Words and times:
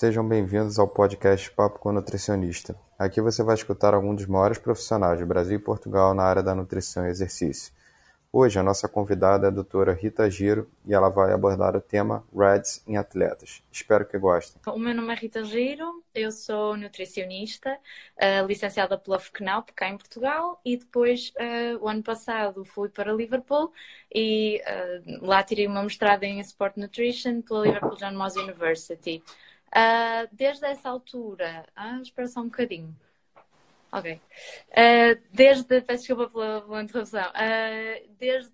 Sejam 0.00 0.26
bem-vindos 0.26 0.78
ao 0.78 0.88
podcast 0.88 1.50
Papo 1.50 1.78
com 1.78 1.92
Nutricionista. 1.92 2.74
Aqui 2.98 3.20
você 3.20 3.42
vai 3.42 3.54
escutar 3.54 3.92
alguns 3.92 4.16
dos 4.16 4.26
maiores 4.26 4.56
profissionais 4.56 5.20
do 5.20 5.26
Brasil 5.26 5.58
e 5.58 5.62
Portugal 5.62 6.14
na 6.14 6.22
área 6.22 6.42
da 6.42 6.54
nutrição 6.54 7.06
e 7.06 7.10
exercício. 7.10 7.70
Hoje 8.32 8.58
a 8.58 8.62
nossa 8.62 8.88
convidada 8.88 9.46
é 9.46 9.48
a 9.48 9.52
doutora 9.52 9.92
Rita 9.92 10.30
Giro 10.30 10.70
e 10.86 10.94
ela 10.94 11.10
vai 11.10 11.34
abordar 11.34 11.76
o 11.76 11.82
tema 11.82 12.24
REDS 12.34 12.82
em 12.86 12.96
atletas. 12.96 13.62
Espero 13.70 14.06
que 14.06 14.16
gostem. 14.16 14.62
O 14.72 14.78
meu 14.78 14.94
nome 14.94 15.12
é 15.12 15.16
Rita 15.16 15.44
Giro, 15.44 16.02
eu 16.14 16.32
sou 16.32 16.78
nutricionista, 16.78 17.70
uh, 17.70 18.46
licenciada 18.46 18.96
pela 18.96 19.18
FCNAUP 19.18 19.70
cá 19.74 19.90
em 19.90 19.98
Portugal 19.98 20.62
e 20.64 20.78
depois 20.78 21.30
uh, 21.36 21.84
o 21.84 21.86
ano 21.86 22.02
passado 22.02 22.64
fui 22.64 22.88
para 22.88 23.12
Liverpool 23.12 23.70
e 24.14 24.62
uh, 24.62 25.26
lá 25.26 25.42
tirei 25.42 25.66
uma 25.66 25.82
mestrado 25.82 26.24
em 26.24 26.40
Sport 26.40 26.78
Nutrition 26.78 27.42
pela 27.42 27.66
Liverpool 27.66 27.96
John 27.96 28.12
Moss 28.12 28.34
University. 28.36 29.22
Desde 30.32 30.66
essa 30.66 30.88
altura, 30.88 31.66
ah, 31.76 31.98
espera 32.02 32.28
só 32.28 32.40
um 32.40 32.44
bocadinho. 32.44 32.94
Ok. 33.92 34.12
Uh, 34.12 35.20
desde, 35.32 35.80
peço 35.80 36.06
desculpa 36.06 36.30
pela, 36.30 36.60
pela 36.60 36.82
interrupção, 36.82 37.28
uh, 37.28 38.08
desde 38.18 38.52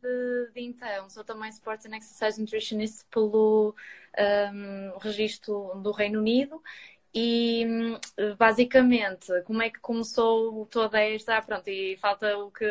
de 0.54 0.62
então 0.62 1.10
sou 1.10 1.22
também 1.24 1.50
Sports 1.50 1.84
and 1.84 1.96
Exercise 1.96 2.40
Nutritionist 2.40 3.04
pelo 3.10 3.74
um, 4.18 4.98
registro 4.98 5.72
do 5.82 5.92
Reino 5.92 6.20
Unido 6.20 6.62
e 7.14 7.66
basicamente 8.38 9.26
como 9.42 9.62
é 9.62 9.68
que 9.68 9.78
começou 9.78 10.66
toda 10.66 11.00
esta, 11.00 11.36
ah, 11.36 11.42
pronto, 11.42 11.68
e 11.68 11.98
falta 11.98 12.38
o 12.38 12.50
que 12.50 12.64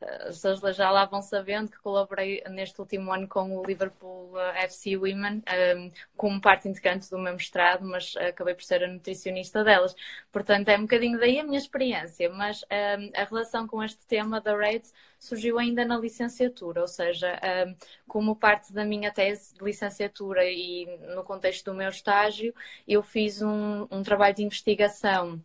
as 0.00 0.40
pessoas 0.40 0.76
já 0.76 0.90
lá 0.90 1.04
vão 1.04 1.20
sabendo 1.20 1.70
que 1.70 1.78
colaborei 1.78 2.42
neste 2.50 2.80
último 2.80 3.12
ano 3.12 3.26
com 3.26 3.56
o 3.56 3.64
Liverpool 3.64 4.38
eh, 4.38 4.64
FC 4.64 4.96
Women 4.96 5.42
um, 5.76 5.90
como 6.16 6.40
parte 6.40 6.68
integrante 6.68 7.10
do 7.10 7.18
meu 7.18 7.32
mestrado, 7.32 7.84
mas 7.84 8.14
acabei 8.16 8.54
por 8.54 8.62
ser 8.62 8.84
a 8.84 8.88
nutricionista 8.88 9.64
delas. 9.64 9.94
Portanto, 10.30 10.68
é 10.68 10.78
um 10.78 10.82
bocadinho 10.82 11.18
daí 11.18 11.40
a 11.40 11.44
minha 11.44 11.58
experiência, 11.58 12.30
mas 12.30 12.62
um, 12.62 13.10
a 13.20 13.24
relação 13.24 13.66
com 13.66 13.82
este 13.82 14.06
tema 14.06 14.40
da 14.40 14.56
RAIDS 14.56 14.92
surgiu 15.18 15.58
ainda 15.58 15.84
na 15.84 15.98
licenciatura, 15.98 16.80
ou 16.80 16.88
seja, 16.88 17.38
um, 17.66 17.74
como 18.06 18.36
parte 18.36 18.72
da 18.72 18.84
minha 18.84 19.10
tese 19.12 19.54
de 19.54 19.64
licenciatura 19.64 20.44
e 20.44 20.86
no 21.14 21.24
contexto 21.24 21.66
do 21.66 21.74
meu 21.74 21.88
estágio, 21.88 22.54
eu 22.86 23.02
fiz 23.02 23.42
um, 23.42 23.86
um 23.90 24.02
trabalho 24.02 24.34
de 24.34 24.44
investigação 24.44 25.42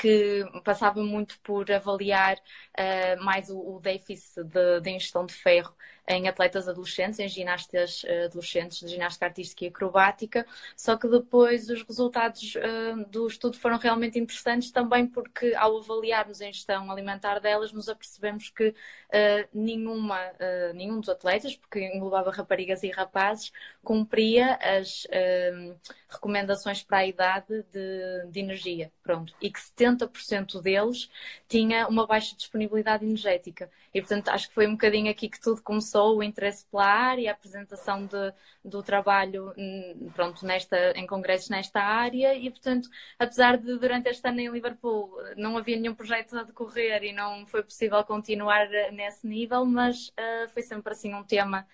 que 0.00 0.44
passava 0.64 1.02
muito 1.02 1.38
por 1.40 1.70
avaliar 1.70 2.36
uh, 2.36 3.24
mais 3.24 3.50
o, 3.50 3.58
o 3.58 3.80
déficit 3.80 4.44
de, 4.44 4.80
de, 4.80 4.90
ingestão 4.90 5.24
de 5.26 5.34
ferro 5.34 5.74
em 6.06 6.28
atletas 6.28 6.68
adolescentes, 6.68 7.18
em 7.18 7.28
ginastas 7.28 8.02
uh, 8.04 8.26
adolescentes 8.26 8.80
de 8.80 8.88
ginástica 8.88 9.26
artística 9.26 9.64
e 9.64 9.68
acrobática, 9.68 10.46
só 10.76 10.96
que 10.96 11.08
depois 11.08 11.68
os 11.68 11.82
resultados 11.82 12.54
uh, 12.56 13.04
do 13.08 13.26
estudo 13.26 13.56
foram 13.56 13.78
realmente 13.78 14.18
interessantes 14.18 14.70
também 14.70 15.06
porque 15.06 15.54
ao 15.54 15.78
avaliarmos 15.78 16.40
a 16.40 16.46
ingestão 16.46 16.90
alimentar 16.90 17.38
delas 17.38 17.72
nos 17.72 17.88
apercebemos 17.88 18.50
que 18.50 18.74
nenhuma, 19.52 20.18
nenhum 20.74 20.98
dos 20.98 21.08
atletas, 21.08 21.54
porque 21.54 21.78
englobava 21.80 22.32
raparigas 22.32 22.82
e 22.82 22.90
rapazes, 22.90 23.52
cumpria 23.84 24.58
as 24.60 25.06
recomendações 26.14 26.82
para 26.82 26.98
a 26.98 27.06
idade 27.06 27.64
de, 27.70 28.26
de 28.30 28.40
energia, 28.40 28.90
pronto, 29.02 29.34
e 29.40 29.50
que 29.50 29.60
70% 29.60 30.60
deles 30.60 31.10
tinha 31.48 31.86
uma 31.86 32.06
baixa 32.06 32.34
disponibilidade 32.36 33.04
energética. 33.04 33.70
E, 33.92 34.00
portanto, 34.00 34.28
acho 34.28 34.48
que 34.48 34.54
foi 34.54 34.66
um 34.66 34.72
bocadinho 34.72 35.10
aqui 35.10 35.28
que 35.28 35.40
tudo 35.40 35.62
começou, 35.62 35.93
o 36.02 36.22
interesse 36.22 36.66
pela 36.66 36.84
área, 36.86 37.30
a 37.30 37.34
apresentação 37.34 38.06
de, 38.06 38.32
do 38.64 38.82
trabalho, 38.82 39.52
hum, 39.56 40.10
pronto, 40.14 40.44
nesta, 40.44 40.92
em 40.92 41.06
congressos 41.06 41.48
nesta 41.48 41.80
área 41.80 42.34
e, 42.34 42.50
portanto, 42.50 42.88
apesar 43.18 43.56
de 43.58 43.78
durante 43.78 44.08
este 44.08 44.26
ano 44.28 44.40
em 44.40 44.50
Liverpool 44.50 45.12
não 45.36 45.56
havia 45.56 45.78
nenhum 45.78 45.94
projeto 45.94 46.36
a 46.38 46.42
decorrer 46.42 47.04
e 47.04 47.12
não 47.12 47.46
foi 47.46 47.62
possível 47.62 48.02
continuar 48.04 48.68
nesse 48.92 49.26
nível, 49.26 49.64
mas 49.64 50.08
uh, 50.08 50.48
foi 50.50 50.62
sempre 50.62 50.92
assim 50.92 51.14
um 51.14 51.24
tema 51.24 51.66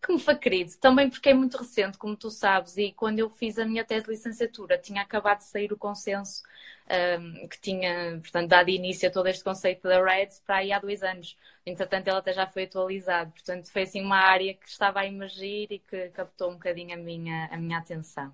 que 0.00 0.12
me 0.12 0.18
foi 0.20 0.36
querido. 0.36 0.72
Também 0.80 1.10
porque 1.10 1.30
é 1.30 1.34
muito 1.34 1.56
recente, 1.56 1.98
como 1.98 2.16
tu 2.16 2.30
sabes, 2.30 2.76
e 2.76 2.92
quando 2.92 3.18
eu 3.18 3.28
fiz 3.28 3.58
a 3.58 3.64
minha 3.64 3.84
tese 3.84 4.04
de 4.04 4.12
licenciatura 4.12 4.78
tinha 4.78 5.02
acabado 5.02 5.38
de 5.38 5.44
sair 5.44 5.72
o 5.72 5.76
consenso 5.76 6.42
um, 6.88 7.48
que 7.48 7.60
tinha, 7.60 8.18
portanto, 8.20 8.48
dado 8.48 8.68
início 8.70 9.08
a 9.08 9.12
todo 9.12 9.26
este 9.26 9.42
conceito 9.42 9.82
da 9.88 10.02
REDS 10.02 10.40
para 10.46 10.56
aí 10.56 10.72
há 10.72 10.78
dois 10.78 11.02
anos. 11.02 11.36
Entretanto, 11.64 12.08
ele 12.08 12.16
até 12.16 12.32
já 12.32 12.46
foi 12.46 12.64
atualizado. 12.64 13.32
Portanto, 13.32 13.70
foi 13.70 13.82
assim 13.82 14.00
uma 14.00 14.18
área 14.18 14.54
que 14.54 14.68
estava 14.68 15.00
a 15.00 15.06
emergir 15.06 15.66
e 15.70 15.78
que 15.80 16.08
captou 16.10 16.50
um 16.50 16.54
bocadinho 16.54 16.94
a 16.94 16.96
minha, 16.96 17.48
a 17.50 17.56
minha 17.56 17.78
atenção. 17.78 18.32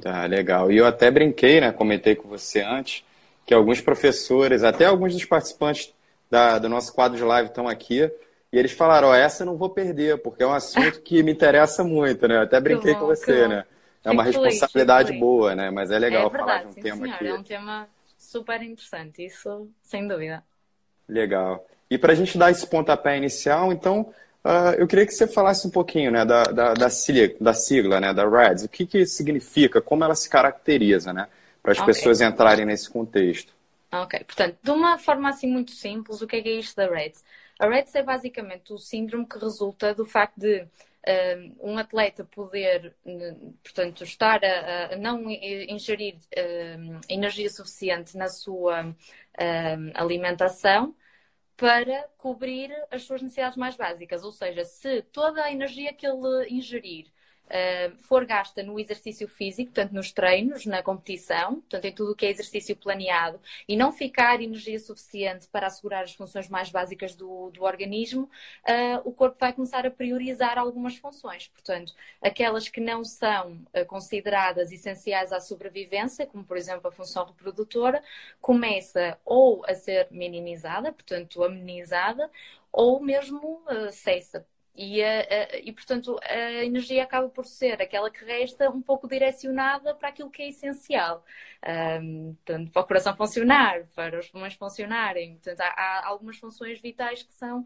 Tá, 0.00 0.24
legal. 0.26 0.70
E 0.70 0.76
eu 0.76 0.86
até 0.86 1.10
brinquei, 1.10 1.60
né? 1.60 1.72
Comentei 1.72 2.14
com 2.14 2.28
você 2.28 2.60
antes, 2.62 3.04
que 3.44 3.52
alguns 3.52 3.80
professores, 3.80 4.62
até 4.62 4.84
alguns 4.84 5.12
dos 5.12 5.24
participantes 5.24 5.92
da, 6.30 6.58
do 6.58 6.68
nosso 6.68 6.94
quadro 6.94 7.18
de 7.18 7.24
live 7.24 7.48
estão 7.48 7.66
aqui. 7.66 8.08
E 8.52 8.58
eles 8.58 8.72
falaram, 8.72 9.08
ó, 9.08 9.10
oh, 9.10 9.14
essa 9.14 9.42
eu 9.42 9.46
não 9.46 9.56
vou 9.56 9.68
perder, 9.68 10.18
porque 10.22 10.42
é 10.42 10.46
um 10.46 10.52
assunto 10.52 11.02
que 11.02 11.22
me 11.22 11.32
interessa 11.32 11.84
muito, 11.84 12.26
né? 12.26 12.36
Eu 12.36 12.42
até 12.42 12.58
brinquei 12.60 12.94
bom, 12.94 13.00
com 13.00 13.06
você, 13.06 13.46
né? 13.46 13.64
É 14.02 14.10
uma 14.10 14.22
responsabilidade 14.22 15.12
boa, 15.12 15.54
né? 15.54 15.70
Mas 15.70 15.90
é 15.90 15.98
legal 15.98 16.26
é 16.26 16.30
verdade, 16.30 16.44
falar 16.44 16.62
de 16.62 16.66
um 16.68 16.72
sim, 16.72 16.80
tema 16.80 17.04
senhora. 17.04 17.28
É 17.28 17.34
um 17.34 17.42
tema 17.42 17.88
super 18.16 18.62
interessante, 18.62 19.24
isso 19.24 19.68
sem 19.82 20.08
dúvida. 20.08 20.42
Legal. 21.06 21.66
E 21.90 21.98
para 21.98 22.12
a 22.12 22.16
gente 22.16 22.38
dar 22.38 22.50
esse 22.50 22.66
pontapé 22.66 23.16
inicial, 23.16 23.70
então, 23.70 24.12
uh, 24.44 24.74
eu 24.78 24.86
queria 24.86 25.06
que 25.06 25.12
você 25.12 25.26
falasse 25.26 25.66
um 25.66 25.70
pouquinho 25.70 26.10
né, 26.10 26.24
da, 26.24 26.44
da, 26.44 26.74
da, 26.74 26.90
sigla, 26.90 27.34
da 27.38 27.52
sigla, 27.52 28.00
né, 28.00 28.14
da 28.14 28.28
REDS. 28.28 28.64
O 28.64 28.68
que, 28.68 28.86
que 28.86 29.04
significa, 29.06 29.80
como 29.80 30.04
ela 30.04 30.14
se 30.14 30.28
caracteriza, 30.28 31.12
né? 31.12 31.28
Para 31.62 31.72
as 31.72 31.78
okay. 31.78 31.94
pessoas 31.94 32.20
entrarem 32.22 32.64
nesse 32.64 32.88
contexto. 32.88 33.52
Ok, 33.90 34.22
portanto, 34.24 34.56
de 34.62 34.70
uma 34.70 34.98
forma 34.98 35.30
assim 35.30 35.50
muito 35.50 35.72
simples, 35.72 36.20
o 36.20 36.26
que 36.26 36.36
é, 36.36 36.42
que 36.42 36.48
é 36.48 36.52
isto 36.52 36.76
da 36.76 36.86
REDS? 36.86 37.24
A 37.58 37.66
REDS 37.66 37.94
é 37.96 38.02
basicamente 38.02 38.72
o 38.72 38.78
síndrome 38.78 39.26
que 39.26 39.38
resulta 39.38 39.94
do 39.94 40.04
facto 40.04 40.38
de 40.38 40.68
um, 41.60 41.72
um 41.72 41.78
atleta 41.78 42.24
poder, 42.24 42.94
portanto, 43.62 44.04
estar 44.04 44.44
a, 44.44 44.94
a 44.94 44.96
não 44.96 45.28
ingerir 45.30 46.18
energia 47.08 47.50
suficiente 47.50 48.16
na 48.16 48.28
sua 48.28 48.94
alimentação 49.94 50.94
para 51.56 52.08
cobrir 52.16 52.70
as 52.90 53.02
suas 53.02 53.20
necessidades 53.22 53.56
mais 53.56 53.76
básicas. 53.76 54.22
Ou 54.22 54.30
seja, 54.30 54.64
se 54.64 55.02
toda 55.02 55.42
a 55.42 55.52
energia 55.52 55.92
que 55.92 56.06
ele 56.06 56.48
ingerir 56.48 57.06
for 58.00 58.24
gasta 58.24 58.62
no 58.62 58.78
exercício 58.78 59.28
físico, 59.28 59.72
portanto 59.72 59.92
nos 59.92 60.12
treinos, 60.12 60.66
na 60.66 60.82
competição, 60.82 61.56
portanto 61.56 61.84
em 61.84 61.92
tudo 61.92 62.12
o 62.12 62.16
que 62.16 62.26
é 62.26 62.30
exercício 62.30 62.76
planeado, 62.76 63.40
e 63.66 63.76
não 63.76 63.92
ficar 63.92 64.40
energia 64.40 64.78
suficiente 64.78 65.48
para 65.48 65.66
assegurar 65.66 66.04
as 66.04 66.14
funções 66.14 66.48
mais 66.48 66.70
básicas 66.70 67.14
do, 67.14 67.50
do 67.50 67.62
organismo, 67.64 68.24
uh, 68.24 69.00
o 69.04 69.12
corpo 69.12 69.36
vai 69.40 69.52
começar 69.52 69.86
a 69.86 69.90
priorizar 69.90 70.58
algumas 70.58 70.96
funções. 70.96 71.48
Portanto, 71.48 71.94
aquelas 72.20 72.68
que 72.68 72.80
não 72.80 73.04
são 73.04 73.52
uh, 73.52 73.86
consideradas 73.86 74.72
essenciais 74.72 75.32
à 75.32 75.40
sobrevivência, 75.40 76.26
como 76.26 76.44
por 76.44 76.56
exemplo 76.56 76.88
a 76.88 76.92
função 76.92 77.24
reprodutora, 77.26 78.02
começa 78.40 79.18
ou 79.24 79.64
a 79.66 79.74
ser 79.74 80.08
minimizada, 80.10 80.92
portanto 80.92 81.42
amenizada, 81.42 82.30
ou 82.72 83.00
mesmo 83.00 83.62
cessa 83.90 84.46
e, 84.78 85.02
e, 85.64 85.72
portanto, 85.72 86.16
a 86.22 86.64
energia 86.64 87.02
acaba 87.02 87.28
por 87.28 87.44
ser 87.44 87.82
aquela 87.82 88.10
que 88.10 88.24
resta 88.24 88.70
um 88.70 88.80
pouco 88.80 89.08
direcionada 89.08 89.92
para 89.94 90.08
aquilo 90.08 90.30
que 90.30 90.42
é 90.42 90.48
essencial. 90.48 91.24
Um, 92.00 92.34
portanto, 92.34 92.70
para 92.70 92.82
o 92.82 92.86
coração 92.86 93.16
funcionar, 93.16 93.86
para 93.96 94.20
os 94.20 94.28
pulmões 94.28 94.54
funcionarem. 94.54 95.34
Portanto, 95.34 95.60
há, 95.62 95.66
há 95.66 96.06
algumas 96.06 96.36
funções 96.38 96.80
vitais 96.80 97.24
que 97.24 97.32
são 97.32 97.64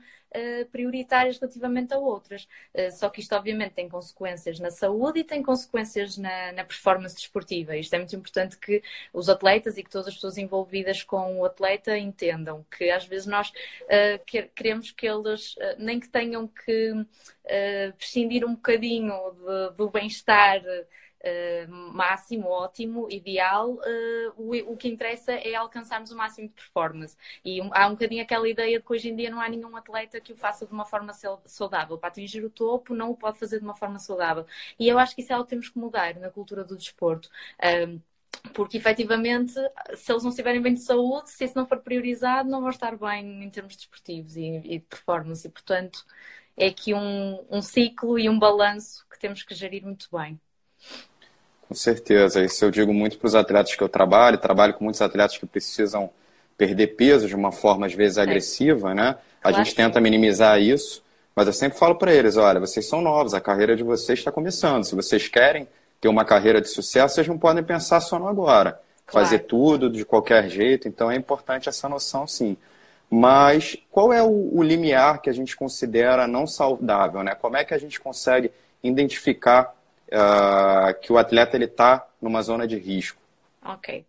prioritárias 0.70 1.38
relativamente 1.38 1.92
a 1.94 1.98
outras. 1.98 2.48
Uh, 2.74 2.90
só 2.92 3.08
que 3.08 3.20
isto, 3.20 3.34
obviamente, 3.34 3.72
tem 3.72 3.88
consequências 3.88 4.58
na 4.58 4.70
saúde 4.70 5.20
e 5.20 5.24
tem 5.24 5.42
consequências 5.42 6.16
na, 6.16 6.52
na 6.52 6.64
performance 6.64 7.14
desportiva. 7.14 7.76
Isto 7.76 7.94
é 7.94 7.98
muito 7.98 8.16
importante 8.16 8.58
que 8.58 8.82
os 9.12 9.28
atletas 9.28 9.76
e 9.76 9.82
que 9.82 9.90
todas 9.90 10.08
as 10.08 10.14
pessoas 10.14 10.38
envolvidas 10.38 11.02
com 11.02 11.40
o 11.40 11.44
atleta 11.44 11.96
entendam 11.98 12.64
que 12.76 12.90
às 12.90 13.04
vezes 13.04 13.26
nós 13.26 13.50
uh, 13.50 14.50
queremos 14.54 14.90
que 14.90 15.06
eles 15.06 15.54
nem 15.78 16.00
que 16.00 16.08
tenham 16.08 16.46
que 16.46 16.92
prescindir 17.98 18.44
um 18.44 18.54
bocadinho 18.54 19.12
de, 19.32 19.76
do 19.76 19.90
bem-estar 19.90 20.62
uh, 21.22 21.72
máximo, 21.92 22.48
ótimo, 22.48 23.08
ideal, 23.10 23.72
uh, 23.72 24.32
o, 24.36 24.72
o, 24.72 24.76
que 24.76 24.88
interessa 24.88 25.32
é 25.32 25.54
alcançarmos 25.54 26.10
o 26.10 26.16
máximo 26.16 26.48
de 26.48 26.54
performance. 26.54 27.16
E 27.44 27.60
um, 27.60 27.70
há 27.72 27.86
um 27.86 27.92
bocadinho 27.92 28.22
aquela 28.22 28.48
ideia 28.48 28.78
de 28.78 28.84
que 28.84 28.92
hoje 28.92 29.08
em 29.08 29.16
dia 29.16 29.30
não 29.30 29.40
há 29.40 29.48
nenhum 29.48 29.76
atleta 29.76 30.20
que 30.20 30.32
o 30.32 30.36
faça 30.36 30.66
de 30.66 30.72
uma 30.72 30.84
forma 30.84 31.12
saudável. 31.46 31.98
Para 31.98 32.08
atingir 32.08 32.44
o 32.44 32.50
topo, 32.50 32.94
não 32.94 33.10
o 33.10 33.16
pode 33.16 33.38
fazer 33.38 33.58
de 33.58 33.64
uma 33.64 33.76
forma 33.76 33.98
saudável. 33.98 34.46
E 34.78 34.88
eu 34.88 34.98
acho 34.98 35.14
que 35.14 35.22
isso 35.22 35.32
é 35.32 35.34
algo 35.34 35.46
que 35.46 35.50
temos 35.50 35.68
que 35.68 35.78
mudar 35.78 36.14
na 36.16 36.30
cultura 36.30 36.64
do 36.64 36.76
desporto. 36.76 37.30
Porque 38.54 38.76
efetivamente, 38.76 39.52
se 39.94 40.12
eles 40.12 40.22
não 40.22 40.30
estiverem 40.30 40.60
bem 40.60 40.74
de 40.74 40.80
saúde, 40.80 41.30
se 41.30 41.44
isso 41.44 41.56
não 41.56 41.66
for 41.66 41.78
priorizado, 41.80 42.50
não 42.50 42.60
vão 42.60 42.70
estar 42.70 42.96
bem 42.96 43.44
em 43.44 43.50
termos 43.50 43.76
desportivos 43.76 44.36
e, 44.36 44.56
e 44.64 44.78
de 44.78 44.84
performance. 44.86 45.46
E, 45.46 45.50
portanto, 45.50 46.04
é 46.56 46.66
aqui 46.66 46.92
um, 46.92 47.44
um 47.50 47.62
ciclo 47.62 48.18
e 48.18 48.28
um 48.28 48.38
balanço 48.38 49.06
que 49.10 49.18
temos 49.18 49.42
que 49.42 49.54
gerir 49.54 49.82
muito 49.84 50.08
bem. 50.12 50.40
Com 51.68 51.74
certeza. 51.74 52.42
Isso 52.44 52.64
eu 52.64 52.70
digo 52.70 52.92
muito 52.92 53.18
para 53.18 53.26
os 53.26 53.34
atletas 53.34 53.74
que 53.74 53.82
eu 53.82 53.88
trabalho. 53.88 54.38
Trabalho 54.38 54.74
com 54.74 54.84
muitos 54.84 55.00
atletas 55.00 55.38
que 55.38 55.46
precisam 55.46 56.10
perder 56.56 56.88
peso 56.88 57.26
de 57.26 57.34
uma 57.34 57.50
forma, 57.50 57.86
às 57.86 57.94
vezes, 57.94 58.18
é. 58.18 58.22
agressiva, 58.22 58.94
né? 58.94 59.16
A 59.42 59.48
claro. 59.48 59.56
gente 59.56 59.74
tenta 59.74 60.00
minimizar 60.00 60.60
isso, 60.60 61.02
mas 61.34 61.46
eu 61.46 61.52
sempre 61.52 61.78
falo 61.78 61.96
para 61.96 62.12
eles: 62.12 62.36
olha, 62.36 62.60
vocês 62.60 62.86
são 62.86 63.00
novos, 63.00 63.34
a 63.34 63.40
carreira 63.40 63.74
de 63.74 63.82
vocês 63.82 64.18
está 64.18 64.30
começando. 64.30 64.84
Se 64.84 64.94
vocês 64.94 65.28
querem 65.28 65.66
ter 66.00 66.08
uma 66.08 66.24
carreira 66.24 66.60
de 66.60 66.68
sucesso, 66.68 67.14
vocês 67.14 67.26
não 67.26 67.38
podem 67.38 67.64
pensar 67.64 68.00
só 68.00 68.18
no 68.18 68.28
agora. 68.28 68.80
Claro. 69.06 69.26
Fazer 69.26 69.40
tudo 69.40 69.90
de 69.90 70.04
qualquer 70.04 70.48
jeito. 70.48 70.86
Então 70.86 71.10
é 71.10 71.16
importante 71.16 71.68
essa 71.68 71.88
noção, 71.88 72.26
sim. 72.26 72.56
Mas 73.10 73.76
qual 73.90 74.12
é 74.12 74.22
o, 74.22 74.50
o 74.52 74.62
limiar 74.62 75.20
que 75.20 75.28
a 75.28 75.34
gente 75.34 75.54
considera 75.54 76.26
não 76.26 76.46
saudável? 76.46 77.22
Né? 77.22 77.34
Como 77.34 77.56
é 77.56 77.64
que 77.64 77.74
a 77.74 77.78
gente 77.78 78.00
consegue 78.00 78.50
identificar 78.82 79.74
uh, 80.12 81.00
que 81.00 81.12
o 81.12 81.18
atleta 81.18 81.56
está 81.56 82.06
numa 82.20 82.42
zona 82.42 82.66
de 82.66 82.76
risco? 82.78 83.20
Ok, 83.64 84.04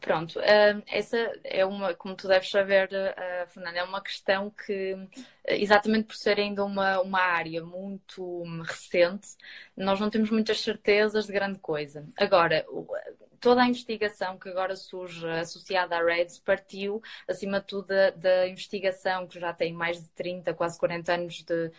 pronto. 0.00 0.38
Uh, 0.38 0.82
essa 0.86 1.16
é 1.42 1.64
uma, 1.66 1.92
como 1.92 2.14
tu 2.14 2.28
deves 2.28 2.48
saber, 2.48 2.88
uh, 2.88 3.48
Fernanda, 3.48 3.78
é 3.80 3.82
uma 3.82 4.00
questão 4.00 4.48
que, 4.50 4.96
exatamente 5.46 6.06
por 6.06 6.14
ser 6.14 6.38
ainda 6.38 6.64
uma, 6.64 7.00
uma 7.00 7.20
área 7.20 7.64
muito 7.64 8.44
recente, 8.62 9.30
nós 9.76 9.98
não 9.98 10.08
temos 10.08 10.30
muitas 10.30 10.60
certezas 10.60 11.26
de 11.26 11.32
grande 11.32 11.58
coisa. 11.58 12.06
Agora, 12.16 12.64
toda 13.42 13.60
a 13.60 13.66
investigação 13.66 14.38
que 14.38 14.48
agora 14.48 14.76
surge 14.76 15.28
associada 15.28 15.96
à 15.96 16.02
REDS 16.02 16.38
partiu, 16.38 17.02
acima 17.28 17.58
de 17.58 17.66
tudo, 17.66 17.88
da, 17.88 18.10
da 18.10 18.48
investigação 18.48 19.26
que 19.26 19.38
já 19.40 19.52
tem 19.52 19.72
mais 19.72 20.00
de 20.00 20.08
30, 20.10 20.54
quase 20.54 20.78
40 20.78 21.12
anos 21.12 21.42
de 21.42 21.72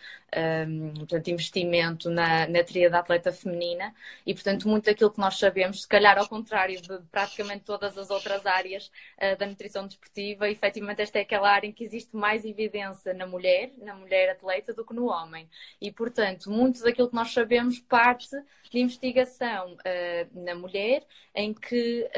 um, 0.68 0.92
portanto, 0.94 1.28
investimento 1.28 2.10
na, 2.10 2.46
na 2.46 2.62
tríade 2.62 2.94
atleta 2.94 3.32
feminina 3.32 3.94
e, 4.26 4.34
portanto, 4.34 4.68
muito 4.68 4.84
daquilo 4.84 5.10
que 5.10 5.18
nós 5.18 5.38
sabemos, 5.38 5.82
se 5.82 5.88
calhar 5.88 6.18
ao 6.18 6.28
contrário 6.28 6.80
de 6.82 6.98
praticamente 7.10 7.64
todas 7.64 7.96
as 7.96 8.10
outras 8.10 8.44
áreas 8.44 8.90
uh, 9.16 9.36
da 9.38 9.46
nutrição 9.46 9.86
desportiva, 9.86 10.50
efetivamente 10.50 11.00
esta 11.00 11.18
é 11.18 11.22
aquela 11.22 11.50
área 11.50 11.66
em 11.66 11.72
que 11.72 11.82
existe 11.82 12.14
mais 12.14 12.44
evidência 12.44 13.14
na 13.14 13.26
mulher, 13.26 13.72
na 13.78 13.94
mulher 13.94 14.32
atleta, 14.32 14.74
do 14.74 14.84
que 14.84 14.92
no 14.92 15.06
homem. 15.06 15.48
E, 15.80 15.90
portanto, 15.90 16.50
muito 16.50 16.82
daquilo 16.82 17.08
que 17.08 17.14
nós 17.14 17.32
sabemos 17.32 17.78
parte 17.78 18.36
de 18.70 18.80
investigação 18.80 19.72
uh, 19.72 20.44
na 20.44 20.54
mulher, 20.54 21.06
em 21.34 21.53
que 21.54 22.08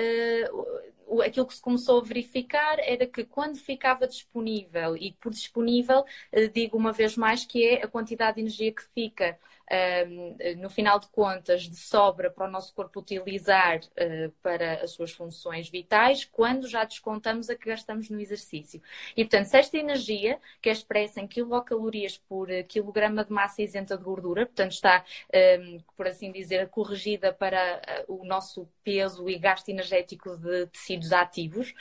uh, 1.09 1.21
aquilo 1.23 1.47
que 1.47 1.55
se 1.55 1.61
começou 1.61 2.01
a 2.01 2.05
verificar 2.05 2.79
era 2.81 3.07
que 3.07 3.25
quando 3.25 3.57
ficava 3.57 4.07
disponível, 4.07 4.97
e 4.97 5.13
por 5.21 5.33
disponível 5.33 6.01
uh, 6.01 6.49
digo 6.53 6.77
uma 6.77 6.93
vez 6.93 7.17
mais 7.17 7.45
que 7.45 7.65
é 7.65 7.85
a 7.85 7.89
quantidade 7.89 8.37
de 8.37 8.43
energia 8.43 8.73
que 8.73 8.83
fica 8.95 9.39
no 10.59 10.71
final 10.71 10.99
de 10.99 11.09
contas, 11.09 11.63
de 11.63 11.77
sobra 11.77 12.31
para 12.31 12.47
o 12.47 12.51
nosso 12.51 12.75
corpo 12.75 13.01
utilizar 13.01 13.81
uh, 13.81 14.31
para 14.43 14.85
as 14.85 14.93
suas 14.93 15.13
funções 15.13 15.69
vitais, 15.69 16.25
quando 16.25 16.69
já 16.69 16.85
descontamos 16.85 17.51
a 17.51 17.57
que 17.57 17.69
gastamos 17.69 18.09
no 18.09 18.21
exercício. 18.21 18.81
E, 19.17 19.25
portanto, 19.25 19.47
se 19.47 19.57
esta 19.57 19.77
energia, 19.77 20.39
que 20.63 20.69
é 20.69 20.73
expressa 20.73 21.21
em 21.21 21.27
quilocalorias 21.27 22.17
por 22.17 22.49
uh, 22.49 22.65
quilograma 22.65 23.25
de 23.25 23.33
massa 23.33 23.63
isenta 23.63 23.97
de 23.97 24.05
gordura, 24.05 24.47
portanto, 24.47 24.73
está, 24.73 25.05
por 25.97 26.07
assim 26.07 26.31
dizer, 26.31 26.69
corrigida 26.69 27.33
para 27.33 28.05
uh, 28.09 28.21
o 28.21 28.25
nosso 28.25 28.69
peso 28.85 29.29
e 29.29 29.39
gasto 29.39 29.69
energético 29.69 30.37
de 30.37 30.67
tecidos 30.67 31.13
ativos, 31.13 31.75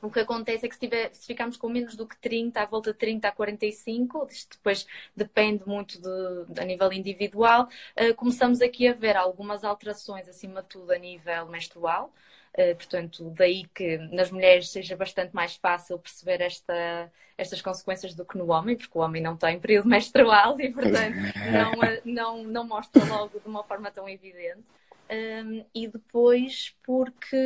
o 0.00 0.10
que 0.10 0.20
acontece 0.20 0.66
é 0.66 0.68
que 0.68 0.74
se, 0.74 0.80
tiver, 0.80 1.14
se 1.14 1.26
ficarmos 1.26 1.56
com 1.56 1.68
menos 1.68 1.96
do 1.96 2.06
que 2.06 2.16
30, 2.16 2.60
à 2.60 2.66
volta 2.66 2.92
de 2.92 2.98
30 2.98 3.28
a 3.28 3.32
45, 3.32 4.26
isto 4.30 4.56
depois 4.56 4.86
depende 5.16 5.62
muito 5.66 6.00
de, 6.00 6.60
a 6.60 6.64
nível 6.64 6.92
individual, 6.92 7.68
uh, 7.98 8.14
começamos 8.14 8.60
aqui 8.60 8.88
a 8.88 8.92
ver 8.92 9.16
algumas 9.16 9.64
alterações, 9.64 10.28
acima 10.28 10.62
de 10.62 10.68
tudo, 10.68 10.92
a 10.92 10.98
nível 10.98 11.46
menstrual. 11.46 12.12
Uh, 12.52 12.74
portanto, 12.76 13.30
daí 13.30 13.64
que 13.74 13.96
nas 13.96 14.30
mulheres 14.30 14.70
seja 14.70 14.94
bastante 14.94 15.34
mais 15.34 15.56
fácil 15.56 15.98
perceber 15.98 16.42
esta, 16.42 17.10
estas 17.38 17.62
consequências 17.62 18.14
do 18.14 18.24
que 18.24 18.36
no 18.36 18.50
homem, 18.50 18.76
porque 18.76 18.96
o 18.96 19.00
homem 19.00 19.22
não 19.22 19.36
tem 19.36 19.58
período 19.58 19.88
menstrual 19.88 20.60
e, 20.60 20.70
portanto, 20.70 21.16
não, 21.50 21.82
eh, 21.84 22.02
não, 22.04 22.44
não 22.44 22.64
mostra 22.66 23.04
logo 23.04 23.40
de 23.40 23.46
uma 23.46 23.64
forma 23.64 23.90
tão 23.90 24.08
evidente. 24.08 24.64
Um, 25.10 25.64
e 25.74 25.88
depois 25.88 26.74
porque 26.82 27.36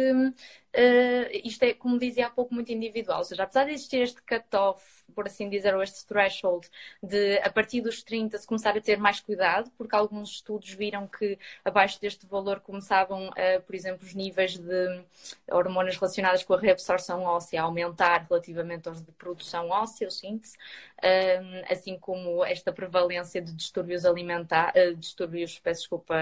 uh, 0.76 1.40
isto 1.44 1.62
é, 1.62 1.74
como 1.74 1.98
dizia 1.98 2.26
há 2.26 2.30
pouco, 2.30 2.54
muito 2.54 2.72
individual. 2.72 3.18
Ou 3.18 3.24
seja, 3.24 3.44
apesar 3.44 3.64
de 3.64 3.72
existir 3.72 4.00
este 4.02 4.22
cut-off 4.22 4.96
por 5.16 5.26
assim 5.26 5.48
dizer, 5.48 5.74
ou 5.74 5.82
este 5.82 6.06
threshold 6.06 6.68
de 7.02 7.38
a 7.38 7.50
partir 7.50 7.80
dos 7.80 8.02
30 8.02 8.36
se 8.36 8.46
começar 8.46 8.76
a 8.76 8.80
ter 8.80 8.98
mais 8.98 9.18
cuidado, 9.18 9.70
porque 9.78 9.96
alguns 9.96 10.30
estudos 10.30 10.70
viram 10.74 11.06
que 11.06 11.38
abaixo 11.64 11.98
deste 11.98 12.26
valor 12.26 12.60
começavam, 12.60 13.28
uh, 13.30 13.62
por 13.64 13.74
exemplo, 13.74 14.06
os 14.06 14.14
níveis 14.14 14.58
de 14.58 15.04
hormonas 15.50 15.96
relacionadas 15.96 16.44
com 16.44 16.52
a 16.52 16.60
reabsorção 16.60 17.22
óssea 17.22 17.62
a 17.62 17.64
aumentar 17.64 18.26
relativamente 18.28 18.88
aos 18.88 19.00
de 19.00 19.10
produção 19.12 19.70
óssea, 19.70 20.06
o 20.06 20.10
síntese, 20.10 20.56
uh, 20.98 21.72
assim 21.72 21.98
como 21.98 22.44
esta 22.44 22.70
prevalência 22.70 23.40
de 23.40 23.52
distúrbios 23.52 24.04
alimentares, 24.04 24.92
uh, 24.92 24.96
distúrbios, 24.96 25.58
peço 25.58 25.80
desculpa, 25.80 26.14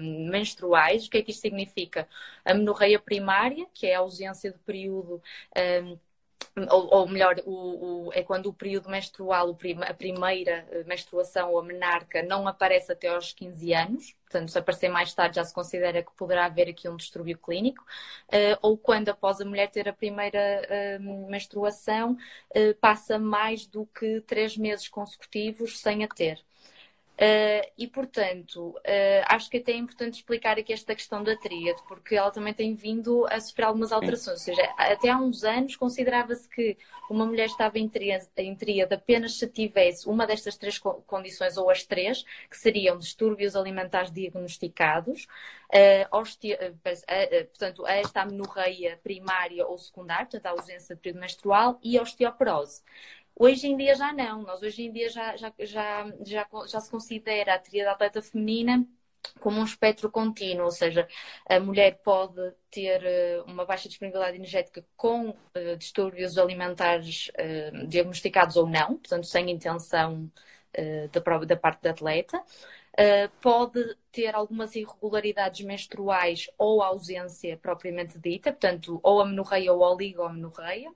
menstruais. 0.00 1.06
O 1.06 1.10
que 1.10 1.18
é 1.18 1.22
que 1.22 1.30
isto 1.30 1.40
significa? 1.40 2.08
A 2.44 2.52
menorreia 2.54 2.98
primária, 2.98 3.66
que 3.72 3.86
é 3.86 3.95
a 3.96 4.00
ausência 4.00 4.50
de 4.52 4.58
período 4.58 5.22
ou, 6.70 6.88
ou 6.90 7.08
melhor, 7.08 7.36
o, 7.44 8.06
o, 8.08 8.12
é 8.14 8.22
quando 8.22 8.46
o 8.46 8.52
período 8.52 8.88
menstrual, 8.88 9.56
a 9.86 9.94
primeira 9.94 10.66
eh, 10.70 10.84
menstruação 10.86 11.50
ou 11.52 11.58
a 11.58 11.62
menarca, 11.62 12.22
não 12.22 12.48
aparece 12.48 12.90
até 12.90 13.08
aos 13.08 13.32
15 13.32 13.74
anos, 13.74 14.16
portanto, 14.24 14.50
se 14.50 14.58
aparecer 14.58 14.88
mais 14.88 15.12
tarde 15.12 15.36
já 15.36 15.44
se 15.44 15.52
considera 15.52 16.02
que 16.02 16.10
poderá 16.16 16.46
haver 16.46 16.68
aqui 16.68 16.88
um 16.88 16.96
distúrbio 16.96 17.36
clínico, 17.38 17.84
uh, 18.28 18.58
ou 18.62 18.78
quando 18.78 19.10
após 19.10 19.40
a 19.40 19.44
mulher 19.44 19.70
ter 19.70 19.86
a 19.88 19.92
primeira 19.92 20.98
uh, 20.98 21.30
menstruação, 21.30 22.12
uh, 22.12 22.74
passa 22.80 23.18
mais 23.18 23.66
do 23.66 23.84
que 23.86 24.22
três 24.22 24.56
meses 24.56 24.88
consecutivos 24.88 25.78
sem 25.78 26.04
a 26.04 26.08
ter. 26.08 26.42
Uh, 27.16 27.64
e, 27.78 27.86
portanto, 27.86 28.76
uh, 28.76 29.24
acho 29.28 29.48
que 29.48 29.56
até 29.56 29.72
é 29.72 29.76
importante 29.76 30.16
explicar 30.16 30.58
aqui 30.58 30.70
esta 30.70 30.94
questão 30.94 31.24
da 31.24 31.34
tríade, 31.34 31.80
porque 31.88 32.14
ela 32.14 32.30
também 32.30 32.52
tem 32.52 32.74
vindo 32.74 33.26
a 33.30 33.40
sofrer 33.40 33.64
algumas 33.64 33.90
alterações. 33.90 34.40
Ou 34.40 34.44
seja, 34.44 34.62
até 34.76 35.08
há 35.08 35.16
uns 35.16 35.42
anos 35.42 35.76
considerava-se 35.76 36.46
que 36.46 36.76
uma 37.08 37.24
mulher 37.24 37.46
estava 37.46 37.78
em 37.78 37.88
tríade, 37.88 38.28
em 38.36 38.54
tríade 38.54 38.92
apenas 38.92 39.38
se 39.38 39.48
tivesse 39.48 40.06
uma 40.06 40.26
destas 40.26 40.58
três 40.58 40.78
condições, 40.78 41.56
ou 41.56 41.70
as 41.70 41.84
três, 41.84 42.22
que 42.50 42.56
seriam 42.58 42.98
distúrbios 42.98 43.56
alimentares 43.56 44.12
diagnosticados, 44.12 45.26
uh, 45.72 47.46
portanto, 47.48 47.86
esta 47.86 48.22
amenorreia 48.22 49.00
primária 49.02 49.66
ou 49.66 49.78
secundária, 49.78 50.26
portanto, 50.26 50.46
a 50.46 50.50
ausência 50.50 50.94
de 50.94 51.00
período 51.00 51.20
menstrual, 51.20 51.78
e 51.82 51.96
a 51.96 52.02
osteoporose. 52.02 52.82
Hoje 53.38 53.66
em 53.68 53.76
dia 53.76 53.94
já 53.94 54.12
não. 54.12 54.42
Nós 54.42 54.62
hoje 54.62 54.82
em 54.82 54.92
dia 54.92 55.10
já, 55.10 55.36
já, 55.36 55.52
já, 55.58 56.10
já, 56.24 56.48
já 56.66 56.80
se 56.80 56.90
considera 56.90 57.54
a 57.54 57.58
tríade 57.58 57.90
atleta 57.90 58.22
feminina 58.22 58.86
como 59.40 59.60
um 59.60 59.64
espectro 59.64 60.10
contínuo, 60.10 60.66
ou 60.66 60.70
seja, 60.70 61.06
a 61.48 61.58
mulher 61.60 62.00
pode 62.02 62.40
ter 62.70 63.02
eh, 63.04 63.42
uma 63.46 63.64
baixa 63.66 63.88
disponibilidade 63.88 64.36
energética 64.36 64.86
com 64.96 65.30
uh, 65.30 65.76
distúrbios 65.76 66.38
alimentares 66.38 67.30
uh, 67.34 67.86
diagnosticados 67.88 68.56
ou 68.56 68.66
não, 68.68 68.96
portanto, 68.98 69.26
sem 69.26 69.50
intenção 69.50 70.30
uh, 70.78 71.08
da, 71.08 71.44
da 71.44 71.56
parte 71.56 71.82
da 71.82 71.90
atleta. 71.90 72.40
pode 73.40 73.96
ter 74.12 74.34
algumas 74.34 74.74
irregularidades 74.74 75.64
menstruais 75.66 76.48
ou 76.56 76.82
ausência 76.82 77.56
propriamente 77.58 78.18
dita, 78.18 78.52
portanto, 78.52 79.00
ou 79.02 79.20
amenorreia 79.20 79.72
ou 79.72 79.80
oligoamenorreia. 79.82 80.90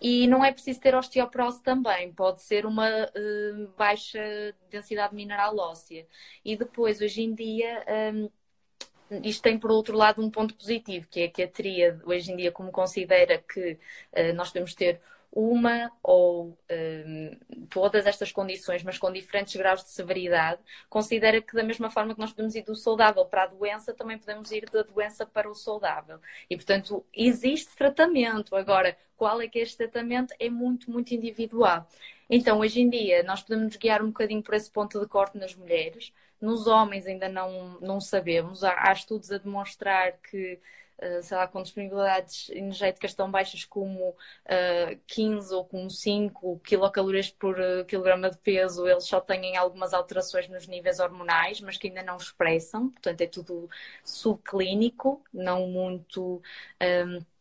E 0.00 0.26
não 0.26 0.44
é 0.44 0.52
preciso 0.52 0.80
ter 0.80 0.94
osteoporose 0.94 1.62
também, 1.62 2.12
pode 2.12 2.42
ser 2.42 2.66
uma 2.66 2.86
uh, 2.88 3.68
baixa 3.78 4.54
densidade 4.70 5.14
mineral 5.14 5.56
óssea. 5.56 6.06
E 6.44 6.56
depois, 6.56 7.00
hoje 7.00 7.22
em 7.22 7.34
dia, 7.34 7.84
um, 8.14 8.30
isto 9.22 9.42
tem 9.42 9.58
por 9.58 9.70
outro 9.70 9.96
lado 9.96 10.22
um 10.22 10.30
ponto 10.30 10.54
positivo, 10.54 11.08
que 11.08 11.20
é 11.20 11.28
que 11.28 11.42
a 11.42 11.48
tríade, 11.48 12.00
hoje 12.04 12.30
em 12.30 12.36
dia, 12.36 12.52
como 12.52 12.70
considera 12.70 13.38
que 13.38 13.78
uh, 14.12 14.34
nós 14.34 14.52
devemos 14.52 14.74
ter 14.74 15.00
uma 15.36 15.92
ou 16.02 16.58
um, 16.70 17.30
todas 17.68 18.06
estas 18.06 18.32
condições, 18.32 18.82
mas 18.82 18.96
com 18.96 19.12
diferentes 19.12 19.54
graus 19.54 19.84
de 19.84 19.90
severidade, 19.90 20.62
considera 20.88 21.42
que 21.42 21.54
da 21.54 21.62
mesma 21.62 21.90
forma 21.90 22.14
que 22.14 22.20
nós 22.20 22.30
podemos 22.30 22.54
ir 22.54 22.62
do 22.62 22.74
saudável 22.74 23.26
para 23.26 23.42
a 23.42 23.46
doença, 23.46 23.92
também 23.92 24.16
podemos 24.16 24.50
ir 24.50 24.64
da 24.70 24.82
doença 24.82 25.26
para 25.26 25.46
o 25.50 25.54
saudável. 25.54 26.18
E, 26.48 26.56
portanto, 26.56 27.04
existe 27.12 27.76
tratamento. 27.76 28.56
Agora, 28.56 28.96
qual 29.14 29.38
é 29.42 29.46
que 29.46 29.58
é 29.58 29.62
este 29.62 29.76
tratamento? 29.76 30.32
É 30.40 30.48
muito, 30.48 30.90
muito 30.90 31.12
individual. 31.12 31.86
Então, 32.30 32.60
hoje 32.60 32.80
em 32.80 32.88
dia, 32.88 33.22
nós 33.22 33.42
podemos 33.42 33.66
nos 33.66 33.76
guiar 33.76 34.02
um 34.02 34.06
bocadinho 34.06 34.42
por 34.42 34.54
esse 34.54 34.70
ponto 34.70 34.98
de 34.98 35.06
corte 35.06 35.36
nas 35.36 35.54
mulheres. 35.54 36.14
Nos 36.40 36.66
homens 36.66 37.06
ainda 37.06 37.28
não, 37.28 37.78
não 37.80 38.00
sabemos. 38.00 38.64
Há, 38.64 38.88
há 38.88 38.92
estudos 38.94 39.30
a 39.30 39.36
demonstrar 39.36 40.12
que 40.30 40.58
sei 41.22 41.36
lá, 41.36 41.46
com 41.46 41.62
disponibilidades 41.62 42.48
energéticas 42.50 43.14
tão 43.14 43.30
baixas 43.30 43.64
como 43.64 44.10
uh, 44.10 45.00
15 45.06 45.54
ou 45.54 45.64
como 45.64 45.90
5 45.90 46.58
quilocalorias 46.60 47.30
por 47.30 47.58
uh, 47.58 47.84
quilograma 47.84 48.30
de 48.30 48.38
peso, 48.38 48.86
eles 48.88 49.04
só 49.04 49.20
têm 49.20 49.56
algumas 49.56 49.92
alterações 49.94 50.48
nos 50.48 50.66
níveis 50.66 50.98
hormonais, 51.00 51.60
mas 51.60 51.76
que 51.76 51.88
ainda 51.88 52.02
não 52.02 52.16
expressam, 52.16 52.90
portanto 52.90 53.20
é 53.20 53.26
tudo 53.26 53.68
subclínico, 54.04 55.22
não 55.32 55.66
muito. 55.68 56.42
Um, 56.82 57.35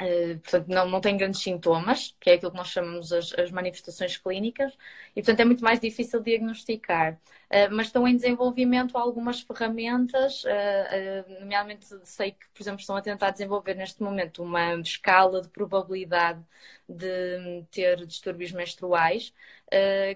Uh, 0.00 0.38
portanto, 0.40 0.68
não, 0.68 0.88
não 0.88 1.00
tem 1.00 1.16
grandes 1.16 1.42
sintomas, 1.42 2.16
que 2.18 2.30
é 2.30 2.34
aquilo 2.34 2.50
que 2.50 2.56
nós 2.56 2.68
chamamos 2.68 3.12
as, 3.12 3.34
as 3.38 3.50
manifestações 3.50 4.16
clínicas, 4.16 4.72
e 5.14 5.20
portanto 5.20 5.40
é 5.40 5.44
muito 5.44 5.62
mais 5.62 5.78
difícil 5.78 6.20
diagnosticar. 6.20 7.14
Uh, 7.50 7.68
mas 7.70 7.88
estão 7.88 8.08
em 8.08 8.16
desenvolvimento 8.16 8.96
algumas 8.96 9.40
ferramentas, 9.42 10.44
uh, 10.44 11.40
nomeadamente 11.40 11.86
sei 12.04 12.32
que, 12.32 12.48
por 12.54 12.62
exemplo, 12.62 12.80
estão 12.80 12.96
a 12.96 13.02
tentar 13.02 13.30
desenvolver 13.30 13.74
neste 13.74 14.02
momento 14.02 14.42
uma 14.42 14.74
escala 14.76 15.42
de 15.42 15.48
probabilidade 15.48 16.42
de 16.88 17.64
ter 17.70 18.04
distúrbios 18.06 18.52
menstruais 18.52 19.32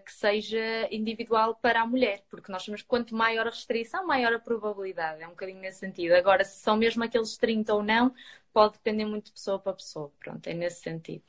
que 0.04 0.12
seja 0.12 0.88
individual 0.90 1.54
para 1.54 1.82
a 1.82 1.86
mulher, 1.86 2.24
porque 2.28 2.50
nós 2.50 2.64
sabemos 2.64 2.82
que 2.82 2.88
quanto 2.88 3.14
maior 3.14 3.46
a 3.46 3.50
restrição, 3.50 4.04
maior 4.04 4.32
a 4.32 4.38
probabilidade, 4.40 5.22
é 5.22 5.26
um 5.28 5.30
bocadinho 5.30 5.60
nesse 5.60 5.78
sentido. 5.78 6.10
Agora, 6.12 6.42
se 6.42 6.58
são 6.58 6.76
mesmo 6.76 7.04
aqueles 7.04 7.36
30 7.36 7.72
ou 7.72 7.80
não, 7.80 8.12
pode 8.54 8.74
depender 8.74 9.04
muito 9.04 9.26
de 9.26 9.32
pessoa 9.32 9.58
para 9.58 9.72
pessoa. 9.72 10.10
Pronto, 10.20 10.46
é 10.46 10.54
nesse 10.54 10.80
sentido. 10.80 11.22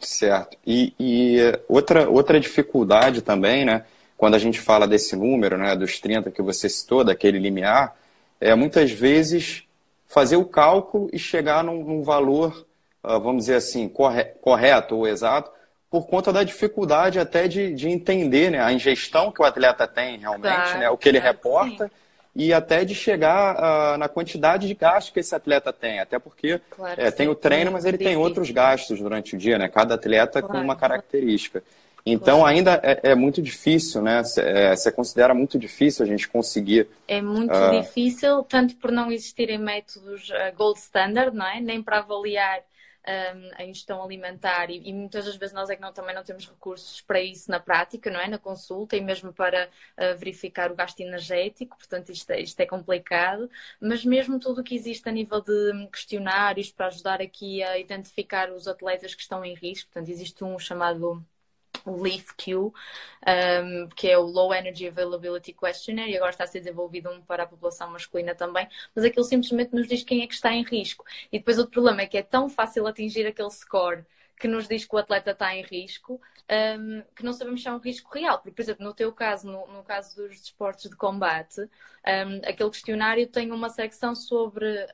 Certo. 0.00 0.56
E, 0.66 0.94
e, 0.98 1.38
outra, 1.68 2.08
outra 2.08 2.40
dificuldade 2.40 3.20
também, 3.20 3.66
né? 3.66 3.84
Quando 4.16 4.34
a 4.34 4.38
gente 4.38 4.58
fala 4.58 4.88
desse 4.88 5.14
número, 5.14 5.56
né, 5.58 5.76
dos 5.76 6.00
30 6.00 6.30
que 6.32 6.42
você 6.42 6.68
citou, 6.68 7.04
daquele 7.04 7.38
limiar, 7.38 7.94
é 8.40 8.54
muitas 8.54 8.90
vezes 8.90 9.64
fazer 10.08 10.36
o 10.36 10.44
cálculo 10.44 11.08
e 11.12 11.18
chegar 11.18 11.62
num, 11.62 11.84
num 11.84 12.02
valor, 12.02 12.66
uh, 13.04 13.20
vamos 13.20 13.44
dizer 13.44 13.56
assim, 13.56 13.88
corre, 13.88 14.24
correto 14.40 14.96
ou 14.96 15.06
exato, 15.06 15.52
por 15.88 16.08
conta 16.08 16.32
da 16.32 16.42
dificuldade 16.42 17.20
até 17.20 17.46
de, 17.46 17.72
de 17.74 17.88
entender 17.88 18.50
né, 18.50 18.60
a 18.60 18.72
ingestão 18.72 19.30
que 19.30 19.40
o 19.40 19.44
atleta 19.44 19.86
tem 19.86 20.18
realmente, 20.18 20.52
claro, 20.52 20.78
né, 20.80 20.90
o 20.90 20.96
que 20.96 21.08
ele 21.08 21.20
claro, 21.20 21.36
reporta. 21.36 21.84
Sim 21.86 22.07
e 22.34 22.52
até 22.52 22.84
de 22.84 22.94
chegar 22.94 23.56
uh, 23.56 23.98
na 23.98 24.08
quantidade 24.08 24.66
de 24.66 24.74
gastos 24.74 25.12
que 25.12 25.20
esse 25.20 25.34
atleta 25.34 25.72
tem. 25.72 26.00
Até 26.00 26.18
porque 26.18 26.60
claro, 26.70 27.00
é, 27.00 27.10
tem 27.10 27.28
o 27.28 27.34
treino, 27.34 27.72
mas 27.72 27.84
ele 27.84 27.98
tem 27.98 28.16
outros 28.16 28.50
gastos 28.50 29.00
durante 29.00 29.34
o 29.34 29.38
dia, 29.38 29.58
né? 29.58 29.68
Cada 29.68 29.94
atleta 29.94 30.40
claro. 30.40 30.54
com 30.54 30.64
uma 30.64 30.76
característica. 30.76 31.62
Então 32.06 32.38
claro. 32.38 32.54
ainda 32.54 32.80
é, 32.82 33.10
é, 33.10 33.14
muito 33.14 33.42
difícil, 33.42 34.02
né? 34.02 34.22
Você 34.22 34.88
é, 34.88 34.92
considera 34.92 35.34
muito 35.34 35.58
difícil 35.58 36.04
a 36.04 36.08
gente 36.08 36.28
conseguir. 36.28 36.88
É 37.06 37.20
muito 37.20 37.52
uh... 37.52 37.80
difícil, 37.80 38.42
tanto 38.44 38.76
por 38.76 38.90
não 38.92 39.10
existirem 39.10 39.58
métodos 39.58 40.30
uh, 40.30 40.56
gold 40.56 40.78
standard, 40.78 41.36
não 41.36 41.46
é? 41.46 41.60
Nem 41.60 41.82
para 41.82 41.98
avaliar 41.98 42.60
um, 43.06 43.50
a 43.56 43.64
ingestão 43.64 44.02
alimentar 44.02 44.70
e, 44.70 44.88
e, 44.88 44.92
muitas 44.92 45.24
das 45.24 45.36
vezes 45.36 45.54
nós 45.54 45.70
é 45.70 45.76
que 45.76 45.82
não, 45.82 45.92
também 45.92 46.14
não 46.14 46.22
temos 46.22 46.48
recursos 46.48 47.00
para 47.00 47.20
isso 47.20 47.50
na 47.50 47.60
prática, 47.60 48.10
não 48.10 48.20
é? 48.20 48.28
Na 48.28 48.38
consulta 48.38 48.96
e 48.96 49.00
mesmo 49.00 49.32
para 49.32 49.68
uh, 49.96 50.16
verificar 50.18 50.70
o 50.70 50.74
gasto 50.74 51.00
energético, 51.00 51.76
portanto 51.76 52.10
isto 52.10 52.30
é, 52.30 52.40
isto 52.40 52.60
é 52.60 52.66
complicado, 52.66 53.50
mas 53.80 54.04
mesmo 54.04 54.38
tudo 54.38 54.60
o 54.60 54.64
que 54.64 54.74
existe 54.74 55.08
a 55.08 55.12
nível 55.12 55.40
de 55.40 55.88
questionários 55.92 56.70
para 56.70 56.86
ajudar 56.86 57.20
aqui 57.22 57.62
a 57.62 57.78
identificar 57.78 58.50
os 58.52 58.68
atletas 58.68 59.14
que 59.14 59.22
estão 59.22 59.44
em 59.44 59.54
risco, 59.54 59.90
portanto 59.90 60.10
existe 60.10 60.44
um 60.44 60.58
chamado 60.58 61.24
o 61.84 62.02
LEAF-Q, 62.02 62.54
um, 62.56 63.88
que 63.96 64.08
é 64.08 64.18
o 64.18 64.22
Low 64.22 64.52
Energy 64.52 64.88
Availability 64.88 65.52
Questionnaire, 65.52 66.10
e 66.12 66.16
agora 66.16 66.30
está 66.30 66.44
a 66.44 66.46
ser 66.46 66.60
desenvolvido 66.60 67.10
um 67.10 67.20
para 67.20 67.44
a 67.44 67.46
população 67.46 67.90
masculina 67.90 68.34
também, 68.34 68.68
mas 68.94 69.04
aquilo 69.04 69.24
simplesmente 69.24 69.74
nos 69.74 69.88
diz 69.88 70.02
quem 70.02 70.22
é 70.22 70.26
que 70.26 70.34
está 70.34 70.52
em 70.52 70.62
risco. 70.62 71.04
E 71.32 71.38
depois 71.38 71.58
outro 71.58 71.72
problema 71.72 72.02
é 72.02 72.06
que 72.06 72.18
é 72.18 72.22
tão 72.22 72.48
fácil 72.48 72.86
atingir 72.86 73.26
aquele 73.26 73.50
score 73.50 74.04
que 74.38 74.48
nos 74.48 74.68
diz 74.68 74.84
que 74.84 74.94
o 74.94 74.98
atleta 74.98 75.32
está 75.32 75.54
em 75.54 75.62
risco, 75.62 76.20
um, 76.78 77.02
que 77.14 77.24
não 77.24 77.32
sabemos 77.32 77.60
se 77.60 77.68
é 77.68 77.72
um 77.72 77.78
risco 77.78 78.12
real. 78.14 78.38
Porque, 78.38 78.52
por 78.52 78.62
exemplo, 78.62 78.84
no 78.84 78.94
teu 78.94 79.12
caso, 79.12 79.46
no, 79.46 79.66
no 79.66 79.82
caso 79.82 80.14
dos 80.16 80.40
desportos 80.40 80.88
de 80.88 80.96
combate, 80.96 81.60
um, 81.60 82.36
aquele 82.48 82.70
questionário 82.70 83.26
tem 83.26 83.50
uma 83.50 83.68
secção 83.68 84.14
sobre 84.14 84.86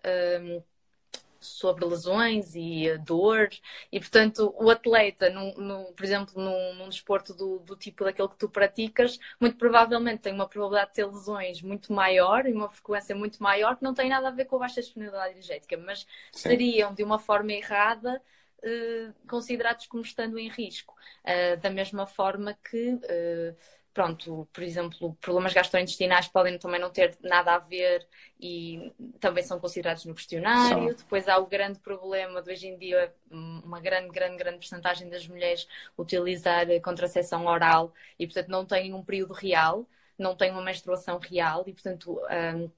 sobre 1.47 1.85
lesões 1.85 2.55
e 2.55 2.97
dor, 2.99 3.51
e 3.91 4.01
portanto 4.01 4.55
o 4.59 4.71
atleta, 4.71 5.31
no, 5.31 5.93
por 5.93 6.05
exemplo, 6.05 6.43
num, 6.43 6.75
num 6.75 6.89
desporto 6.89 7.35
do, 7.35 7.59
do, 7.61 7.77
tipo 7.77 8.05
daquele 8.05 8.29
que 8.29 8.37
tu 8.37 8.49
praticas, 8.49 9.19
muito 9.41 9.57
provavelmente 9.57 10.23
tem 10.23 10.33
uma 10.33 10.49
probabilidade 10.49 10.91
de 10.91 10.95
ter 10.95 11.07
lesões 11.07 11.63
muito 11.63 11.93
maior 11.93 12.47
e 12.47 12.53
uma 12.53 12.71
frequência 12.71 13.15
muito 13.15 13.43
maior, 13.43 13.77
que 13.77 13.83
não 13.83 13.95
tem 13.95 14.09
nada 14.09 14.29
a 14.29 14.31
ver 14.31 14.45
com 14.47 14.57
a 14.57 14.61
baixa 14.61 14.81
disponibilidade 14.81 15.33
energética, 15.33 15.77
mas 15.77 16.07
Sim. 16.33 16.49
seriam 16.49 16.95
de 16.95 17.03
uma 17.03 17.19
forma 17.19 17.53
errada 17.53 18.23
eh, 18.67 19.13
considerados 19.29 19.87
como 19.87 20.03
estando 20.03 20.39
em 20.39 20.49
risco. 20.49 20.95
Uh, 21.23 21.61
da 21.61 21.69
mesma 21.69 22.07
forma 22.07 22.55
que 22.55 22.95
uh, 22.95 23.57
pronto, 23.95 24.49
por 24.53 24.63
exemplo, 24.65 25.17
problemas 25.21 25.55
gastrointestinais 25.55 26.27
podem 26.27 26.59
também 26.59 26.81
não 26.81 26.91
ter 26.91 27.17
nada 27.23 27.55
a 27.55 27.59
ver 27.59 28.07
e 28.41 28.93
também 29.21 29.45
são 29.45 29.61
considerados 29.61 30.05
no 30.05 30.15
questionário. 30.15 30.91
Só. 30.91 30.97
Depois 30.97 31.29
há 31.29 31.39
o 31.39 31.47
grande 31.47 31.79
problema 31.79 32.43
de 32.43 32.51
hoje 32.51 32.67
em 32.67 32.77
dia, 32.77 33.15
uma 33.31 33.81
grande, 33.81 34.09
grande, 34.09 34.37
grande 34.37 34.59
porcentagem 34.59 35.09
das 35.09 35.27
mulheres 35.29 35.69
utilizar 35.97 36.67
contracepção 36.83 37.47
oral 37.47 37.95
e, 38.19 38.27
portanto, 38.27 38.49
não 38.49 38.67
têm 38.67 38.93
um 38.93 39.05
período 39.05 39.33
real, 39.33 39.89
não 40.19 40.35
têm 40.35 40.51
uma 40.51 40.63
menstruação 40.63 41.19
real 41.19 41.63
e, 41.65 41.73
portanto, 41.73 42.21
um, 42.57 42.71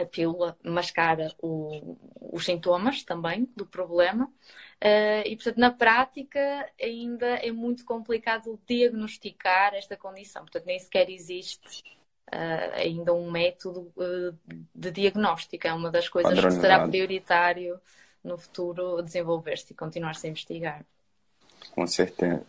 a 0.00 0.06
pílula 0.06 0.56
mascara 0.62 1.32
o, 1.42 1.96
os 2.20 2.44
sintomas 2.44 3.02
também 3.02 3.48
do 3.56 3.66
problema. 3.66 4.26
Uh, 4.82 5.26
e, 5.26 5.34
portanto, 5.34 5.58
na 5.58 5.70
prática 5.70 6.68
ainda 6.80 7.26
é 7.26 7.50
muito 7.50 7.84
complicado 7.84 8.58
diagnosticar 8.66 9.74
esta 9.74 9.96
condição. 9.96 10.42
Portanto, 10.42 10.66
nem 10.66 10.78
sequer 10.78 11.10
existe 11.10 11.82
uh, 12.32 12.74
ainda 12.74 13.12
um 13.12 13.30
método 13.30 13.92
uh, 13.96 14.36
de 14.74 14.90
diagnóstico. 14.90 15.66
É 15.66 15.72
uma 15.72 15.90
das 15.90 16.08
coisas 16.08 16.38
que 16.38 16.50
será 16.52 16.86
prioritário 16.86 17.80
no 18.22 18.38
futuro 18.38 19.02
desenvolver-se 19.02 19.72
e 19.72 19.76
continuar-se 19.76 20.26
a 20.26 20.30
investigar. 20.30 20.84
Com 21.74 21.86
certeza. 21.86 22.42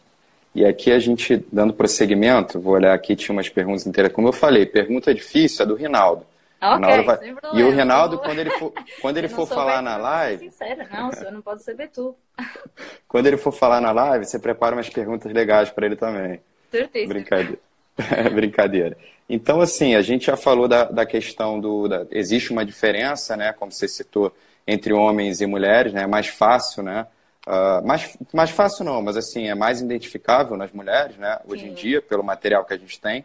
E 0.54 0.66
aqui 0.66 0.92
a 0.92 1.00
gente, 1.00 1.46
dando 1.52 1.74
prosseguimento, 1.74 2.60
vou 2.60 2.74
olhar 2.74 2.94
aqui, 2.94 3.16
tinha 3.16 3.34
umas 3.34 3.50
perguntas 3.50 3.86
inteiras. 3.86 4.12
Como 4.12 4.28
eu 4.28 4.34
falei, 4.34 4.66
pergunta 4.66 5.14
difícil, 5.14 5.64
é 5.64 5.68
do 5.68 5.76
Rinaldo. 5.76 6.26
Vai... 6.60 7.36
E 7.54 7.64
o 7.64 7.72
Rinaldo, 7.72 8.20
quando 8.20 8.40
ele 8.40 8.50
for, 8.52 8.74
quando 9.02 9.18
ele 9.18 9.30
for 9.30 9.48
falar 9.48 9.82
na 9.82 9.96
live. 9.98 10.46
Sincera, 10.46 10.88
não, 10.92 11.10
o 11.10 11.14
senhor 11.14 11.32
não 11.32 11.42
pode 11.42 11.64
saber 11.64 11.88
tudo. 11.90 12.16
quando 13.08 13.28
ele 13.28 13.38
for 13.38 13.52
falar 13.52 13.80
na 13.80 13.92
live, 13.92 14.26
você 14.26 14.38
prepara 14.38 14.76
umas 14.76 14.90
perguntas 14.90 15.32
legais 15.32 15.70
para 15.70 15.86
ele 15.86 15.96
também. 15.96 16.42
Certeza. 16.70 17.08
Brincadeira. 17.08 17.60
Brincadeira. 18.34 18.98
Então, 19.30 19.62
assim, 19.62 19.96
a 19.96 20.02
gente 20.02 20.26
já 20.26 20.36
falou 20.36 20.68
da, 20.68 20.86
da 20.86 21.06
questão 21.06 21.60
do. 21.60 21.88
Da, 21.88 22.06
existe 22.12 22.52
uma 22.52 22.66
diferença, 22.66 23.38
né? 23.38 23.54
Como 23.54 23.72
você 23.72 23.88
citou, 23.88 24.36
entre 24.68 24.94
homens 24.94 25.42
e 25.42 25.46
mulheres, 25.46 25.94
né? 25.94 26.04
É 26.04 26.08
mais 26.08 26.28
fácil, 26.28 26.84
né? 26.84 27.08
Uh, 27.48 27.86
mais, 27.86 28.18
mais 28.34 28.50
fácil 28.52 28.84
não, 28.86 29.02
mas 29.02 29.18
assim, 29.18 29.48
é 29.48 29.56
mais 29.56 29.82
identificável 29.82 30.58
nas 30.58 30.72
mulheres, 30.72 31.18
né? 31.18 31.40
Hoje 31.48 31.64
Sim. 31.64 31.70
em 31.70 31.74
dia, 31.74 32.02
pelo 32.02 32.24
material 32.24 32.66
que 32.66 32.74
a 32.74 32.78
gente 32.78 33.00
tem 33.00 33.24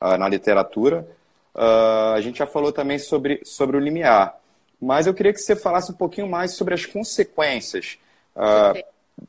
uh, 0.00 0.16
na 0.16 0.28
literatura. 0.28 1.06
Uh, 1.56 2.12
a 2.14 2.20
gente 2.20 2.38
já 2.38 2.46
falou 2.46 2.70
também 2.70 2.98
sobre, 2.98 3.40
sobre 3.42 3.78
o 3.78 3.80
limiar. 3.80 4.38
Mas 4.80 5.06
eu 5.06 5.14
queria 5.14 5.32
que 5.32 5.38
você 5.38 5.56
falasse 5.56 5.90
um 5.90 5.94
pouquinho 5.94 6.28
mais 6.28 6.54
sobre 6.54 6.74
as 6.74 6.84
consequências 6.84 7.98
uh, 8.36 8.78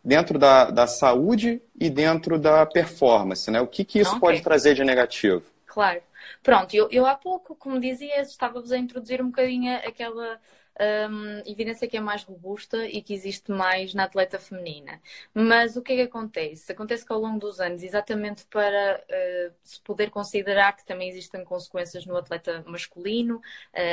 dentro 0.04 0.38
da, 0.38 0.70
da 0.70 0.88
saúde 0.88 1.62
e 1.80 1.90
dentro 1.90 2.38
da 2.38 2.66
performance, 2.66 3.50
né? 3.50 3.62
O 3.62 3.68
que, 3.68 3.86
que 3.86 4.00
isso 4.00 4.10
okay. 4.12 4.20
pode 4.20 4.42
trazer 4.42 4.76
de 4.76 4.84
negativo? 4.84 5.44
Claro. 5.66 6.02
Pronto, 6.44 6.74
eu, 6.74 6.90
eu 6.92 7.06
há 7.06 7.16
pouco, 7.16 7.56
como 7.56 7.80
dizia, 7.80 8.22
estava-vos 8.22 8.72
a 8.72 8.78
introduzir 8.78 9.22
um 9.22 9.28
bocadinho 9.28 9.74
aquela 9.78 10.38
um, 10.80 11.40
evidência 11.46 11.88
que 11.88 11.98
é 11.98 12.00
mais 12.00 12.24
robusta 12.24 12.86
e 12.88 13.02
que 13.02 13.14
existe 13.14 13.52
mais 13.52 13.94
na 13.94 14.04
atleta 14.04 14.40
feminina. 14.40 15.02
Mas 15.34 15.76
o 15.76 15.82
que 15.82 15.94
é 15.94 15.96
que 15.98 16.02
acontece? 16.04 16.72
Acontece 16.72 17.06
que 17.06 17.12
ao 17.12 17.20
longo 17.20 17.40
dos 17.40 17.60
anos, 17.60 17.84
exatamente 17.84 18.46
para 18.46 19.04
uh, 19.04 19.54
se 19.64 19.80
poder 19.82 20.10
considerar 20.10 20.76
que 20.76 20.86
também 20.86 21.10
existem 21.10 21.44
consequências 21.44 22.06
no 22.06 22.16
atleta 22.16 22.64
masculino, 22.68 23.38
uh, 23.38 23.42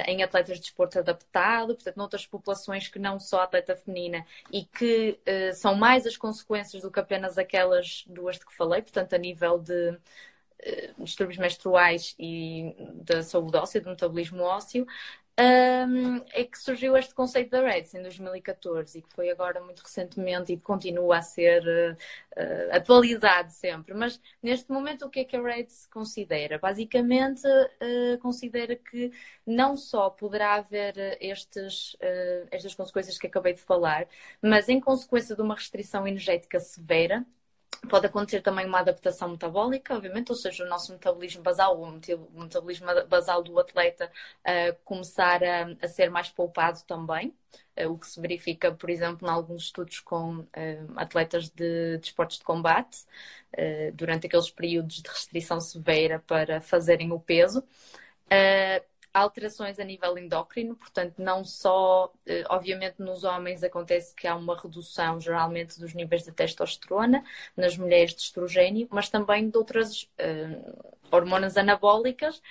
em 0.07 0.23
atletas 0.23 0.57
de 0.57 0.63
desporto 0.63 0.99
adaptado, 0.99 1.75
portanto, 1.75 1.97
noutras 1.97 2.27
populações 2.27 2.89
que 2.89 2.99
não 2.99 3.19
só 3.19 3.41
a 3.41 3.45
atleta 3.45 3.77
feminina 3.77 4.27
e 4.53 4.65
que 4.65 5.19
uh, 5.27 5.55
são 5.55 5.75
mais 5.75 6.07
as 6.07 6.17
consequências 6.17 6.83
do 6.83 6.91
que 6.91 7.01
apenas 7.01 7.39
aquelas 7.39 8.05
duas 8.07 8.39
de 8.39 8.47
que 8.47 8.55
falei, 8.55 8.83
portanto, 8.83 9.15
a 9.15 9.19
nível 9.19 9.59
de 9.59 9.99
distúrbios 10.99 11.39
menstruais 11.39 12.15
e 12.19 12.75
da 12.95 13.23
saúde 13.23 13.57
óssea, 13.57 13.81
do 13.81 13.91
metabolismo 13.91 14.43
ósseo, 14.43 14.87
um, 15.39 16.17
é 16.33 16.45
que 16.45 16.57
surgiu 16.59 16.97
este 16.97 17.13
conceito 17.13 17.51
da 17.51 17.61
REDS 17.61 17.95
em 17.95 18.03
2014 18.03 18.99
e 18.99 19.03
que 19.03 19.13
foi 19.13 19.31
agora 19.31 19.61
muito 19.61 19.81
recentemente 19.83 20.53
e 20.53 20.57
continua 20.57 21.19
a 21.19 21.23
ser 21.23 21.63
uh, 21.67 22.77
atualizado 22.77 23.51
sempre. 23.51 23.95
Mas 23.95 24.21
neste 24.43 24.71
momento, 24.71 25.07
o 25.07 25.11
que 25.11 25.21
é 25.21 25.25
que 25.25 25.37
a 25.37 25.43
REDS 25.43 25.87
considera? 25.87 26.59
Basicamente, 26.59 27.47
uh, 27.47 28.19
considera 28.21 28.77
que 28.77 29.11
não 29.45 29.77
só 29.77 30.09
poderá 30.09 30.55
haver 30.55 31.19
estes, 31.21 31.95
uh, 31.95 32.49
estas 32.53 32.75
consequências 32.75 33.19
que 33.19 33.27
acabei 33.27 33.55
de 33.55 33.61
falar, 33.61 34.07
mas 34.41 34.69
em 34.69 34.81
consequência 34.81 35.35
de 35.35 35.43
uma 35.43 35.55
restrição 35.57 36.07
energética 36.07 36.61
severa, 36.61 37.27
Pode 37.89 38.07
acontecer 38.07 38.41
também 38.41 38.67
uma 38.67 38.81
adaptação 38.81 39.29
metabólica, 39.29 39.95
obviamente, 39.95 40.31
ou 40.31 40.37
seja, 40.37 40.65
o 40.65 40.69
nosso 40.69 40.93
metabolismo 40.93 41.43
basal, 41.43 41.81
o 41.81 41.91
metabolismo 42.41 42.87
basal 43.09 43.43
do 43.43 43.59
atleta, 43.59 44.11
uh, 44.41 44.77
começar 44.85 45.43
a, 45.43 45.75
a, 45.83 45.89
ser 45.89 46.11
mais 46.11 46.29
poupado 46.29 46.81
também, 46.87 47.35
uh, 47.79 47.91
o 47.91 47.99
que 47.99 48.07
se 48.07 48.21
verifica, 48.21 48.73
por 48.73 48.91
exemplo, 48.91 49.27
em 49.27 49.31
alguns 49.31 49.65
estudos 49.65 50.01
com 50.01 50.39
uh, 50.39 50.47
atletas 50.97 51.49
de, 51.51 51.99
de 51.99 52.07
esportes 52.07 52.39
de 52.39 52.45
combate, 52.45 53.05
durante 53.95 54.27
aqueles 54.27 54.51
períodos 54.51 55.01
de 55.01 55.09
restrição 55.09 55.61
severa 55.61 56.19
para 56.27 56.61
fazerem 56.61 57.13
o 57.13 57.21
peso 57.21 57.63
alterações 59.15 59.79
a 59.79 59.85
nível 59.85 60.19
endócrino, 60.19 60.75
portanto, 60.75 61.15
não 61.19 61.45
só, 61.45 62.13
eh, 62.27 62.43
obviamente, 62.51 63.01
nos 63.01 63.23
homens 63.23 63.63
acontece 63.63 64.13
que 64.15 64.27
há 64.27 64.35
uma 64.35 64.61
redução 64.61 65.21
geralmente 65.21 65.79
dos 65.79 65.95
níveis 65.95 66.25
de 66.25 66.33
testosterona, 66.33 67.25
nas 67.57 67.77
mulheres 67.77 68.13
de 68.13 68.23
estrogênio, 68.23 68.89
mas 68.91 69.09
também 69.09 69.49
de 69.49 69.57
outras 69.57 70.03
uh, 70.03 70.95
hormonas 71.13 71.57
anabólicas 71.57 72.43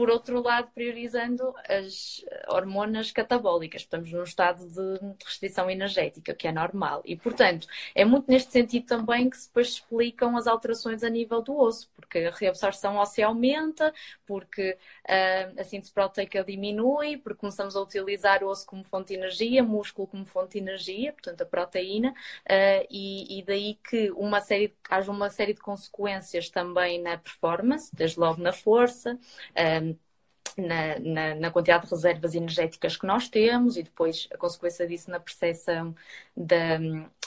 por 0.00 0.08
outro 0.08 0.40
lado, 0.40 0.70
priorizando 0.74 1.54
as 1.68 2.24
hormonas 2.48 3.12
catabólicas, 3.12 3.82
estamos 3.82 4.10
num 4.10 4.22
estado 4.22 4.66
de 4.66 4.98
restrição 5.22 5.68
energética, 5.68 6.32
que 6.32 6.48
é 6.48 6.52
normal. 6.52 7.02
E, 7.04 7.14
portanto, 7.14 7.68
é 7.94 8.02
muito 8.02 8.30
neste 8.30 8.50
sentido 8.50 8.86
também 8.86 9.28
que 9.28 9.36
depois 9.36 9.68
se 9.68 9.74
explicam 9.74 10.38
as 10.38 10.46
alterações 10.46 11.04
a 11.04 11.10
nível 11.10 11.42
do 11.42 11.54
osso, 11.54 11.90
porque 11.94 12.20
a 12.20 12.30
reabsorção 12.30 12.96
óssea 12.96 13.26
aumenta, 13.26 13.92
porque 14.26 14.78
uh, 15.04 15.60
a 15.60 15.64
síntese 15.64 15.92
proteica 15.92 16.42
diminui, 16.42 17.18
porque 17.18 17.40
começamos 17.40 17.76
a 17.76 17.82
utilizar 17.82 18.42
o 18.42 18.48
osso 18.48 18.64
como 18.64 18.82
fonte 18.82 19.08
de 19.08 19.16
energia, 19.16 19.62
músculo 19.62 20.08
como 20.08 20.24
fonte 20.24 20.52
de 20.52 20.60
energia, 20.60 21.12
portanto, 21.12 21.42
a 21.42 21.44
proteína, 21.44 22.12
uh, 22.12 22.86
e, 22.88 23.38
e, 23.38 23.42
daí 23.42 23.78
que 23.86 24.10
uma 24.12 24.40
série, 24.40 24.74
haja 24.88 25.10
uma 25.12 25.28
série 25.28 25.52
de 25.52 25.60
consequências 25.60 26.48
também 26.48 27.02
na 27.02 27.18
performance, 27.18 27.94
desde 27.94 28.18
logo 28.18 28.40
na 28.40 28.54
força. 28.54 29.18
Uh, 29.50 29.89
na, 30.56 30.98
na, 30.98 31.34
na, 31.34 31.50
quantidade 31.50 31.84
de 31.84 31.90
reservas 31.90 32.34
energéticas 32.34 32.96
que 32.96 33.06
nós 33.06 33.28
temos 33.28 33.76
e 33.76 33.82
depois 33.82 34.28
a 34.32 34.36
consequência 34.36 34.86
disso 34.86 35.10
na 35.10 35.20
percepção 35.20 35.94
da, 36.36 36.78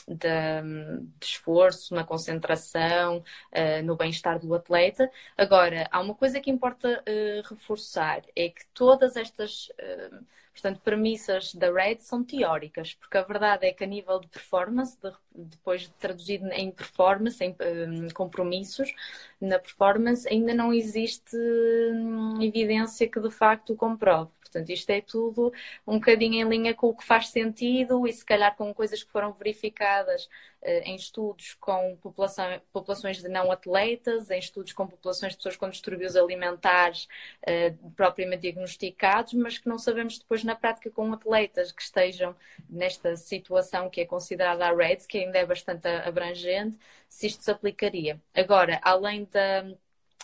da, 0.07 0.61
de 0.61 1.25
esforço, 1.25 1.93
na 1.93 2.03
concentração, 2.03 3.17
uh, 3.19 3.83
no 3.83 3.95
bem-estar 3.95 4.39
do 4.39 4.53
atleta. 4.53 5.09
Agora, 5.37 5.87
há 5.91 5.99
uma 5.99 6.15
coisa 6.15 6.39
que 6.39 6.51
importa 6.51 7.03
uh, 7.07 7.47
reforçar, 7.49 8.21
é 8.35 8.49
que 8.49 8.65
todas 8.73 9.15
estas 9.15 9.69
uh, 9.69 10.25
Portanto, 10.53 10.81
premissas 10.81 11.55
da 11.55 11.71
RED 11.71 12.03
são 12.03 12.23
teóricas, 12.23 12.93
porque 12.93 13.17
a 13.17 13.23
verdade 13.23 13.65
é 13.65 13.73
que 13.73 13.83
a 13.83 13.87
nível 13.87 14.19
de 14.19 14.27
performance, 14.27 14.95
de, 15.01 15.11
depois 15.33 15.91
traduzido 15.99 16.47
em 16.51 16.69
performance, 16.69 17.43
em 17.43 17.55
um, 17.59 18.07
compromissos, 18.09 18.93
na 19.41 19.57
performance 19.57 20.27
ainda 20.29 20.53
não 20.53 20.71
existe 20.71 21.35
hum, 21.35 22.39
evidência 22.39 23.09
que 23.09 23.19
de 23.19 23.31
facto 23.31 23.73
o 23.73 23.75
comprove. 23.75 24.29
Portanto, 24.53 24.69
isto 24.69 24.89
é 24.91 25.01
tudo 25.01 25.51
um 25.85 25.95
bocadinho 25.95 26.35
em 26.35 26.47
linha 26.47 26.73
com 26.75 26.87
o 26.89 26.95
que 26.95 27.03
faz 27.03 27.29
sentido 27.29 28.07
e 28.07 28.13
se 28.13 28.23
calhar 28.23 28.55
com 28.55 28.71
coisas 28.73 29.01
que 29.01 29.11
foram 29.11 29.33
verificadas 29.33 30.25
uh, 30.61 30.81
em 30.85 30.95
estudos 30.95 31.55
com 31.55 31.97
população, 31.97 32.61
populações 32.71 33.17
de 33.21 33.27
não 33.27 33.51
atletas, 33.51 34.29
em 34.29 34.37
estudos 34.37 34.71
com 34.73 34.85
populações 34.87 35.31
de 35.31 35.37
pessoas 35.37 35.57
com 35.57 35.69
distúrbios 35.69 36.15
alimentares 36.15 37.07
uh, 37.47 37.91
propriamente 37.91 38.43
diagnosticados, 38.43 39.33
mas 39.33 39.57
que 39.57 39.67
não 39.67 39.79
sabemos 39.79 40.19
depois 40.19 40.43
na 40.43 40.55
prática 40.55 40.91
com 40.91 41.11
atletas 41.11 41.71
que 41.71 41.81
estejam 41.81 42.35
nesta 42.69 43.15
situação 43.15 43.89
que 43.89 44.01
é 44.01 44.05
considerada 44.05 44.67
a 44.67 44.75
REDS, 44.75 45.07
que 45.07 45.17
ainda 45.17 45.39
é 45.39 45.45
bastante 45.45 45.87
abrangente, 45.87 46.77
se 47.09 47.27
isto 47.27 47.43
se 47.43 47.49
aplicaria. 47.51 48.21
Agora, 48.35 48.79
além 48.83 49.25
da 49.25 49.65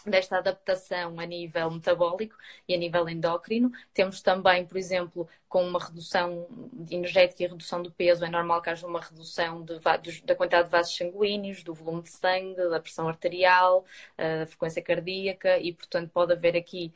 desta 0.06 0.38
adaptação 0.38 1.20
a 1.20 1.26
nível 1.26 1.72
metabólico 1.72 2.36
e 2.68 2.74
a 2.74 2.78
nível 2.78 3.08
endócrino. 3.10 3.72
Temos 3.94 4.22
também, 4.22 4.66
por 4.66 4.78
exemplo, 4.78 5.28
com 5.50 5.68
uma 5.68 5.80
redução 5.80 6.48
energética 6.90 7.44
e 7.44 7.48
redução 7.48 7.82
do 7.82 7.92
peso, 7.92 8.24
é 8.24 8.30
normal 8.30 8.62
que 8.62 8.70
haja 8.70 8.86
uma 8.86 9.02
redução 9.02 9.64
de, 9.64 9.80
da 10.24 10.36
quantidade 10.36 10.66
de 10.66 10.72
vasos 10.72 10.96
sanguíneos, 10.96 11.64
do 11.64 11.74
volume 11.74 12.04
de 12.04 12.10
sangue, 12.10 12.56
da 12.70 12.80
pressão 12.80 13.08
arterial, 13.08 13.84
da 14.16 14.46
frequência 14.46 14.82
cardíaca 14.82 15.58
e, 15.58 15.74
portanto, 15.74 16.12
pode 16.14 16.34
haver 16.34 16.56
aqui 16.56 16.94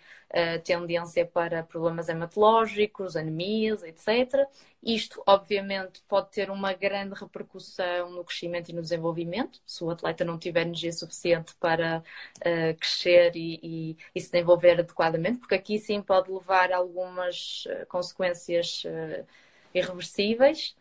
tendência 0.64 1.26
para 1.26 1.64
problemas 1.64 2.10
hematológicos, 2.10 3.16
anemias, 3.16 3.84
etc. 3.84 4.48
Isto, 4.86 5.24
obviamente, 5.26 6.04
pode 6.10 6.30
ter 6.32 6.50
uma 6.50 6.74
grande 6.74 7.14
repercussão 7.16 8.12
no 8.12 8.24
crescimento 8.24 8.70
e 8.70 8.74
no 8.74 8.82
desenvolvimento, 8.82 9.62
se 9.66 9.82
o 9.82 9.90
atleta 9.90 10.26
não 10.26 10.38
tiver 10.38 10.64
energia 10.64 10.92
suficiente 10.92 11.56
para 11.56 12.04
uh, 12.40 12.78
crescer 12.78 13.34
e, 13.36 13.60
e, 13.64 13.98
e, 14.14 14.20
se 14.20 14.30
desenvolver 14.30 14.80
adequadamente, 14.80 15.40
porque 15.40 15.56
aqui 15.56 15.80
sim 15.80 16.02
pode 16.02 16.30
levar 16.30 16.74
a 16.74 16.78
algumas 16.78 17.64
uh, 17.68 17.86
consequências 18.44 18.84
uh, 18.86 19.26
irreversíveis. 19.74 20.76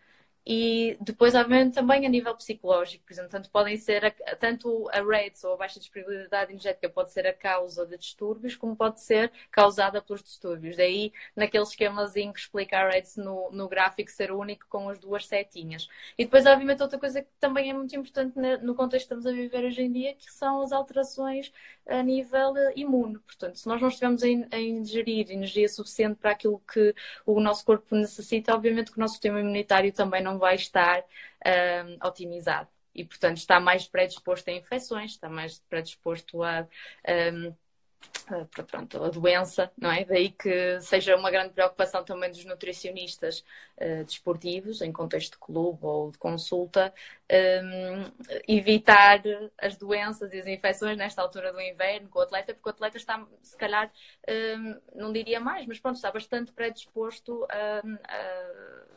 E 0.44 0.96
depois, 1.00 1.34
obviamente, 1.34 1.74
também 1.74 2.04
a 2.04 2.08
nível 2.08 2.34
psicológico, 2.34 3.04
por 3.04 3.12
exemplo, 3.12 3.30
tanto 3.30 3.48
podem 3.50 3.76
ser, 3.76 4.04
a, 4.04 4.10
tanto 4.36 4.88
a 4.90 5.00
RAIDS 5.00 5.44
ou 5.44 5.54
a 5.54 5.56
baixa 5.56 5.78
disponibilidade 5.78 6.50
energética 6.50 6.88
pode 6.88 7.12
ser 7.12 7.26
a 7.26 7.32
causa 7.32 7.86
de 7.86 7.96
distúrbios, 7.96 8.56
como 8.56 8.74
pode 8.74 9.00
ser 9.00 9.30
causada 9.50 10.02
pelos 10.02 10.22
distúrbios. 10.22 10.76
Daí, 10.76 11.12
naquele 11.36 11.62
esquemazinho 11.62 12.32
que 12.32 12.40
explica 12.40 12.78
a 12.78 12.88
RAIDS 12.88 13.16
no, 13.16 13.50
no 13.52 13.68
gráfico 13.68 14.10
ser 14.10 14.32
único 14.32 14.66
com 14.68 14.88
as 14.88 14.98
duas 14.98 15.26
setinhas. 15.26 15.88
E 16.18 16.24
depois, 16.24 16.44
obviamente, 16.44 16.82
outra 16.82 16.98
coisa 16.98 17.22
que 17.22 17.28
também 17.38 17.70
é 17.70 17.72
muito 17.72 17.94
importante 17.94 18.34
no 18.62 18.74
contexto 18.74 19.08
que 19.08 19.14
estamos 19.14 19.26
a 19.26 19.32
viver 19.32 19.64
hoje 19.64 19.82
em 19.82 19.92
dia, 19.92 20.14
que 20.14 20.32
são 20.32 20.60
as 20.60 20.72
alterações 20.72 21.52
a 21.86 22.02
nível 22.02 22.54
imune. 22.74 23.18
Portanto, 23.20 23.58
se 23.58 23.66
nós 23.68 23.80
não 23.80 23.88
estivermos 23.88 24.22
a, 24.22 24.26
a 24.56 24.60
ingerir 24.60 25.30
energia 25.30 25.68
suficiente 25.68 26.16
para 26.16 26.32
aquilo 26.32 26.60
que 26.72 26.94
o 27.24 27.40
nosso 27.40 27.64
corpo 27.64 27.94
necessita, 27.94 28.54
obviamente 28.54 28.90
que 28.90 28.98
o 28.98 29.00
nosso 29.00 29.14
sistema 29.14 29.40
imunitário 29.40 29.92
também 29.92 30.22
não 30.22 30.31
não 30.32 30.38
vai 30.38 30.54
estar 30.54 31.04
um, 31.46 32.06
otimizado. 32.06 32.68
E, 32.94 33.04
portanto, 33.04 33.38
está 33.38 33.58
mais 33.58 33.86
predisposto 33.86 34.50
a 34.50 34.52
infecções, 34.52 35.12
está 35.12 35.28
mais 35.28 35.58
predisposto 35.68 36.42
a, 36.42 36.66
um, 37.34 37.54
pronto, 38.66 39.02
a 39.02 39.08
doença, 39.08 39.70
não 39.78 39.90
é? 39.90 40.04
Daí 40.04 40.30
que 40.30 40.78
seja 40.80 41.16
uma 41.16 41.30
grande 41.30 41.54
preocupação 41.54 42.04
também 42.04 42.30
dos 42.30 42.44
nutricionistas 42.44 43.44
uh, 43.78 44.04
desportivos, 44.04 44.82
em 44.82 44.92
contexto 44.92 45.32
de 45.32 45.38
clube 45.38 45.78
ou 45.82 46.10
de 46.10 46.18
consulta, 46.18 46.92
um, 47.30 48.04
evitar 48.46 49.22
as 49.56 49.76
doenças 49.76 50.32
e 50.34 50.40
as 50.40 50.46
infecções 50.46 50.98
nesta 50.98 51.22
altura 51.22 51.50
do 51.50 51.60
inverno 51.60 52.08
com 52.10 52.18
o 52.18 52.22
atleta, 52.22 52.52
porque 52.52 52.68
o 52.68 52.72
atleta 52.72 52.98
está, 52.98 53.26
se 53.42 53.56
calhar, 53.56 53.90
um, 54.28 54.80
não 54.94 55.12
diria 55.12 55.40
mais, 55.40 55.66
mas 55.66 55.78
pronto, 55.80 55.96
está 55.96 56.10
bastante 56.10 56.52
predisposto 56.52 57.46
a, 57.48 57.82
a 58.04 58.92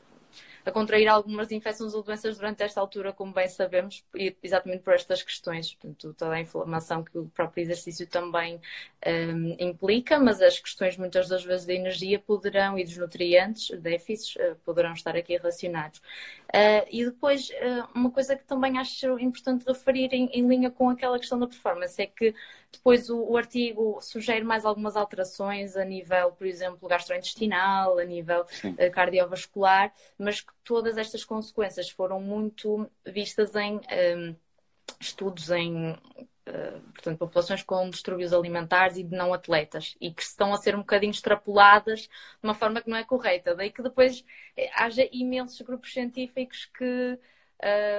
a 0.65 0.71
contrair 0.71 1.07
algumas 1.07 1.51
infecções 1.51 1.93
ou 1.93 2.01
doenças 2.01 2.37
durante 2.37 2.63
esta 2.63 2.81
altura, 2.81 3.13
como 3.13 3.31
bem 3.31 3.47
sabemos, 3.47 4.03
exatamente 4.41 4.81
por 4.81 4.93
estas 4.93 5.21
questões. 5.21 5.75
Portanto, 5.75 6.13
toda 6.17 6.33
a 6.33 6.41
inflamação 6.41 7.03
que 7.03 7.17
o 7.17 7.27
próprio 7.27 7.61
exercício 7.61 8.07
também 8.07 8.59
um, 9.05 9.55
implica, 9.59 10.19
mas 10.19 10.41
as 10.41 10.59
questões 10.59 10.97
muitas 10.97 11.29
das 11.29 11.43
vezes 11.43 11.67
da 11.67 11.73
energia 11.73 12.19
poderão 12.19 12.79
e 12.79 12.83
dos 12.83 12.97
nutrientes, 12.97 13.69
déficits, 13.79 14.35
uh, 14.37 14.55
poderão 14.65 14.93
estar 14.93 15.15
aqui 15.15 15.37
relacionados. 15.37 16.01
Uh, 16.49 16.87
e 16.89 17.05
depois, 17.05 17.49
uh, 17.49 17.87
uma 17.93 18.09
coisa 18.09 18.35
que 18.35 18.43
também 18.43 18.77
acho 18.77 19.19
importante 19.19 19.65
referir 19.67 20.13
em, 20.13 20.29
em, 20.31 20.47
linha 20.47 20.71
com 20.71 20.89
aquela 20.89 21.19
questão 21.19 21.37
da 21.37 21.47
performance 21.47 22.01
é 22.01 22.05
que 22.05 22.33
depois 22.71 23.09
o, 23.09 23.19
o, 23.19 23.37
artigo 23.37 23.99
sugere 24.01 24.43
mais 24.43 24.65
algumas 24.65 24.95
alterações 24.95 25.75
a 25.75 25.83
nível, 25.83 26.31
por 26.31 26.47
exemplo, 26.47 26.87
gastrointestinal, 26.87 27.97
a 27.99 28.03
nível 28.03 28.41
uh, 28.41 28.91
cardiovascular, 28.91 29.93
mas 30.17 30.41
que 30.41 30.54
todas 30.65 30.97
estas 30.97 31.23
consequências 31.23 31.89
foram 31.89 32.19
muito 32.19 32.89
vistas 33.05 33.55
em 33.55 33.79
um, 34.17 34.35
estudos 34.99 35.49
em 35.51 35.95
Uh, 36.47 36.79
portanto, 36.91 37.17
populações 37.17 37.63
com 37.63 37.89
distúrbios 37.89 38.31
alimentares 38.31 38.97
e 38.97 39.03
de 39.03 39.17
não 39.17 39.33
atletas 39.33 39.97
e 39.99 40.13
que 40.13 40.21
estão 40.21 40.53
a 40.53 40.57
ser 40.57 40.75
um 40.75 40.81
bocadinho 40.81 41.09
extrapoladas 41.09 42.01
de 42.01 42.09
uma 42.43 42.53
forma 42.53 42.83
que 42.83 42.87
não 42.87 42.97
é 42.97 43.03
correta. 43.03 43.55
Daí 43.55 43.71
que 43.71 43.81
depois 43.81 44.23
eh, 44.55 44.69
haja 44.75 45.09
imensos 45.11 45.59
grupos 45.61 45.91
científicos 45.91 46.65
que 46.65 47.17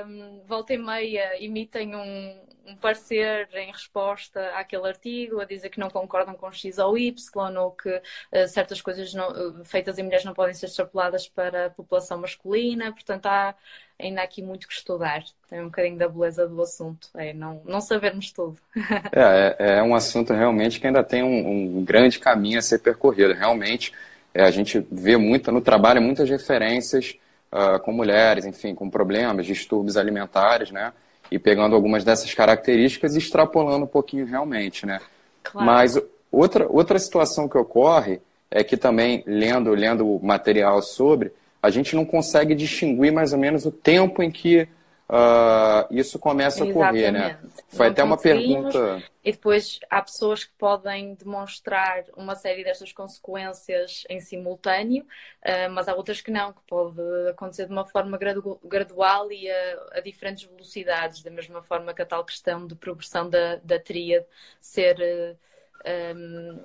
um, 0.06 0.42
volta 0.46 0.74
e 0.74 0.78
meia 0.78 1.42
emitem 1.42 1.94
um, 1.94 2.40
um, 2.66 2.76
parecer 2.76 3.48
em 3.54 3.72
resposta 3.72 4.50
àquele 4.50 4.86
artigo, 4.86 5.40
a 5.40 5.44
dizer 5.44 5.70
que 5.70 5.80
não 5.80 5.88
concordam 5.88 6.34
com 6.34 6.50
X 6.52 6.78
ou 6.78 6.96
Y, 6.98 7.56
ou 7.56 7.70
que 7.70 7.88
uh, 7.88 8.48
certas 8.48 8.82
coisas 8.82 9.14
não, 9.14 9.64
feitas 9.64 9.98
em 9.98 10.02
mulheres 10.02 10.24
não 10.24 10.34
podem 10.34 10.54
ser 10.54 10.66
extrapoladas 10.66 11.26
para 11.28 11.66
a 11.66 11.70
população 11.70 12.18
masculina. 12.18 12.92
Portanto, 12.92 13.26
há 13.26 13.54
ainda 13.98 14.22
aqui 14.22 14.42
muito 14.42 14.68
que 14.68 14.74
estudar. 14.74 15.24
Tem 15.48 15.60
um 15.60 15.66
bocadinho 15.66 15.96
da 15.96 16.08
beleza 16.08 16.46
do 16.46 16.60
assunto, 16.60 17.08
é 17.14 17.32
não, 17.32 17.62
não 17.64 17.80
sabermos 17.80 18.30
tudo. 18.32 18.58
é, 19.12 19.56
é, 19.58 19.78
é 19.78 19.82
um 19.82 19.94
assunto 19.94 20.32
realmente 20.32 20.78
que 20.78 20.86
ainda 20.86 21.02
tem 21.02 21.22
um, 21.22 21.78
um 21.78 21.84
grande 21.84 22.18
caminho 22.18 22.58
a 22.58 22.62
ser 22.62 22.80
percorrido. 22.80 23.32
Realmente, 23.32 23.92
é, 24.34 24.42
a 24.44 24.50
gente 24.50 24.86
vê 24.92 25.16
muito 25.16 25.50
no 25.50 25.62
trabalho 25.62 26.02
muitas 26.02 26.28
referências 26.28 27.16
uh, 27.52 27.78
com 27.80 27.92
mulheres, 27.92 28.44
enfim, 28.44 28.74
com 28.74 28.88
problemas, 28.90 29.46
distúrbios 29.46 29.96
alimentares, 29.96 30.70
né? 30.70 30.92
E 31.30 31.38
pegando 31.38 31.74
algumas 31.74 32.04
dessas 32.04 32.32
características 32.32 33.14
e 33.14 33.18
extrapolando 33.18 33.84
um 33.84 33.88
pouquinho 33.88 34.26
realmente, 34.26 34.86
né? 34.86 35.00
Claro. 35.42 35.66
Mas 35.66 36.00
outra, 36.30 36.66
outra 36.68 36.98
situação 36.98 37.48
que 37.48 37.58
ocorre 37.58 38.20
é 38.50 38.62
que 38.62 38.76
também, 38.76 39.22
lendo, 39.26 39.70
lendo 39.70 40.20
material 40.22 40.80
sobre, 40.82 41.32
a 41.62 41.70
gente 41.70 41.96
não 41.96 42.04
consegue 42.04 42.54
distinguir 42.54 43.12
mais 43.12 43.32
ou 43.32 43.38
menos 43.38 43.66
o 43.66 43.72
tempo 43.72 44.22
em 44.22 44.30
que 44.30 44.68
uh, 45.08 45.86
isso 45.90 46.18
começa 46.18 46.62
a 46.62 46.66
ocorrer, 46.66 47.12
né? 47.12 47.38
Foi 47.68 47.88
até 47.88 48.02
uma 48.02 48.16
pergunta. 48.16 49.02
E 49.24 49.32
depois 49.32 49.80
há 49.90 50.00
pessoas 50.02 50.44
que 50.44 50.52
podem 50.56 51.14
demonstrar 51.14 52.04
uma 52.16 52.34
série 52.34 52.62
destas 52.62 52.92
consequências 52.92 54.04
em 54.08 54.20
simultâneo, 54.20 55.02
uh, 55.02 55.70
mas 55.72 55.88
há 55.88 55.94
outras 55.94 56.20
que 56.20 56.30
não, 56.30 56.52
que 56.52 56.60
pode 56.66 57.00
acontecer 57.30 57.66
de 57.66 57.72
uma 57.72 57.86
forma 57.86 58.16
gradu 58.16 58.58
gradual 58.64 59.30
e 59.32 59.50
a, 59.50 59.86
a, 59.92 60.00
diferentes 60.00 60.44
velocidades, 60.44 61.22
da 61.22 61.30
mesma 61.30 61.62
forma 61.62 61.92
que 61.92 62.02
a 62.02 62.06
tal 62.06 62.24
questão 62.24 62.66
de 62.66 62.74
progressão 62.74 63.28
da, 63.28 63.56
da 63.56 63.78
tríade 63.78 64.26
ser. 64.60 64.96
Uh, 64.98 65.46
um, 65.86 66.58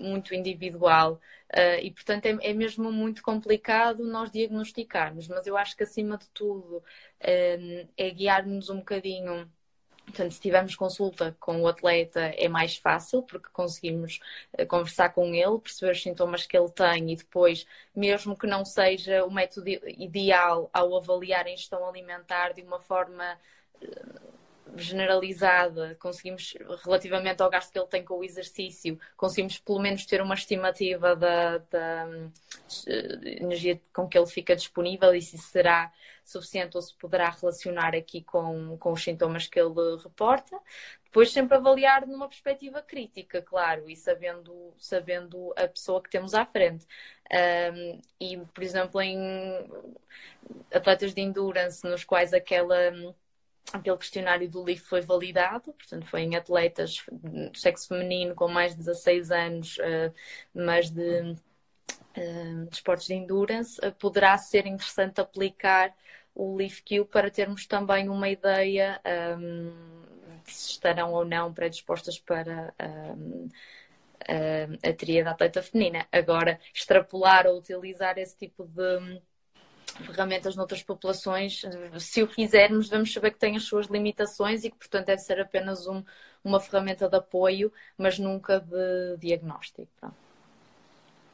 muito 0.00 0.34
individual. 0.34 1.20
Uh, 1.52 1.82
e, 1.82 1.90
portanto, 1.90 2.26
é, 2.26 2.38
é, 2.42 2.52
mesmo 2.54 2.92
muito 2.92 3.22
complicado 3.22 4.04
nós 4.04 4.30
diagnosticarmos, 4.30 5.28
mas 5.28 5.46
eu 5.46 5.56
acho 5.56 5.76
que, 5.76 5.82
acima 5.82 6.16
de 6.16 6.28
tudo, 6.30 6.76
uh, 6.78 7.88
é 7.96 8.10
guiar-nos 8.10 8.70
um 8.70 8.78
bocadinho. 8.78 9.50
Portanto, 10.04 10.32
se 10.32 10.40
tivermos 10.40 10.74
consulta 10.74 11.36
com 11.38 11.60
o 11.62 11.68
atleta, 11.68 12.20
é 12.20 12.48
mais 12.48 12.76
fácil, 12.76 13.22
porque 13.22 13.48
conseguimos 13.52 14.20
uh, 14.58 14.66
conversar 14.66 15.10
com 15.10 15.34
ele, 15.34 15.58
perceber 15.58 15.92
os 15.92 16.02
sintomas 16.02 16.46
que 16.46 16.56
ele 16.56 16.70
tem 16.70 17.12
e 17.12 17.16
depois, 17.16 17.66
mesmo 17.94 18.36
que 18.36 18.46
não 18.46 18.64
seja 18.64 19.24
o 19.24 19.30
método 19.30 19.68
ideal 19.68 20.70
ao 20.72 20.96
avaliar 20.96 21.46
a 21.46 21.50
ingestão 21.50 21.86
alimentar 21.86 22.52
de 22.52 22.62
uma 22.62 22.80
forma 22.80 23.38
generalizada, 24.76 25.96
conseguimos, 26.00 26.54
relativamente 26.84 27.42
ao 27.42 27.50
gasto 27.50 27.72
que 27.72 27.78
ele 27.78 27.86
tem 27.86 28.04
com 28.04 28.18
o 28.18 28.24
exercício, 28.24 28.98
conseguimos 29.16 29.58
pelo 29.58 29.80
menos 29.80 30.04
ter 30.06 30.20
uma 30.20 30.34
estimativa 30.34 31.14
da, 31.16 31.58
da 31.58 32.06
uh, 32.08 33.28
energia 33.28 33.80
com 33.92 34.08
que 34.08 34.18
ele 34.18 34.26
fica 34.26 34.56
disponível 34.56 35.14
e 35.14 35.22
se 35.22 35.38
será 35.38 35.92
suficiente 36.24 36.76
ou 36.76 36.82
se 36.82 36.94
poderá 36.94 37.28
relacionar 37.30 37.94
aqui 37.94 38.22
com, 38.22 38.76
com 38.78 38.92
os 38.92 39.02
sintomas 39.02 39.46
que 39.46 39.58
ele 39.58 39.96
reporta. 40.02 40.58
Depois 41.04 41.32
sempre 41.32 41.56
avaliar 41.56 42.06
numa 42.06 42.28
perspectiva 42.28 42.80
crítica, 42.80 43.42
claro, 43.42 43.90
e 43.90 43.96
sabendo, 43.96 44.72
sabendo 44.78 45.52
a 45.56 45.66
pessoa 45.66 46.00
que 46.00 46.08
temos 46.08 46.34
à 46.34 46.46
frente. 46.46 46.86
Um, 47.32 48.00
e, 48.20 48.36
por 48.54 48.62
exemplo, 48.62 49.00
em 49.00 49.18
atletas 50.72 51.12
de 51.12 51.20
endurance, 51.20 51.84
nos 51.84 52.04
quais 52.04 52.32
aquela 52.32 52.92
aquele 53.72 53.96
questionário 53.96 54.48
do 54.48 54.64
LIF 54.64 54.82
foi 54.82 55.00
validado, 55.00 55.72
portanto, 55.72 56.06
foi 56.06 56.22
em 56.22 56.36
atletas 56.36 57.04
do 57.10 57.56
sexo 57.56 57.88
feminino 57.88 58.34
com 58.34 58.48
mais 58.48 58.72
de 58.72 58.78
16 58.78 59.30
anos, 59.30 59.78
uh, 59.78 60.12
mas 60.54 60.90
de, 60.90 61.20
uh, 61.20 62.66
de 62.68 62.74
esportes 62.74 63.06
de 63.06 63.14
endurance, 63.14 63.78
uh, 63.80 63.92
poderá 63.92 64.36
ser 64.38 64.66
interessante 64.66 65.20
aplicar 65.20 65.94
o 66.34 66.56
LIFQ 66.56 67.04
para 67.06 67.30
termos 67.30 67.66
também 67.66 68.08
uma 68.08 68.28
ideia 68.28 69.00
um, 69.38 69.72
de 70.44 70.52
se 70.52 70.70
estarão 70.70 71.12
ou 71.12 71.24
não 71.24 71.52
predispostas 71.52 72.18
para 72.18 72.72
um, 73.16 73.48
a, 74.28 74.88
a 74.88 74.92
tríade 74.92 75.28
atleta 75.28 75.62
feminina. 75.62 76.06
Agora, 76.10 76.60
extrapolar 76.72 77.46
ou 77.46 77.58
utilizar 77.58 78.16
esse 78.16 78.36
tipo 78.36 78.64
de 78.64 79.20
ferramentas 79.90 80.56
noutras 80.56 80.82
populações, 80.82 81.62
se 81.98 82.22
o 82.22 82.26
fizermos, 82.26 82.88
vamos 82.88 83.12
saber 83.12 83.32
que 83.32 83.38
tem 83.38 83.56
as 83.56 83.64
suas 83.64 83.86
limitações 83.86 84.64
e 84.64 84.70
que, 84.70 84.76
portanto, 84.76 85.06
deve 85.06 85.20
ser 85.20 85.40
apenas 85.40 85.86
um, 85.86 86.02
uma 86.44 86.60
ferramenta 86.60 87.08
de 87.08 87.16
apoio, 87.16 87.72
mas 87.96 88.18
nunca 88.18 88.60
de 88.60 89.16
diagnóstico. 89.18 89.88
Pronto. 90.00 90.14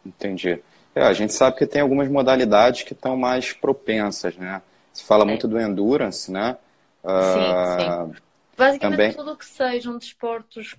Entendi. 0.05 0.63
É, 0.95 1.03
a 1.03 1.13
gente 1.13 1.33
sabe 1.33 1.57
que 1.57 1.67
tem 1.67 1.83
algumas 1.83 2.09
modalidades 2.09 2.83
que 2.83 2.93
estão 2.93 3.17
mais 3.17 3.53
propensas, 3.53 4.37
né? 4.37 4.63
Se 4.93 5.05
fala 5.05 5.25
muito 5.25 5.47
do 5.47 5.61
endurance, 5.61 6.33
né? 6.33 6.57
Sim, 7.05 7.09
uh, 7.09 8.15
sim. 8.15 8.23
Basicamente 8.57 8.81
também... 8.81 9.13
tudo 9.13 9.37
que 9.37 9.45
sejam 9.45 9.99
desportos 9.99 10.75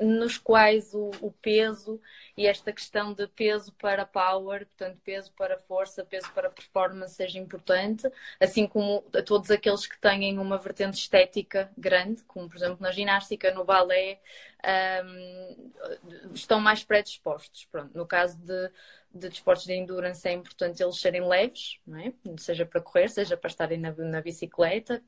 nos 0.00 0.38
quais 0.38 0.92
o, 0.94 1.10
o, 1.20 1.32
peso 1.32 2.00
e 2.36 2.46
esta 2.46 2.72
questão 2.72 3.12
de 3.12 3.26
peso 3.28 3.72
para 3.74 4.04
power, 4.04 4.66
portanto, 4.66 5.00
peso 5.04 5.32
para 5.32 5.58
força, 5.58 6.04
peso 6.04 6.30
para 6.32 6.50
performance 6.50 7.14
seja 7.14 7.38
importante, 7.38 8.10
assim 8.40 8.66
como 8.66 9.04
a 9.14 9.22
todos 9.22 9.50
aqueles 9.50 9.86
que 9.86 9.98
têm 9.98 10.38
uma 10.38 10.58
vertente 10.58 10.98
estética 10.98 11.70
grande, 11.76 12.22
como 12.24 12.48
por 12.48 12.56
exemplo 12.56 12.78
na 12.80 12.90
ginástica, 12.90 13.52
no 13.52 13.64
balé, 13.64 14.20
um, 15.04 15.72
estão 16.34 16.60
mais 16.60 16.82
predispostos. 16.84 17.66
Pronto, 17.70 17.96
no 17.96 18.06
caso 18.06 18.38
de, 18.38 18.70
de 19.14 19.28
desportos 19.28 19.64
de 19.64 19.74
endurance 19.74 20.26
é 20.26 20.32
importante 20.32 20.82
eles 20.82 21.00
serem 21.00 21.26
leves, 21.26 21.78
é? 22.04 22.12
seja 22.38 22.66
para 22.66 22.80
correr, 22.80 23.08
seja 23.08 23.36
para 23.36 23.48
estarem 23.48 23.78
na, 23.78 23.92
na 23.92 24.20
bicicleta, 24.20 25.02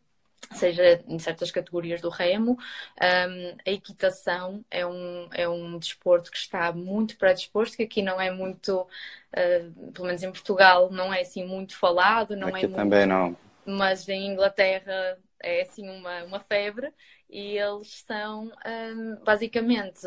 seja 0.53 1.03
em 1.07 1.19
certas 1.19 1.51
categorias 1.51 2.01
do 2.01 2.09
remo. 2.09 2.59
Um, 3.01 3.57
a 3.67 3.71
equitação 3.71 4.65
é 4.71 4.87
um, 4.87 5.29
é 5.33 5.49
um 5.49 5.79
desporto 5.79 6.31
que 6.31 6.39
está 6.39 6.73
muito 6.73 7.17
predisposto, 7.17 7.77
que 7.77 7.83
aqui 7.83 8.03
não 8.03 8.21
é 8.21 8.31
muito, 8.31 8.81
uh, 8.83 9.93
pelo 9.93 10.07
menos 10.07 10.23
em 10.23 10.31
Portugal, 10.31 10.91
não 10.91 11.13
é 11.13 11.21
assim 11.21 11.45
muito 11.45 11.77
falado. 11.77 12.37
Não 12.37 12.49
aqui 12.49 12.67
é 12.67 12.69
também 12.69 13.07
muito, 13.07 13.37
não. 13.67 13.77
Mas 13.77 14.09
em 14.09 14.27
Inglaterra 14.27 15.19
é 15.41 15.63
assim 15.63 15.89
uma, 15.89 16.25
uma 16.25 16.41
febre 16.41 16.93
e 17.31 17.59
eles 17.59 18.03
são 18.07 18.51
um, 18.67 19.17
basicamente 19.23 20.01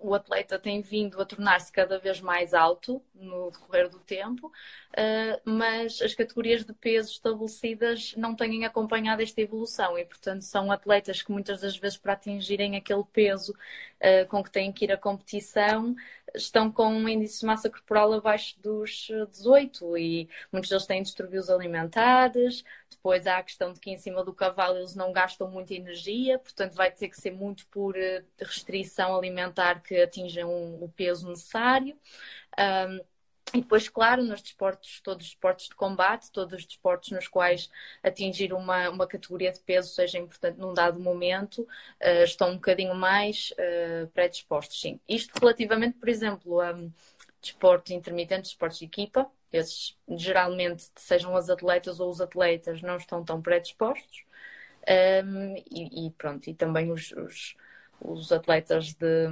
o 0.00 0.14
atleta 0.14 0.58
tem 0.58 0.80
vindo 0.80 1.20
a 1.20 1.24
tornar-se 1.24 1.72
cada 1.72 1.98
vez 1.98 2.20
mais 2.20 2.54
alto 2.54 3.02
no 3.14 3.50
decorrer 3.50 3.88
do 3.88 3.98
tempo, 3.98 4.46
uh, 4.46 5.40
mas 5.44 6.00
as 6.00 6.14
categorias 6.14 6.64
de 6.64 6.72
peso 6.72 7.10
estabelecidas 7.10 8.14
não 8.16 8.34
têm 8.34 8.64
acompanhado 8.64 9.22
esta 9.22 9.40
evolução 9.40 9.98
e, 9.98 10.04
portanto, 10.04 10.42
são 10.42 10.70
atletas 10.70 11.20
que 11.20 11.32
muitas 11.32 11.60
das 11.60 11.76
vezes 11.76 11.98
para 11.98 12.12
atingirem 12.12 12.76
aquele 12.76 13.04
peso 13.12 13.52
uh, 13.52 14.28
com 14.28 14.42
que 14.42 14.50
têm 14.50 14.72
que 14.72 14.84
ir 14.84 14.92
à 14.92 14.96
competição 14.96 15.96
estão 16.34 16.70
com 16.70 16.88
um 16.88 17.08
índice 17.08 17.40
de 17.40 17.46
massa 17.46 17.70
corporal 17.70 18.12
abaixo 18.12 18.58
dos 18.60 19.08
18 19.30 19.96
e 19.98 20.28
muitos 20.52 20.70
deles 20.70 20.86
têm 20.86 21.02
distúrbios 21.02 21.50
alimentares. 21.50 22.64
Depois 22.90 23.26
há 23.26 23.38
a 23.38 23.42
questão 23.42 23.72
de 23.72 23.80
que 23.80 23.90
em 23.90 23.96
cima 23.96 24.24
do 24.24 24.34
cavalo 24.34 24.78
eles 24.78 24.94
não 24.94 25.12
gastam 25.12 25.50
muita 25.50 25.74
energia, 25.74 26.38
portanto 26.38 26.74
vai 26.74 26.90
ter 26.90 27.08
que 27.08 27.20
ser 27.20 27.30
muito 27.30 27.66
por 27.68 27.96
eh, 27.96 28.24
restrição 28.40 29.16
alimentar 29.16 29.80
que 29.82 30.00
atinjam 30.00 30.50
o 30.82 30.88
peso 30.90 31.28
necessário. 31.28 31.96
Um, 32.58 33.00
e 33.54 33.60
depois, 33.60 33.88
claro, 33.88 34.22
nos 34.22 34.42
desportos, 34.42 35.00
todos 35.00 35.24
os 35.24 35.30
desportos 35.32 35.68
de 35.68 35.74
combate, 35.74 36.30
todos 36.30 36.52
os 36.54 36.66
desportos 36.66 37.10
nos 37.10 37.28
quais 37.28 37.70
atingir 38.02 38.52
uma, 38.52 38.90
uma 38.90 39.06
categoria 39.06 39.50
de 39.50 39.60
peso 39.60 39.88
seja 39.94 40.18
importante 40.18 40.58
num 40.58 40.74
dado 40.74 41.00
momento, 41.00 41.62
uh, 41.62 42.24
estão 42.24 42.50
um 42.50 42.54
bocadinho 42.54 42.94
mais 42.94 43.52
uh, 43.52 44.06
predispostos, 44.08 44.80
sim. 44.80 45.00
Isto 45.08 45.38
relativamente, 45.38 45.98
por 45.98 46.08
exemplo, 46.08 46.60
a 46.60 46.72
um, 46.72 46.92
desportos 47.40 47.92
intermitentes, 47.92 48.50
desportos 48.50 48.78
de 48.78 48.84
equipa, 48.84 49.30
esses 49.52 49.96
geralmente, 50.10 50.84
sejam 50.96 51.34
as 51.36 51.48
atletas 51.48 52.00
ou 52.00 52.10
os 52.10 52.20
atletas, 52.20 52.82
não 52.82 52.96
estão 52.96 53.24
tão 53.24 53.40
predispostos. 53.40 54.24
Um, 55.24 55.56
e, 55.70 56.06
e, 56.06 56.10
pronto, 56.12 56.48
e 56.48 56.54
também 56.54 56.90
os, 56.90 57.12
os, 57.12 57.56
os 58.00 58.32
atletas 58.32 58.94
de 58.94 59.28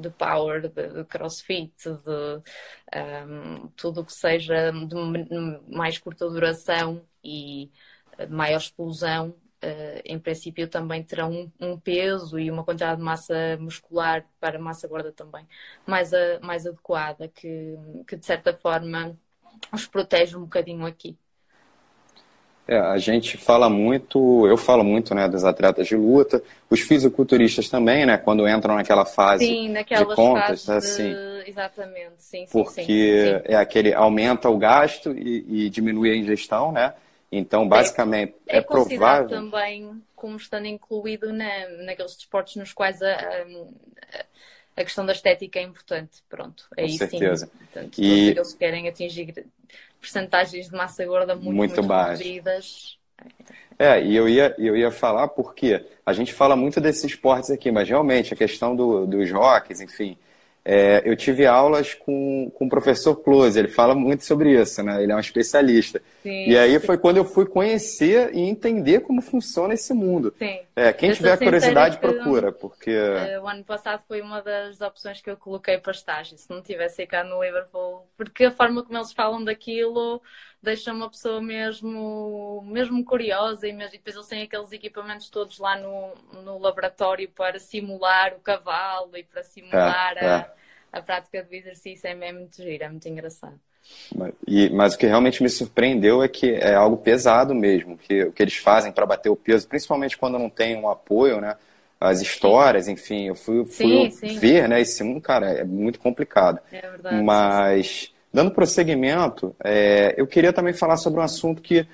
de 0.00 0.10
power, 0.10 0.62
de, 0.62 0.88
de 0.88 1.04
crossfit, 1.04 1.74
de 1.84 2.42
um, 3.28 3.68
tudo 3.76 4.00
o 4.00 4.04
que 4.04 4.12
seja 4.12 4.70
de 4.72 5.74
mais 5.74 5.98
curta 5.98 6.28
duração 6.28 7.06
e 7.22 7.70
maior 8.28 8.58
explosão, 8.58 9.30
uh, 9.30 10.00
em 10.04 10.18
princípio 10.18 10.68
também 10.68 11.02
terão 11.02 11.32
um, 11.32 11.52
um, 11.60 11.78
peso 11.80 12.38
e 12.38 12.50
uma 12.50 12.64
quantidade 12.64 12.98
de 12.98 13.04
massa 13.04 13.56
muscular 13.58 14.24
para 14.40 14.58
massa 14.58 14.86
gorda 14.88 15.12
também 15.12 15.46
mais, 15.86 16.12
a, 16.12 16.40
mais 16.40 16.66
adequada, 16.66 17.28
que, 17.28 17.76
que 18.06 18.16
de 18.16 18.26
certa 18.26 18.56
forma 18.56 19.18
os 19.72 19.86
protege 19.86 20.36
um 20.36 20.42
bocadinho 20.42 20.86
aqui. 20.86 21.18
É, 22.66 22.78
a 22.78 22.96
gente 22.96 23.36
fala 23.36 23.68
muito, 23.68 24.46
eu 24.46 24.56
falo 24.56 24.82
muito, 24.82 25.14
né, 25.14 25.28
dos 25.28 25.44
atletas 25.44 25.86
de 25.86 25.96
luta, 25.96 26.42
os 26.70 26.80
fisiculturistas 26.80 27.68
também, 27.68 28.06
né, 28.06 28.16
quando 28.16 28.48
entram 28.48 28.74
naquela 28.74 29.04
fase 29.04 29.44
sim, 29.46 29.70
de 29.70 30.14
contas, 30.14 30.68
assim. 30.70 31.14
Exatamente, 31.46 32.14
sim, 32.18 32.46
porque 32.50 32.82
sim, 32.82 32.86
sim, 32.86 33.42
é 33.44 33.56
aquele 33.56 33.92
aumenta 33.92 34.48
o 34.48 34.56
gasto 34.56 35.12
e, 35.12 35.66
e, 35.66 35.70
diminui 35.70 36.10
a 36.10 36.16
ingestão, 36.16 36.72
né? 36.72 36.94
Então, 37.30 37.68
basicamente, 37.68 38.34
é, 38.46 38.56
é, 38.56 38.58
é 38.58 38.62
provável 38.62 39.28
também 39.28 40.02
como 40.14 40.36
estando 40.36 40.66
incluído 40.66 41.34
na, 41.34 41.68
naqueles 41.84 42.16
desportos 42.16 42.56
nos 42.56 42.72
quais 42.72 43.02
a, 43.02 43.12
a, 43.12 44.24
a, 44.76 44.84
questão 44.84 45.04
da 45.04 45.12
estética 45.12 45.58
é 45.58 45.62
importante. 45.62 46.22
Pronto, 46.30 46.64
aí 46.78 46.92
Com 46.92 46.96
certeza. 46.96 47.46
sim. 47.46 47.58
Portanto, 47.58 47.98
e... 47.98 48.30
aqueles 48.30 48.52
que 48.52 48.58
querem 48.58 48.88
atingir 48.88 49.44
percentagens 50.04 50.68
de 50.68 50.76
massa 50.76 51.04
gorda 51.04 51.34
muito, 51.34 51.56
muito, 51.56 51.74
muito 51.76 51.82
baixas. 51.82 52.98
É, 53.78 54.02
e 54.02 54.14
eu 54.14 54.28
ia, 54.28 54.54
eu 54.58 54.76
ia 54.76 54.90
falar 54.90 55.28
porque 55.28 55.84
a 56.04 56.12
gente 56.12 56.32
fala 56.32 56.54
muito 56.54 56.80
desses 56.80 57.04
esportes 57.04 57.50
aqui, 57.50 57.72
mas 57.72 57.88
realmente 57.88 58.32
a 58.32 58.36
questão 58.36 58.76
do, 58.76 59.06
dos 59.06 59.30
rocks, 59.32 59.80
enfim, 59.80 60.16
é, 60.64 61.02
eu 61.04 61.14
tive 61.14 61.44
aulas 61.44 61.92
com, 61.92 62.50
com 62.54 62.64
o 62.64 62.68
professor 62.70 63.14
Close, 63.16 63.58
ele 63.58 63.68
fala 63.68 63.94
muito 63.94 64.24
sobre 64.24 64.58
isso, 64.58 64.82
né? 64.82 65.02
Ele 65.02 65.12
é 65.12 65.16
um 65.16 65.20
especialista. 65.20 66.00
Sim, 66.22 66.48
e 66.48 66.56
aí 66.56 66.80
sim. 66.80 66.86
foi 66.86 66.96
quando 66.96 67.18
eu 67.18 67.24
fui 67.24 67.44
conhecer 67.44 68.34
e 68.34 68.40
entender 68.40 69.00
como 69.00 69.20
funciona 69.20 69.74
esse 69.74 69.92
mundo. 69.92 70.32
Sim. 70.38 70.60
É, 70.74 70.90
quem 70.92 71.10
eu 71.10 71.16
tiver 71.16 71.36
curiosidade, 71.36 71.98
procura, 71.98 72.50
porque... 72.50 72.90
É, 72.90 73.38
o 73.38 73.46
ano 73.46 73.62
passado 73.62 74.02
foi 74.08 74.22
uma 74.22 74.40
das 74.40 74.80
opções 74.80 75.20
que 75.20 75.30
eu 75.30 75.36
coloquei 75.36 75.76
para 75.76 75.92
estágio, 75.92 76.38
se 76.38 76.48
não 76.48 76.62
tivesse 76.62 77.06
cá 77.06 77.22
no 77.22 77.44
Liverpool, 77.44 78.06
porque 78.16 78.44
a 78.44 78.50
forma 78.50 78.82
como 78.82 78.96
eles 78.96 79.12
falam 79.12 79.44
daquilo 79.44 80.22
deixa 80.64 80.92
uma 80.92 81.08
pessoa 81.08 81.40
mesmo, 81.40 82.64
mesmo 82.66 83.04
curiosa 83.04 83.68
e, 83.68 83.72
mesmo, 83.72 83.94
e 83.94 83.98
depois 83.98 84.16
eles 84.16 84.28
têm 84.28 84.42
aqueles 84.42 84.72
equipamentos 84.72 85.28
todos 85.28 85.58
lá 85.58 85.76
no, 85.78 86.14
no 86.42 86.58
laboratório 86.58 87.28
para 87.28 87.58
simular 87.60 88.34
o 88.34 88.40
cavalo 88.40 89.16
e 89.16 89.22
para 89.22 89.44
simular 89.44 90.16
é, 90.16 90.26
a, 90.26 90.36
é. 90.38 90.50
a 90.92 91.02
prática 91.02 91.42
do 91.44 91.54
exercício. 91.54 92.08
É, 92.08 92.12
é 92.12 92.32
muito 92.32 92.56
giro, 92.56 92.82
é 92.82 92.88
muito 92.88 93.08
engraçado. 93.08 93.60
E, 94.46 94.70
mas 94.70 94.94
o 94.94 94.98
que 94.98 95.06
realmente 95.06 95.42
me 95.42 95.48
surpreendeu 95.50 96.22
é 96.22 96.28
que 96.28 96.52
é 96.52 96.74
algo 96.74 96.96
pesado 96.96 97.54
mesmo, 97.54 97.98
que 97.98 98.24
o 98.24 98.32
que 98.32 98.42
eles 98.42 98.56
fazem 98.56 98.90
para 98.90 99.04
bater 99.04 99.28
o 99.28 99.36
peso, 99.36 99.68
principalmente 99.68 100.16
quando 100.16 100.38
não 100.38 100.48
tem 100.48 100.74
um 100.74 100.88
apoio, 100.88 101.40
né? 101.40 101.56
As 102.00 102.20
histórias, 102.20 102.86
sim. 102.86 102.92
enfim, 102.92 103.28
eu 103.28 103.34
fui, 103.34 103.64
fui 103.66 104.10
sim, 104.10 104.38
ver, 104.38 104.68
né? 104.68 104.80
Esse 104.80 105.02
mundo, 105.02 105.20
cara, 105.20 105.50
é 105.50 105.64
muito 105.64 105.98
complicado. 105.98 106.58
É 106.72 106.80
verdade. 106.80 107.22
Mas 107.22 108.13
Dando 108.34 108.50
prosseguimento, 108.50 109.54
é, 109.62 110.12
eu 110.16 110.26
queria 110.26 110.52
também 110.52 110.72
falar 110.72 110.96
sobre 110.96 111.20
um 111.20 111.22
assunto 111.22 111.62
que 111.62 111.86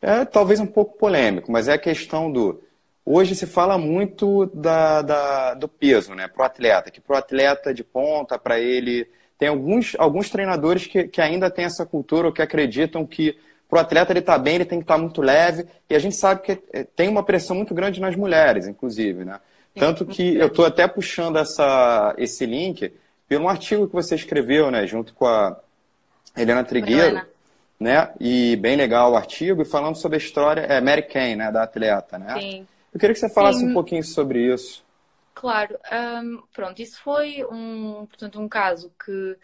é 0.00 0.24
talvez 0.24 0.58
um 0.58 0.66
pouco 0.66 0.96
polêmico, 0.96 1.52
mas 1.52 1.68
é 1.68 1.74
a 1.74 1.78
questão 1.78 2.32
do. 2.32 2.62
Hoje 3.04 3.34
se 3.34 3.46
fala 3.46 3.76
muito 3.76 4.46
da, 4.54 5.02
da 5.02 5.52
do 5.52 5.68
peso 5.68 6.14
né, 6.14 6.28
para 6.28 6.44
o 6.44 6.46
atleta, 6.46 6.90
que 6.90 6.98
para 6.98 7.14
o 7.14 7.18
atleta 7.18 7.74
de 7.74 7.84
ponta, 7.84 8.38
para 8.38 8.58
ele. 8.58 9.06
Tem 9.36 9.48
alguns, 9.50 9.94
alguns 9.98 10.30
treinadores 10.30 10.86
que, 10.86 11.08
que 11.08 11.20
ainda 11.20 11.50
têm 11.50 11.66
essa 11.66 11.84
cultura 11.84 12.28
ou 12.28 12.32
que 12.32 12.40
acreditam 12.40 13.04
que 13.04 13.36
para 13.68 13.76
o 13.76 13.80
atleta 13.80 14.12
ele 14.12 14.20
estar 14.20 14.34
tá 14.34 14.38
bem, 14.38 14.54
ele 14.54 14.64
tem 14.64 14.78
que 14.78 14.84
estar 14.84 14.94
tá 14.94 15.00
muito 15.00 15.20
leve. 15.20 15.66
E 15.90 15.94
a 15.94 15.98
gente 15.98 16.16
sabe 16.16 16.40
que 16.40 16.58
é, 16.72 16.84
tem 16.84 17.06
uma 17.06 17.22
pressão 17.22 17.54
muito 17.54 17.74
grande 17.74 18.00
nas 18.00 18.16
mulheres, 18.16 18.66
inclusive. 18.66 19.26
Né? 19.26 19.38
Tanto 19.74 20.06
que 20.06 20.36
eu 20.36 20.46
estou 20.46 20.64
até 20.64 20.88
puxando 20.88 21.36
essa, 21.36 22.14
esse 22.16 22.46
link 22.46 22.94
pelo 23.28 23.44
um 23.44 23.48
artigo 23.48 23.86
que 23.86 23.94
você 23.94 24.14
escreveu, 24.14 24.70
né, 24.70 24.86
junto 24.86 25.12
com 25.14 25.26
a, 25.26 25.58
Helena 26.36 26.64
Trigueiro, 26.64 27.22
né? 27.78 28.12
E 28.20 28.56
bem 28.56 28.76
legal 28.76 29.12
o 29.12 29.16
artigo, 29.16 29.64
falando 29.64 29.96
sobre 29.96 30.16
a 30.16 30.20
história, 30.20 30.62
é 30.62 30.80
Mary 30.80 31.02
Kay, 31.02 31.36
né, 31.36 31.50
da 31.50 31.64
atleta, 31.64 32.18
né? 32.18 32.38
Sim. 32.40 32.66
Eu 32.92 33.00
queria 33.00 33.14
que 33.14 33.20
você 33.20 33.28
falasse 33.28 33.60
Sim. 33.60 33.70
um 33.70 33.74
pouquinho 33.74 34.04
sobre 34.04 34.52
isso. 34.52 34.84
Claro, 35.34 35.78
um, 36.22 36.42
pronto, 36.52 36.80
isso 36.80 37.00
foi 37.02 37.44
um, 37.50 38.06
portanto, 38.06 38.40
um 38.40 38.48
caso 38.48 38.92
que 39.02 39.36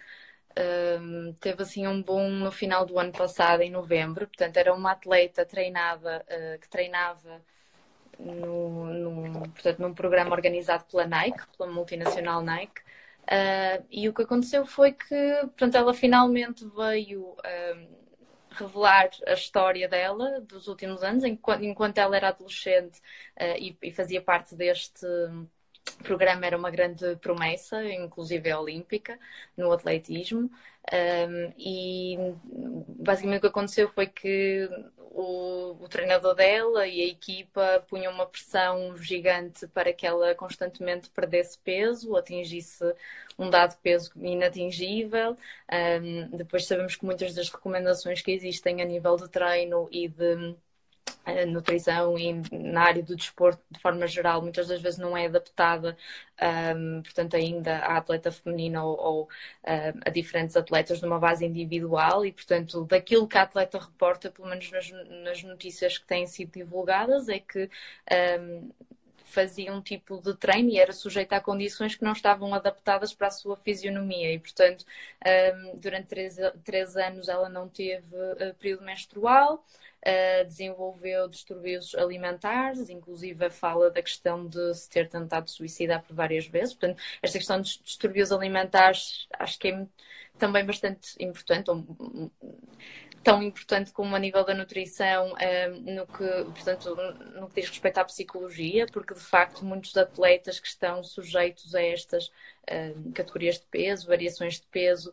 um, 1.00 1.32
teve 1.40 1.62
assim 1.62 1.86
um 1.86 2.02
boom 2.02 2.30
no 2.30 2.52
final 2.52 2.84
do 2.84 2.98
ano 2.98 3.12
passado, 3.12 3.62
em 3.62 3.70
novembro. 3.70 4.26
Portanto, 4.26 4.56
era 4.56 4.74
uma 4.74 4.92
atleta 4.92 5.46
treinada, 5.46 6.24
uh, 6.28 6.60
que 6.60 6.68
treinava 6.68 7.40
no, 8.18 8.86
no, 8.86 9.48
portanto, 9.50 9.78
num 9.78 9.94
programa 9.94 10.34
organizado 10.34 10.84
pela 10.90 11.06
Nike, 11.06 11.42
pela 11.56 11.70
multinacional 11.70 12.42
Nike, 12.42 12.82
Uh, 13.30 13.84
e 13.90 14.08
o 14.08 14.14
que 14.14 14.22
aconteceu 14.22 14.64
foi 14.64 14.92
que, 14.92 15.34
portanto, 15.42 15.74
ela 15.74 15.92
finalmente 15.92 16.66
veio 16.74 17.36
revelar 18.50 19.10
a 19.26 19.34
história 19.34 19.88
dela 19.88 20.40
dos 20.40 20.66
últimos 20.66 21.02
anos, 21.02 21.24
enquanto, 21.24 21.64
enquanto 21.64 21.98
ela 21.98 22.16
era 22.16 22.28
adolescente 22.28 22.98
uh, 23.40 23.56
e, 23.58 23.76
e, 23.82 23.92
fazia 23.92 24.22
parte 24.22 24.54
deste 24.56 25.06
programa, 25.96 26.46
era 26.46 26.56
uma 26.56 26.70
grande 26.70 27.16
promessa, 27.16 27.82
inclusive 27.84 28.52
olímpica, 28.52 29.18
no 29.56 29.72
atletismo. 29.72 30.50
Um, 30.90 31.52
e 31.58 32.16
basicamente 32.44 33.38
o 33.38 33.40
que 33.42 33.46
aconteceu 33.48 33.90
foi 33.90 34.06
que 34.06 34.68
o, 34.96 35.76
o, 35.80 35.88
treinador 35.88 36.34
dela 36.34 36.86
e 36.86 37.02
a 37.02 37.06
equipa 37.06 37.84
punham 37.88 38.12
uma 38.12 38.24
pressão 38.24 38.96
gigante 38.96 39.66
para 39.66 39.92
que 39.92 40.06
ela 40.06 40.34
constantemente 40.34 41.10
perdesse 41.10 41.58
peso, 41.58 42.16
atingisse 42.16 42.84
um 43.38 43.50
dado 43.50 43.76
peso 43.82 44.12
inatingível. 44.16 45.36
Um, 45.70 46.36
depois 46.36 46.66
sabemos 46.66 46.96
que 46.96 47.04
muitas 47.04 47.34
das 47.34 47.48
recomendações 47.50 48.22
que 48.22 48.30
existem 48.30 48.80
a 48.80 48.84
nível 48.84 49.16
de 49.16 49.28
treino 49.28 49.88
e 49.90 50.08
de 50.08 50.54
nutrição 51.46 52.18
e 52.18 52.42
na 52.52 52.82
área 52.82 53.02
do 53.02 53.16
desporto 53.16 53.62
de 53.70 53.80
forma 53.80 54.06
geral 54.06 54.42
muitas 54.42 54.68
das 54.68 54.80
vezes 54.80 54.98
não 54.98 55.16
é 55.16 55.26
adaptada 55.26 55.96
um, 56.76 57.02
portanto 57.02 57.36
ainda 57.36 57.78
à 57.78 57.96
atleta 57.98 58.30
feminina 58.30 58.84
ou, 58.84 58.98
ou 58.98 59.22
um, 59.24 60.00
a 60.04 60.10
diferentes 60.10 60.56
atletas 60.56 61.00
numa 61.00 61.18
base 61.18 61.44
individual 61.44 62.24
e 62.24 62.32
portanto 62.32 62.84
daquilo 62.84 63.28
que 63.28 63.38
a 63.38 63.42
atleta 63.42 63.78
reporta 63.78 64.30
pelo 64.30 64.48
menos 64.48 64.70
nas, 64.70 64.90
nas 65.24 65.42
notícias 65.42 65.98
que 65.98 66.06
têm 66.06 66.26
sido 66.26 66.52
divulgadas 66.52 67.28
é 67.28 67.38
que 67.38 67.70
um, 68.40 68.70
fazia 69.28 69.72
um 69.72 69.80
tipo 69.80 70.20
de 70.22 70.34
treino 70.34 70.70
e 70.70 70.78
era 70.78 70.92
sujeita 70.92 71.36
a 71.36 71.40
condições 71.40 71.94
que 71.94 72.02
não 72.04 72.12
estavam 72.12 72.54
adaptadas 72.54 73.12
para 73.14 73.28
a 73.28 73.30
sua 73.30 73.56
fisionomia. 73.56 74.32
E, 74.32 74.38
portanto, 74.38 74.84
durante 75.76 76.06
três, 76.06 76.36
três 76.64 76.96
anos 76.96 77.28
ela 77.28 77.48
não 77.48 77.68
teve 77.68 78.16
uh, 78.16 78.54
período 78.58 78.84
menstrual, 78.84 79.64
Uh, 80.06 80.44
desenvolveu 80.46 81.28
distúrbios 81.28 81.92
alimentares, 81.96 82.88
inclusive 82.88 83.50
fala 83.50 83.90
da 83.90 84.00
questão 84.00 84.46
de 84.46 84.72
se 84.74 84.88
ter 84.88 85.08
tentado 85.08 85.50
suicidar 85.50 86.02
por 86.02 86.14
várias 86.14 86.46
vezes. 86.46 86.72
Portanto, 86.72 87.02
esta 87.20 87.36
questão 87.36 87.60
de 87.60 87.82
distúrbios 87.82 88.30
alimentares 88.30 89.26
acho 89.38 89.58
que 89.58 89.68
é 89.68 89.86
também 90.38 90.64
bastante 90.64 91.16
importante, 91.18 91.68
tão 93.28 93.42
importante 93.42 93.92
como 93.92 94.16
a 94.16 94.18
nível 94.18 94.42
da 94.42 94.54
nutrição, 94.54 95.34
um, 95.34 95.94
no, 95.94 96.06
que, 96.06 96.24
portanto, 96.44 96.96
no 97.38 97.46
que 97.48 97.60
diz 97.60 97.68
respeito 97.68 97.98
à 97.98 98.04
psicologia, 98.04 98.86
porque 98.90 99.12
de 99.12 99.20
facto 99.20 99.66
muitos 99.66 99.94
atletas 99.98 100.58
que 100.58 100.66
estão 100.66 101.04
sujeitos 101.04 101.74
a 101.74 101.82
estas 101.82 102.32
um, 102.72 103.12
categorias 103.12 103.56
de 103.56 103.66
peso, 103.66 104.06
variações 104.06 104.54
de 104.54 104.66
peso, 104.68 105.12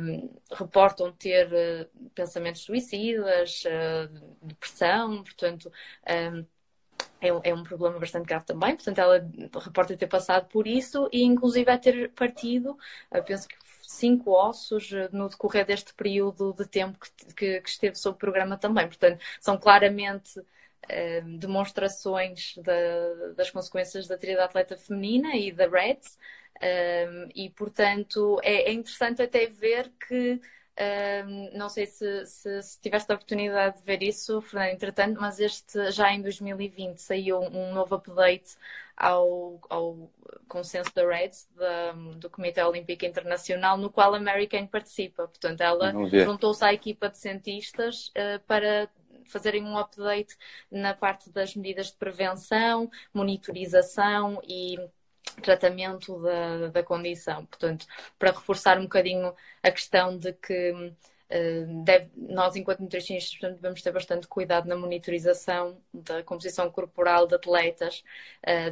um, 0.00 0.30
reportam 0.52 1.12
ter 1.12 1.46
uh, 1.48 2.10
pensamentos 2.14 2.62
suicidas, 2.62 3.62
uh, 3.66 4.36
depressão, 4.40 5.22
portanto. 5.22 5.70
É 7.20 7.32
um, 7.32 7.40
é 7.42 7.54
um, 7.54 7.62
problema 7.62 7.98
bastante 7.98 8.26
grave 8.26 8.44
também, 8.44 8.76
portanto 8.76 8.98
ela 8.98 9.26
reporta 9.62 9.96
ter 9.96 10.06
passado 10.06 10.46
por 10.48 10.66
isso 10.66 11.08
e 11.10 11.22
inclusive 11.22 11.70
a 11.70 11.78
ter 11.78 12.10
partido, 12.10 12.78
penso 13.26 13.48
que 13.48 13.56
cinco 13.88 14.32
ossos 14.32 14.92
eh, 14.92 15.08
no 15.12 15.28
decorrer 15.28 15.64
deste 15.66 15.94
período 15.94 16.52
de 16.52 16.66
tempo 16.66 16.98
que, 16.98 17.34
que, 17.34 17.60
que 17.60 17.68
esteve 17.68 17.96
sob 17.96 18.16
o 18.16 18.18
programa 18.18 18.56
também. 18.56 18.86
Portanto, 18.86 19.22
são 19.40 19.58
claramente 19.58 20.40
eh, 20.88 21.20
demonstrações 21.22 22.56
da, 22.58 23.32
das 23.36 23.50
consequências 23.50 24.06
da 24.06 24.18
trilha 24.18 24.38
da 24.38 24.44
atleta 24.46 24.76
feminina 24.76 25.36
e 25.36 25.52
da 25.52 25.66
REDS. 25.66 26.18
Eh, 26.60 27.28
e, 27.34 27.50
portanto, 27.50 28.40
é, 28.42 28.70
é, 28.70 28.72
interessante 28.72 29.22
até 29.22 29.46
ver 29.46 29.92
que. 30.08 30.40
não 31.52 31.68
sei 31.68 31.86
se, 31.86 32.26
se, 32.26 32.62
se, 32.62 32.80
tiveste 32.80 33.10
a 33.12 33.14
oportunidade 33.14 33.78
de 33.78 33.84
ver 33.84 34.02
isso, 34.02 34.40
Fernando, 34.42 34.72
entretanto, 34.72 35.20
mas 35.20 35.38
este 35.38 35.90
já 35.92 36.12
em 36.12 36.20
2020 36.22 36.98
saiu 36.98 37.40
um 37.40 37.72
novo 37.72 37.94
update 37.94 38.56
ao, 38.96 39.60
ao 39.68 40.10
consenso 40.48 40.94
da 40.94 41.06
REDS, 41.06 41.48
da, 41.56 41.92
do 42.16 42.30
Comitê 42.30 42.62
Olímpico 42.62 43.04
Internacional, 43.04 43.76
no 43.76 43.90
qual 43.90 44.14
a 44.14 44.20
Mary 44.20 44.46
Kane 44.46 44.68
participa. 44.68 45.26
Portanto, 45.26 45.60
ela 45.60 45.92
juntou-se 46.24 46.64
à 46.64 46.72
equipa 46.72 47.08
de 47.08 47.18
cientistas 47.18 48.08
uh, 48.08 48.40
para 48.46 48.88
fazerem 49.26 49.64
um 49.64 49.78
update 49.78 50.36
na 50.70 50.94
parte 50.94 51.30
das 51.30 51.56
medidas 51.56 51.86
de 51.86 51.96
prevenção, 51.96 52.90
monitorização 53.12 54.40
e 54.46 54.76
tratamento 55.42 56.20
da, 56.22 56.68
da 56.68 56.82
condição. 56.82 57.46
Portanto, 57.46 57.86
para 58.18 58.30
reforçar 58.30 58.78
um 58.78 58.82
bocadinho 58.84 59.34
a 59.62 59.70
questão 59.70 60.16
de 60.16 60.32
que 60.34 60.92
deve, 61.84 62.10
nós, 62.16 62.54
enquanto 62.56 62.80
nutricionistas, 62.80 63.38
portanto, 63.38 63.56
devemos 63.56 63.82
ter 63.82 63.92
bastante 63.92 64.28
cuidado 64.28 64.68
na 64.68 64.76
monitorização 64.76 65.80
da 65.92 66.22
composição 66.22 66.70
corporal 66.70 67.26
de 67.26 67.34
atletas, 67.34 68.04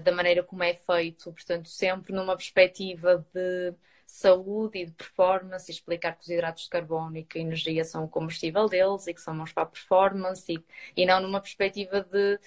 da 0.03 0.13
maneira 0.13 0.43
como 0.43 0.63
é 0.63 0.75
feito, 0.75 1.33
portanto, 1.33 1.69
sempre 1.69 2.13
numa 2.13 2.37
perspectiva 2.37 3.25
de 3.35 3.75
saúde 4.13 4.79
e 4.79 4.87
de 4.87 4.93
performance 4.93 5.71
e 5.71 5.75
explicar 5.75 6.15
que 6.15 6.23
os 6.23 6.29
hidratos 6.29 6.65
de 6.65 6.71
carbono 6.71 7.17
e 7.17 7.25
que 7.25 7.39
a 7.39 7.41
energia 7.41 7.83
são 7.85 8.05
o 8.05 8.09
combustível 8.09 8.69
deles 8.69 9.07
e 9.07 9.15
que 9.15 9.21
são 9.21 9.37
bons 9.37 9.53
para 9.53 9.63
a 9.63 9.67
performance 9.67 10.53
e, 10.53 10.63
e 10.95 11.07
não 11.07 11.21
numa 11.21 11.41
perspectiva 11.41 12.03
de 12.03 12.39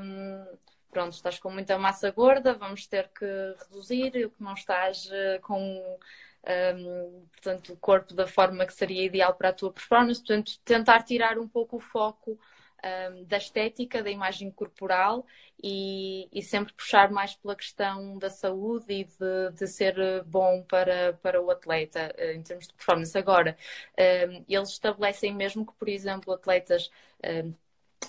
um, 0.00 0.44
pronto, 0.90 1.12
estás 1.12 1.38
com 1.38 1.50
muita 1.50 1.78
massa 1.78 2.10
gorda, 2.10 2.54
vamos 2.54 2.86
ter 2.86 3.08
que 3.08 3.24
reduzir, 3.24 4.26
o 4.26 4.30
que 4.30 4.42
não 4.42 4.54
estás 4.54 5.06
uh, 5.06 5.40
com 5.42 5.98
um, 6.44 7.24
portanto, 7.30 7.72
o 7.72 7.76
corpo 7.76 8.14
da 8.14 8.26
forma 8.26 8.66
que 8.66 8.74
seria 8.74 9.04
ideal 9.04 9.34
para 9.34 9.50
a 9.50 9.52
tua 9.52 9.72
performance, 9.72 10.20
portanto, 10.20 10.58
tentar 10.64 11.02
tirar 11.02 11.38
um 11.38 11.46
pouco 11.46 11.76
o 11.76 11.80
foco 11.80 12.38
um, 12.84 13.24
da 13.24 13.36
estética, 13.36 14.02
da 14.02 14.10
imagem 14.10 14.50
corporal 14.50 15.24
e, 15.62 16.28
e, 16.32 16.42
sempre 16.42 16.72
puxar 16.72 17.10
mais 17.12 17.34
pela 17.36 17.54
questão 17.54 18.18
da 18.18 18.28
saúde 18.28 18.92
e 18.92 19.04
de, 19.04 19.50
de 19.54 19.66
ser 19.68 19.94
bom 20.24 20.64
para, 20.64 21.12
para 21.22 21.40
o 21.40 21.50
atleta 21.50 22.12
uh, 22.18 22.32
em 22.32 22.42
termos 22.42 22.66
de 22.66 22.74
performance. 22.74 23.16
Agora, 23.16 23.56
um, 24.28 24.44
eles 24.48 24.70
estabelecem 24.70 25.32
mesmo 25.34 25.64
que, 25.64 25.74
por 25.74 25.88
exemplo, 25.88 26.32
atletas. 26.32 26.90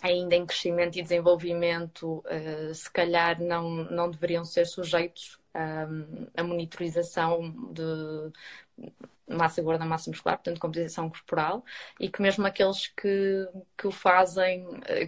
Ainda 0.02 0.36
em 0.36 0.46
crescimento 0.46 0.98
e 0.98 1.04
desenvolvimento, 1.04 2.24
uh, 2.26 2.74
se 2.74 2.90
calhar 2.92 3.40
não, 3.40 3.70
não 3.70 4.10
deveriam 4.10 4.44
ser 4.44 4.66
sujeitos 4.66 5.40
à 5.54 6.44
monitorização 6.44 7.72
de 7.72 8.32
massa 9.28 9.62
gorda, 9.62 9.86
massa 9.86 10.10
muscular, 10.10 10.38
portanto, 10.38 10.60
composição 10.60 11.10
corporal, 11.10 11.64
e 12.00 12.10
que 12.10 12.22
mesmo 12.22 12.46
aqueles 12.46 12.88
que, 12.88 13.48
que 13.78 13.88
o 13.88 13.92
fazem 13.92 14.66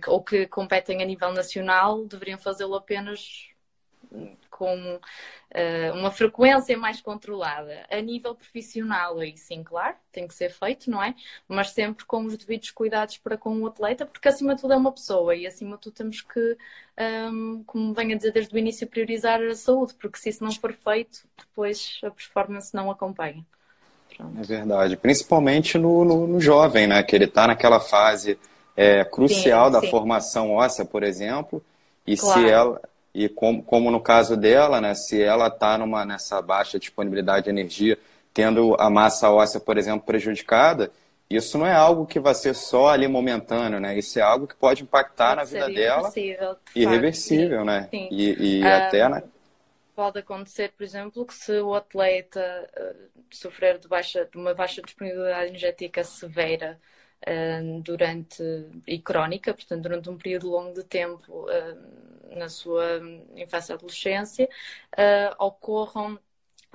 ou 0.08 0.24
que 0.24 0.48
competem 0.48 1.02
a 1.02 1.06
nível 1.06 1.32
nacional 1.34 2.06
deveriam 2.06 2.38
fazê-lo 2.38 2.76
apenas 2.76 3.55
com 4.50 4.96
uh, 4.96 5.94
uma 5.94 6.12
frequência 6.12 6.78
mais 6.78 7.02
controlada. 7.02 7.86
A 7.90 8.00
nível 8.00 8.34
profissional, 8.34 9.20
aí 9.20 9.38
sim, 9.38 9.64
claro, 9.64 9.96
tem 10.12 10.28
que 10.28 10.34
ser 10.34 10.50
feito, 10.50 10.90
não 10.90 11.04
é? 11.04 11.14
Mas 11.48 11.72
sempre 11.72 12.06
com 12.06 12.24
os 12.26 12.38
devidos 12.38 12.72
cuidados 12.72 13.18
para 13.18 13.38
com 13.38 13.60
o 13.60 13.68
atleta, 13.68 14.06
porque 14.06 14.28
acima 14.28 14.56
de 14.56 14.62
tudo 14.62 14.74
é 14.74 14.78
uma 14.78 14.92
pessoa 14.92 15.36
e 15.36 15.46
acima 15.46 15.76
de 15.76 15.82
tudo 15.82 15.94
temos 15.94 16.22
que, 16.22 16.40
um, 16.40 16.58
ehm, 16.98 17.64
como 17.66 17.94
venho 17.94 18.14
a 18.14 18.18
dizer 18.18 18.32
desde 18.32 18.56
o 18.56 18.58
início, 18.58 18.88
priorizar 18.88 19.42
a 19.42 19.56
saúde, 19.56 19.94
porque 19.96 20.18
se 20.18 20.30
isso 20.30 20.44
não 20.44 20.52
for 20.52 20.74
feito, 20.74 21.28
depois 21.38 22.00
a 22.04 22.12
performance 22.12 22.74
não 22.74 22.90
acompanha. 22.90 23.46
Pronto. 24.16 24.40
É 24.40 24.44
verdade, 24.44 24.96
principalmente 24.96 25.78
no, 25.78 26.06
no, 26.06 26.28
no, 26.28 26.40
jovem, 26.40 26.88
né? 26.88 27.04
Que 27.04 27.16
ele 27.16 27.26
está 27.26 27.48
naquela 27.48 27.80
fase 27.80 28.40
é, 28.76 29.04
crucial 29.04 29.68
sim, 29.68 29.74
da 29.74 29.82
sim. 29.82 29.90
formação 29.90 30.52
óssea, 30.52 30.86
por 30.86 31.04
exemplo, 31.04 31.62
e 32.08 32.16
claro. 32.16 32.40
se 32.40 32.50
ela 32.50 32.82
e 33.16 33.30
como, 33.30 33.64
como 33.64 33.90
no 33.90 34.02
caso 34.02 34.36
dela, 34.36 34.82
né? 34.82 34.94
Se 34.94 35.22
ela 35.22 35.48
está 35.48 35.78
nessa 36.06 36.42
baixa 36.42 36.78
disponibilidade 36.78 37.46
de 37.46 37.50
energia, 37.50 37.98
tendo 38.34 38.76
a 38.78 38.90
massa 38.90 39.32
óssea, 39.32 39.58
por 39.58 39.78
exemplo, 39.78 40.06
prejudicada, 40.06 40.92
isso 41.30 41.58
não 41.58 41.66
é 41.66 41.74
algo 41.74 42.06
que 42.06 42.20
vai 42.20 42.36
ser 42.36 42.54
só 42.54 42.90
ali 42.90 43.08
momentâneo, 43.08 43.80
né? 43.80 43.98
Isso 43.98 44.20
é 44.20 44.22
algo 44.22 44.46
que 44.46 44.56
pode 44.56 44.84
impactar 44.84 45.38
pode 45.38 45.38
na 45.38 45.44
vida 45.46 45.74
dela. 45.74 46.12
Irreversível. 46.14 46.58
Irreversível, 46.76 47.66
né? 47.66 47.88
Sim. 47.90 48.10
E, 48.12 48.58
e 48.60 48.64
um, 48.64 48.68
até, 48.68 49.08
né? 49.08 49.24
Pode 49.96 50.20
acontecer, 50.20 50.74
por 50.78 50.84
exemplo, 50.84 51.26
que 51.26 51.34
se 51.34 51.58
o 51.62 51.74
atleta 51.74 52.70
uh, 52.78 53.24
sofrer 53.32 53.80
de, 53.80 53.88
baixa, 53.88 54.26
de 54.26 54.38
uma 54.38 54.54
baixa 54.54 54.82
disponibilidade 54.82 55.48
energética 55.48 56.04
severa 56.04 56.78
durante 57.84 58.44
e 58.86 59.00
crónica, 59.00 59.54
portanto, 59.54 59.82
durante 59.84 60.10
um 60.10 60.18
período 60.18 60.50
longo 60.50 60.74
de 60.74 60.84
tempo 60.84 61.46
uh, 61.46 62.36
na 62.36 62.50
sua 62.50 63.00
infância 63.36 63.74
e 63.74 63.76
adolescência, 63.76 64.50
ocorram 65.40 66.20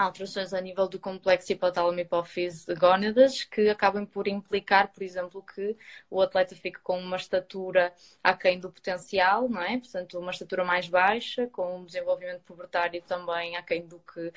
alterações 0.05 0.55
a 0.55 0.61
nível 0.61 0.89
do 0.89 0.99
complexo 0.99 1.53
hipotálamo 1.53 2.01
hipófise 2.01 2.67
de 2.67 2.75
gónadas 2.75 3.45
que 3.45 3.69
acabam 3.69 4.07
por 4.07 4.27
implicar, 4.27 4.89
por 4.89 5.03
exemplo, 5.03 5.43
que 5.43 5.77
o 6.09 6.21
atleta 6.23 6.55
fique 6.57 6.81
com 6.81 6.99
uma 6.99 7.17
estatura 7.17 7.93
aquém 8.23 8.59
do 8.59 8.71
potencial, 8.71 9.49
não 9.49 9.63
é? 9.63 9.79
Portanto, 9.79 10.19
uma 10.19 10.31
estatura 10.31 10.65
mais 10.65 10.89
baixa, 10.89 11.47
com 11.49 11.79
um 11.79 11.85
desenvolvimento 11.85 12.43
pubertário 12.43 13.03
também 13.03 13.57
aquém 13.57 13.87
do 13.87 13.99
que 14.01 14.33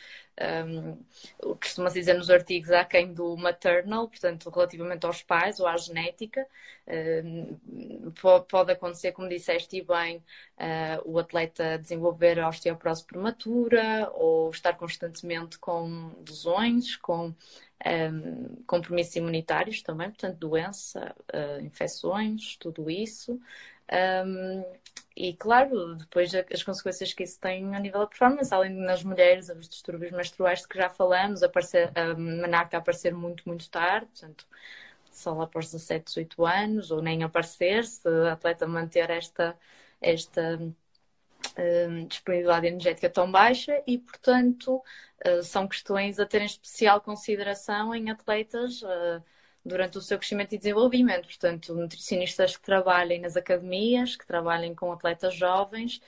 um, 0.67 0.97
costuma-se 1.55 1.99
dizer 1.99 2.15
nos 2.15 2.29
artigos, 2.29 2.71
aquém 2.71 3.13
do 3.13 3.35
maternal, 3.37 4.09
portanto, 4.09 4.49
relativamente 4.49 5.05
aos 5.05 5.23
pais 5.23 5.59
ou 5.59 5.67
à 5.67 5.77
genética. 5.77 6.45
Pode 8.49 8.71
acontecer, 8.73 9.11
como 9.13 9.29
disseste 9.29 9.81
bem, 9.81 10.17
uh, 10.17 11.01
o 11.05 11.17
atleta 11.17 11.77
desenvolver 11.77 12.39
a 12.39 12.49
osteoporose 12.49 13.05
prematura 13.05 14.09
ou 14.13 14.49
estar 14.49 14.73
constantemente 14.73 15.57
com 15.59 16.11
lesões, 16.27 16.95
com 16.97 17.33
compromissos 18.65 19.15
imunitários 19.17 19.81
também, 19.81 20.09
portanto, 20.09 20.37
doença, 20.37 21.13
uh, 21.33 21.61
infecções, 21.61 22.55
tudo 22.57 22.89
isso. 22.89 23.39
Um, 24.25 24.63
e 25.15 25.33
claro, 25.33 25.95
depois 25.95 26.31
as 26.51 26.63
consequências 26.63 27.13
que 27.13 27.23
isso 27.23 27.39
tem 27.39 27.75
a 27.75 27.79
nível 27.79 27.99
da 27.99 28.07
performance, 28.07 28.53
além 28.53 28.73
de 28.73 28.79
nas 28.79 29.03
mulheres, 29.03 29.49
os 29.49 29.69
distúrbios 29.69 30.11
menstruais 30.11 30.61
de 30.61 30.67
que 30.67 30.77
já 30.77 30.89
falamos, 30.89 31.43
aparecer, 31.43 31.91
a 31.95 32.15
menarca 32.15 32.77
aparecer 32.77 33.13
muito, 33.13 33.43
muito 33.47 33.69
tarde, 33.69 34.07
portanto, 34.07 34.47
só 35.17 35.33
lá 35.33 35.45
após 35.45 35.65
17, 35.71 36.05
18 36.05 36.45
anos, 36.45 36.91
ou 36.91 37.01
nem 37.01 37.23
aparecer, 37.23 37.85
se 37.85 38.07
a 38.07 38.33
atleta 38.33 38.67
manter 38.67 39.09
esta, 39.09 39.57
esta 40.01 40.59
um, 41.57 42.07
disponibilidade 42.07 42.67
energética 42.67 43.09
tão 43.09 43.31
baixa 43.31 43.81
e, 43.87 43.97
portanto, 43.97 44.81
uh, 45.25 45.43
são 45.43 45.67
questões 45.67 46.19
a 46.19 46.25
ter 46.25 46.41
em 46.41 46.45
especial 46.45 47.01
consideração 47.01 47.93
em 47.93 48.09
atletas 48.09 48.81
uh, 48.81 49.23
durante 49.63 49.97
o 49.97 50.01
seu 50.01 50.17
crescimento 50.17 50.53
e 50.55 50.57
desenvolvimento. 50.57 51.27
Portanto, 51.27 51.73
nutricionistas 51.75 52.57
que 52.57 52.63
trabalhem 52.63 53.21
nas 53.21 53.37
academias, 53.37 54.15
que 54.15 54.25
trabalhem 54.25 54.75
com 54.75 54.91
atletas 54.91 55.35
jovens, 55.35 56.01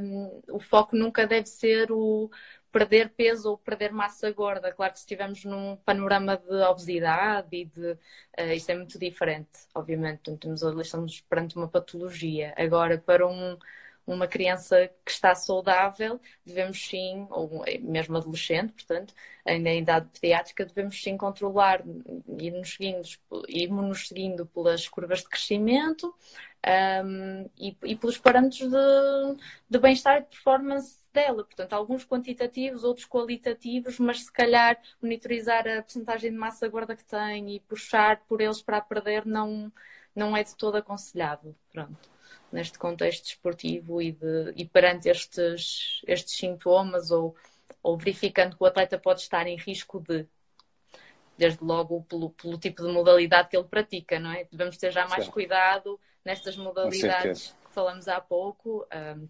um, 0.00 0.42
o 0.50 0.60
foco 0.60 0.96
nunca 0.96 1.26
deve 1.26 1.46
ser 1.48 1.92
o 1.92 2.30
perder 2.74 3.10
peso 3.10 3.50
ou 3.50 3.56
perder 3.58 3.92
massa 3.92 4.32
gorda. 4.32 4.72
Claro 4.72 4.92
que 4.92 4.98
se 4.98 5.04
estivermos 5.04 5.44
num 5.44 5.76
panorama 5.76 6.36
de 6.36 6.56
obesidade 6.64 7.48
e 7.52 7.64
de. 7.66 7.92
Uh, 8.36 8.52
isto 8.52 8.70
é 8.70 8.74
muito 8.74 8.98
diferente, 8.98 9.48
obviamente. 9.72 10.22
Portanto, 10.24 10.80
estamos 10.80 11.20
perante 11.20 11.56
uma 11.56 11.68
patologia. 11.68 12.52
Agora, 12.56 12.98
para 12.98 13.24
um 13.26 13.56
uma 14.06 14.28
criança 14.28 14.90
que 15.04 15.10
está 15.10 15.34
saudável, 15.34 16.20
devemos 16.44 16.78
sim, 16.78 17.26
ou 17.30 17.64
mesmo 17.80 18.16
adolescente, 18.16 18.72
portanto, 18.74 19.14
ainda 19.46 19.70
em 19.70 19.80
idade 19.80 20.08
pediátrica, 20.20 20.64
devemos 20.66 21.02
sim 21.02 21.16
controlar, 21.16 21.82
ir-nos 22.38 22.74
seguindo, 22.74 23.02
seguindo 23.96 24.46
pelas 24.46 24.86
curvas 24.88 25.20
de 25.20 25.28
crescimento 25.28 26.14
um, 26.64 27.50
e, 27.58 27.76
e, 27.84 27.96
pelos 27.96 28.18
parâmetros 28.18 28.68
de, 28.68 29.44
de 29.68 29.78
bem-estar 29.78 30.18
e 30.18 30.22
de 30.22 30.28
performance 30.28 30.98
dela. 31.12 31.44
Portanto, 31.44 31.72
alguns 31.72 32.06
quantitativos, 32.06 32.84
outros 32.84 33.06
qualitativos, 33.06 33.98
mas 33.98 34.24
se 34.24 34.32
calhar 34.32 34.80
monitorizar 35.02 35.66
a 35.68 35.82
porcentagem 35.82 36.30
de 36.30 36.36
massa 36.36 36.68
gorda 36.68 36.96
que 36.96 37.04
tem 37.04 37.54
e 37.54 37.60
puxar 37.60 38.22
por 38.26 38.40
eles 38.40 38.62
para 38.62 38.80
perder 38.80 39.26
não, 39.26 39.72
não 40.14 40.36
é 40.36 40.42
de 40.42 40.56
todo 40.56 40.76
aconselhável. 40.76 41.54
Pronto 41.72 42.14
neste 42.54 42.78
contexto 42.78 43.24
desportivo 43.24 44.00
e, 44.00 44.12
de, 44.12 44.52
e 44.54 44.64
perante 44.64 45.08
estes, 45.08 46.00
estes 46.06 46.36
sintomas 46.36 47.10
ou, 47.10 47.34
ou 47.82 47.98
verificando 47.98 48.56
que 48.56 48.62
o 48.62 48.66
atleta 48.66 48.96
pode 48.96 49.22
estar 49.22 49.46
em 49.48 49.56
risco 49.56 50.00
de 50.00 50.24
desde 51.36 51.64
logo 51.64 52.04
pelo, 52.04 52.30
pelo 52.30 52.56
tipo 52.56 52.80
de 52.86 52.92
modalidade 52.92 53.48
que 53.48 53.56
ele 53.56 53.66
pratica, 53.66 54.20
não 54.20 54.30
é? 54.30 54.44
Devemos 54.44 54.76
ter 54.76 54.92
já 54.92 55.08
mais 55.08 55.28
cuidado 55.28 55.98
nestas 56.24 56.56
modalidades 56.56 57.54
que 57.66 57.74
falamos 57.74 58.08
há 58.08 58.20
pouco, 58.20 58.86
um, 59.18 59.28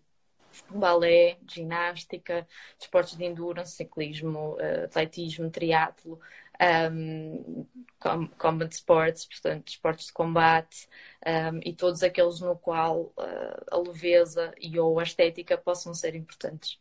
balé, 0.70 1.37
ginástica, 1.48 2.46
esportes 2.78 3.16
de 3.16 3.24
endurance, 3.24 3.76
ciclismo, 3.76 4.54
uh, 4.54 4.85
atletismo, 4.85 5.50
triatlo, 5.50 6.20
um, 6.61 7.66
combat 8.38 8.72
sports, 8.72 9.26
portanto, 9.26 9.68
esportes 9.68 10.07
de 10.07 10.12
combate 10.12 10.88
um, 11.26 11.61
e 11.64 11.72
todos 11.72 12.02
aqueles 12.02 12.40
no 12.40 12.57
qual 12.57 13.12
uh, 13.16 13.64
a 13.70 13.76
leveza 13.78 14.52
e 14.61 14.78
ou 14.78 15.00
a 15.00 15.02
estética 15.02 15.57
possam 15.57 15.94
ser 15.94 16.14
importantes. 16.14 16.78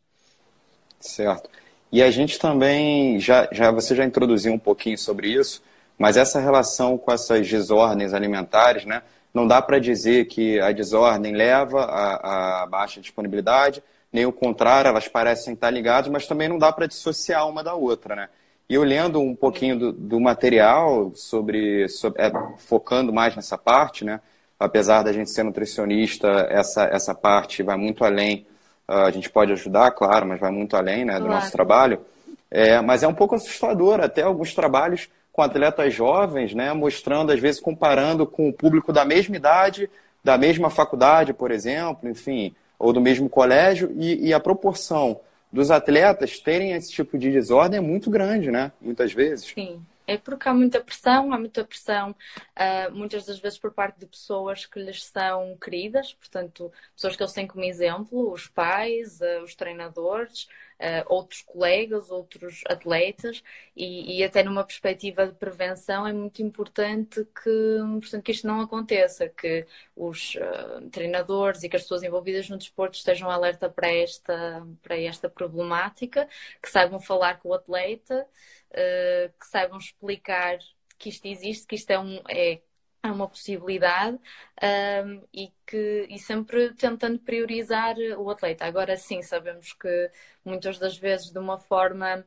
Certo. 1.00 1.50
E 1.92 2.02
a 2.02 2.10
gente 2.10 2.40
também, 2.40 3.20
já, 3.20 3.48
já 3.52 3.72
você 3.72 3.96
já 3.96 4.06
introduziu 4.06 4.54
um 4.54 4.60
pouquinho 4.60 4.98
sobre 4.98 5.28
isso, 5.28 5.62
mas 5.98 6.18
essa 6.18 6.40
relação 6.40 6.98
com 6.98 7.12
essas 7.12 7.48
desordens 7.48 8.14
alimentares, 8.14 8.86
né? 8.86 9.04
Não 9.34 9.48
dá 9.48 9.62
para 9.62 9.80
dizer 9.80 10.26
que 10.26 10.60
a 10.60 10.72
desordem 10.72 11.34
leva 11.34 11.86
a, 11.86 12.64
a 12.64 12.66
baixa 12.68 13.02
disponibilidade, 13.02 13.82
nem 14.12 14.28
o 14.28 14.32
contrário, 14.32 14.90
elas 14.90 15.08
parecem 15.08 15.56
estar 15.56 15.72
ligadas, 15.72 16.10
mas 16.12 16.28
também 16.28 16.48
não 16.48 16.60
dá 16.60 16.72
para 16.72 16.86
dissociar 16.86 17.50
uma 17.50 17.64
da 17.64 17.74
outra, 17.74 18.16
né? 18.16 18.30
E 18.70 18.76
eu 18.76 18.84
lendo 18.84 19.20
um 19.20 19.36
pouquinho 19.36 19.78
do, 19.78 19.92
do 19.92 20.20
material 20.20 21.12
sobre, 21.16 21.90
sobre 21.90 22.22
é, 22.22 22.32
focando 22.60 23.12
mais 23.12 23.36
nessa 23.36 23.58
parte, 23.58 24.06
né? 24.06 24.22
Apesar 24.60 25.02
da 25.02 25.12
gente 25.12 25.32
ser 25.32 25.44
nutricionista, 25.44 26.28
essa, 26.50 26.86
essa 26.86 27.16
parte 27.16 27.64
vai 27.64 27.76
muito 27.76 28.06
além. 28.06 28.46
Uh, 28.88 29.06
a 29.06 29.12
gente 29.12 29.30
pode 29.30 29.52
ajudar, 29.52 29.92
claro, 29.92 30.28
mas 30.28 30.40
vai 30.40 30.52
muito 30.52 30.78
além 30.78 31.06
né, 31.06 31.14
do 31.14 31.26
claro. 31.26 31.34
nosso 31.34 31.52
trabalho. 31.52 32.06
É, 32.52 32.80
mas 32.82 33.02
é 33.02 33.08
um 33.08 33.14
pouco 33.14 33.36
assustador, 33.36 34.00
até 34.00 34.22
alguns 34.22 34.54
trabalhos 34.54 35.10
com 35.34 35.42
atletas 35.42 35.94
jovens, 35.94 36.54
né, 36.54 36.72
mostrando, 36.72 37.32
às 37.32 37.40
vezes, 37.40 37.60
comparando 37.60 38.26
com 38.26 38.48
o 38.48 38.54
público 38.54 38.94
da 38.94 39.04
mesma 39.04 39.36
idade, 39.36 39.90
da 40.24 40.38
mesma 40.38 40.70
faculdade, 40.70 41.34
por 41.34 41.52
exemplo, 41.52 42.08
enfim, 42.08 42.56
ou 42.78 42.94
do 42.94 43.02
mesmo 43.02 43.28
colégio, 43.28 43.92
e, 43.98 44.28
e 44.28 44.34
a 44.34 44.40
proporção 44.40 45.20
dos 45.52 45.72
atletas 45.72 46.40
terem 46.40 46.74
esse 46.74 46.92
tipo 46.92 47.18
de 47.18 47.32
desordem 47.32 47.80
é 47.80 47.82
muito 47.82 48.10
grande, 48.10 48.52
né? 48.52 48.72
Muitas 48.80 49.12
vezes. 49.12 49.52
Sim. 49.54 49.84
É 50.06 50.18
porque 50.18 50.50
há 50.50 50.54
muita 50.54 50.82
pressão, 50.82 51.32
há 51.32 51.40
muita 51.40 51.64
pressão, 51.64 52.12
uh, 52.12 52.94
muitas 52.94 53.26
das 53.26 53.40
vezes 53.40 53.58
por 53.58 53.72
parte 53.72 54.00
de 54.00 54.06
pessoas 54.06 54.66
que 54.66 54.78
lhes 54.78 55.06
são 55.06 55.58
queridas, 55.62 56.14
portanto, 56.14 56.72
pessoas 56.94 57.16
que 57.16 57.24
eles 57.24 57.32
têm 57.32 57.48
como 57.48 57.64
exemplo, 57.64 58.30
os 58.32 58.48
pais, 58.48 59.22
uh, 59.22 59.44
os 59.44 59.56
treinadores, 59.56 60.50
uh, 60.84 61.06
outros 61.08 61.42
colegas, 61.42 62.10
outros 62.12 62.62
atletas, 62.68 63.44
e, 63.76 64.20
e, 64.20 64.24
até 64.24 64.44
numa 64.44 64.64
perspectiva 64.64 65.26
de 65.28 65.34
prevenção 65.34 66.06
é 66.06 66.14
muito 66.14 66.42
importante 66.42 67.26
que, 67.44 67.78
portanto, 68.02 68.24
que 68.24 68.32
isto 68.32 68.46
não 68.48 68.62
aconteça, 68.62 69.30
que 69.30 69.66
os 69.96 70.38
treinadores 70.92 71.64
e 71.64 71.70
que 71.70 71.76
as 71.76 71.84
pessoas 71.84 72.04
envolvidas 72.04 72.50
no 72.50 72.58
desporto 72.58 72.98
estejam 72.98 73.30
alerta 73.30 73.70
para 73.70 73.92
esta, 73.92 74.66
para 74.82 75.00
esta 75.00 75.30
problemática, 75.30 76.28
que 76.62 76.70
saibam 76.70 77.00
falar 77.00 77.40
com 77.40 77.50
o 77.50 77.54
atleta 77.54 78.28
uh, 78.74 79.34
que 79.40 79.46
saibam 79.48 79.78
explicar 79.78 80.58
que 80.98 81.10
isto 81.10 81.26
existe, 81.28 81.68
que 81.68 81.76
isto 81.76 81.90
é, 81.92 82.00
um, 82.00 82.22
é, 82.30 82.62
é 83.04 83.12
uma 83.12 83.28
possibilidade 83.28 84.18
um, 85.06 85.22
e 85.34 85.52
que 85.68 86.08
e 86.10 86.18
sempre 86.18 86.74
tentando 86.74 87.20
priorizar 87.20 87.96
o 88.18 88.30
atleta. 88.30 88.66
Agora 88.66 88.96
sim, 88.98 89.22
sabemos 89.22 89.74
que 89.74 90.12
muitas 90.46 90.80
das 90.80 90.98
vezes 90.98 91.30
de 91.32 91.38
uma 91.38 91.60
forma 91.60 92.26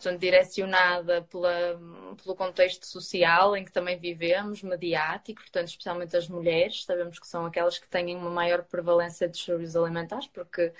portanto, 0.00 0.20
direcionada 0.20 1.22
pela, 1.22 1.78
pelo 2.22 2.34
contexto 2.34 2.86
social 2.86 3.56
em 3.56 3.64
que 3.64 3.72
também 3.72 3.98
vivemos, 3.98 4.62
mediático, 4.62 5.42
portanto, 5.42 5.68
especialmente 5.68 6.16
as 6.16 6.28
mulheres, 6.28 6.84
sabemos 6.84 7.18
que 7.18 7.26
são 7.26 7.44
aquelas 7.44 7.78
que 7.78 7.88
têm 7.88 8.16
uma 8.16 8.30
maior 8.30 8.62
prevalência 8.64 9.26
de 9.26 9.34
distúrbios 9.34 9.76
alimentares, 9.76 10.26
porque 10.28 10.72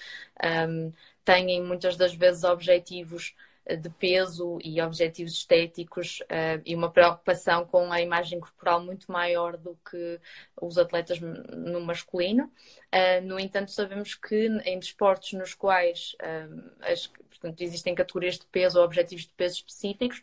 um, 0.68 0.92
têm 1.24 1.62
muitas 1.62 1.96
das 1.96 2.14
vezes 2.14 2.44
objetivos 2.44 3.34
de 3.76 3.90
peso 3.90 4.58
e 4.62 4.80
objetivos 4.80 5.32
estéticos 5.32 6.20
uh, 6.22 6.62
e 6.64 6.74
uma 6.74 6.90
preocupação 6.90 7.64
com 7.64 7.92
a 7.92 8.00
imagem 8.00 8.40
corporal 8.40 8.82
muito 8.82 9.10
maior 9.10 9.56
do 9.56 9.78
que 9.88 10.20
os 10.60 10.78
atletas 10.78 11.20
no 11.20 11.80
masculino. 11.80 12.50
Uh, 12.92 13.24
no 13.24 13.38
entanto, 13.38 13.70
sabemos 13.70 14.14
que 14.14 14.46
em 14.64 14.78
desportos 14.78 15.32
nos 15.32 15.54
quais 15.54 16.16
uh, 16.22 16.70
as, 16.82 17.06
portanto, 17.06 17.60
existem 17.60 17.94
categorias 17.94 18.38
de 18.38 18.46
peso 18.46 18.78
ou 18.78 18.84
objetivos 18.84 19.24
de 19.24 19.32
peso 19.32 19.56
específicos, 19.56 20.22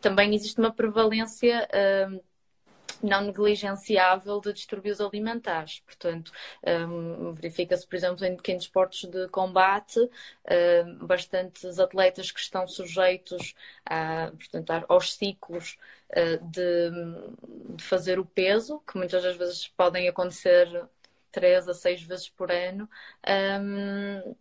também 0.00 0.34
existe 0.34 0.58
uma 0.58 0.72
prevalência 0.72 1.68
não 3.02 3.22
negligenciável 3.22 4.40
de 4.40 4.52
distúrbios 4.52 5.00
alimentares. 5.00 5.80
Portanto, 5.80 6.32
um, 6.66 7.32
verifica-se, 7.32 7.86
por 7.86 7.96
exemplo, 7.96 8.24
em, 8.24 8.36
que 8.36 8.52
em 8.52 8.56
desportos 8.56 9.04
de 9.04 9.28
combate, 9.28 9.98
um, 10.00 11.06
bastantes 11.06 11.78
atletas 11.78 12.30
que 12.30 12.40
estão 12.40 12.66
sujeitos 12.66 13.54
a, 13.84 14.30
portanto, 14.30 14.86
aos 14.88 15.14
ciclos 15.14 15.78
uh, 16.10 16.44
de, 16.50 17.76
de 17.76 17.84
fazer 17.84 18.18
o 18.18 18.24
peso, 18.24 18.80
que 18.86 18.96
muitas 18.96 19.22
das 19.22 19.36
vezes 19.36 19.68
podem 19.68 20.08
acontecer 20.08 20.68
três 21.32 21.66
a 21.68 21.74
seis 21.74 22.02
vezes 22.02 22.28
por 22.28 22.52
ano, 22.52 22.88
um, 23.60 24.34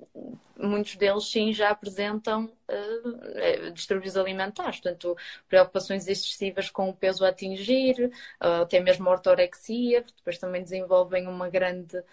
muitos 0.58 0.96
deles 0.96 1.26
sim 1.32 1.54
já 1.54 1.70
apresentam 1.70 2.46
uh, 2.46 3.72
distúrbios 3.72 4.18
alimentares, 4.18 4.80
portanto, 4.80 5.18
preocupações 5.48 6.08
excessivas 6.08 6.70
com 6.70 6.90
o 6.90 6.94
peso 6.94 7.26
a 7.26 7.30
atingir, 7.30 8.12
uh, 8.42 8.62
até 8.64 8.80
mesmo 8.80 9.10
ortorexia, 9.10 10.04
depois 10.18 10.38
também 10.38 10.62
desenvolvem 10.62 11.28
uma 11.28 11.50
grande, 11.50 12.04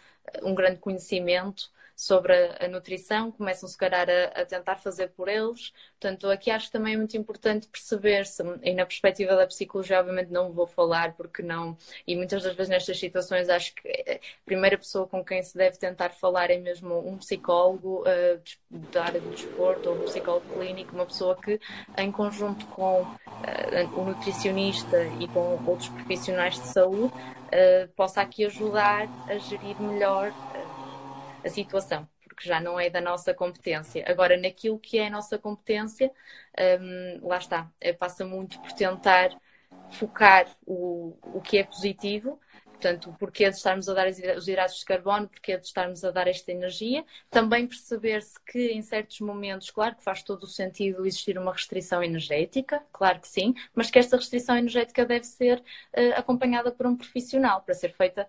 um 0.42 0.54
grande 0.54 0.78
conhecimento 0.78 1.70
sobre 1.98 2.32
a, 2.32 2.66
a 2.66 2.68
nutrição, 2.68 3.32
começam 3.32 3.68
se 3.68 3.76
calhar 3.76 4.06
a, 4.08 4.40
a, 4.40 4.44
tentar 4.44 4.76
fazer 4.76 5.08
por 5.08 5.28
eles. 5.28 5.72
Portanto, 5.98 6.30
aqui 6.30 6.48
acho 6.48 6.66
que 6.66 6.72
também 6.72 6.94
é 6.94 6.96
muito 6.96 7.16
importante 7.16 7.66
perceber-se, 7.66 8.40
e 8.62 8.72
na 8.72 8.86
perspectiva 8.86 9.34
da 9.34 9.44
psicologia, 9.48 9.98
obviamente 9.98 10.30
não 10.30 10.52
vou 10.52 10.64
falar 10.64 11.14
porque 11.14 11.42
não, 11.42 11.76
e 12.06 12.14
muitas 12.14 12.44
das 12.44 12.54
vezes 12.54 12.70
nestas 12.70 13.00
situações 13.00 13.48
acho 13.48 13.74
que 13.74 13.88
a 13.88 14.44
primeira 14.44 14.78
pessoa 14.78 15.08
com 15.08 15.24
quem 15.24 15.42
se 15.42 15.58
deve 15.58 15.76
tentar 15.76 16.10
falar 16.10 16.52
é 16.52 16.58
mesmo 16.58 17.00
um 17.00 17.18
psicólogo 17.18 18.02
uh, 18.02 18.40
da 18.92 19.04
área 19.04 19.20
do 19.20 19.30
desporto 19.30 19.90
ou 19.90 19.96
um 19.96 20.04
psicólogo 20.04 20.46
clínico, 20.54 20.94
uma 20.94 21.06
pessoa 21.06 21.34
que 21.34 21.58
em 21.96 22.12
conjunto 22.12 22.64
com 22.66 23.02
uh, 23.02 24.00
o 24.00 24.04
nutricionista 24.04 25.02
e 25.18 25.26
com 25.26 25.60
outros 25.66 25.88
profissionais 25.88 26.54
de 26.54 26.68
saúde 26.68 27.12
uh, 27.12 27.88
possa 27.96 28.20
aqui 28.20 28.44
ajudar 28.44 29.08
a 29.28 29.36
gerir 29.38 29.80
melhor 29.82 30.32
a 31.44 31.48
situação, 31.48 32.08
porque 32.24 32.48
já 32.48 32.60
não 32.60 32.78
é 32.78 32.90
da 32.90 33.00
nossa 33.00 33.34
competência. 33.34 34.04
Agora, 34.06 34.36
naquilo 34.36 34.78
que 34.78 34.98
é 34.98 35.06
a 35.06 35.10
nossa 35.10 35.38
competência, 35.38 36.10
um, 36.80 37.26
lá 37.26 37.38
está, 37.38 37.70
eh, 37.80 37.92
passa 37.92 38.24
muito 38.24 38.60
por 38.60 38.72
tentar 38.72 39.30
focar 39.92 40.46
o, 40.66 41.16
o 41.22 41.40
que 41.40 41.58
é 41.58 41.64
positivo, 41.64 42.38
portanto, 42.78 43.10
o 43.10 43.12
porquê 43.14 43.50
de 43.50 43.56
estarmos 43.56 43.88
a 43.88 43.94
dar 43.94 44.06
os 44.08 44.48
hidratos 44.48 44.78
de 44.78 44.84
carbono, 44.84 45.28
porquê 45.28 45.58
de 45.58 45.66
estarmos 45.66 46.04
a 46.04 46.10
dar 46.10 46.28
esta 46.28 46.52
energia, 46.52 47.04
também 47.28 47.66
perceber-se 47.66 48.38
que 48.44 48.70
em 48.70 48.80
certos 48.82 49.20
momentos, 49.20 49.70
claro 49.70 49.96
que 49.96 50.04
faz 50.04 50.22
todo 50.22 50.44
o 50.44 50.46
sentido 50.46 51.04
existir 51.04 51.36
uma 51.38 51.52
restrição 51.52 52.02
energética, 52.02 52.82
claro 52.92 53.20
que 53.20 53.28
sim, 53.28 53.52
mas 53.74 53.90
que 53.90 53.98
esta 53.98 54.16
restrição 54.16 54.56
energética 54.56 55.04
deve 55.04 55.24
ser 55.24 55.58
uh, 55.58 56.14
acompanhada 56.16 56.70
por 56.70 56.86
um 56.86 56.96
profissional 56.96 57.62
para 57.62 57.74
ser 57.74 57.92
feita 57.92 58.28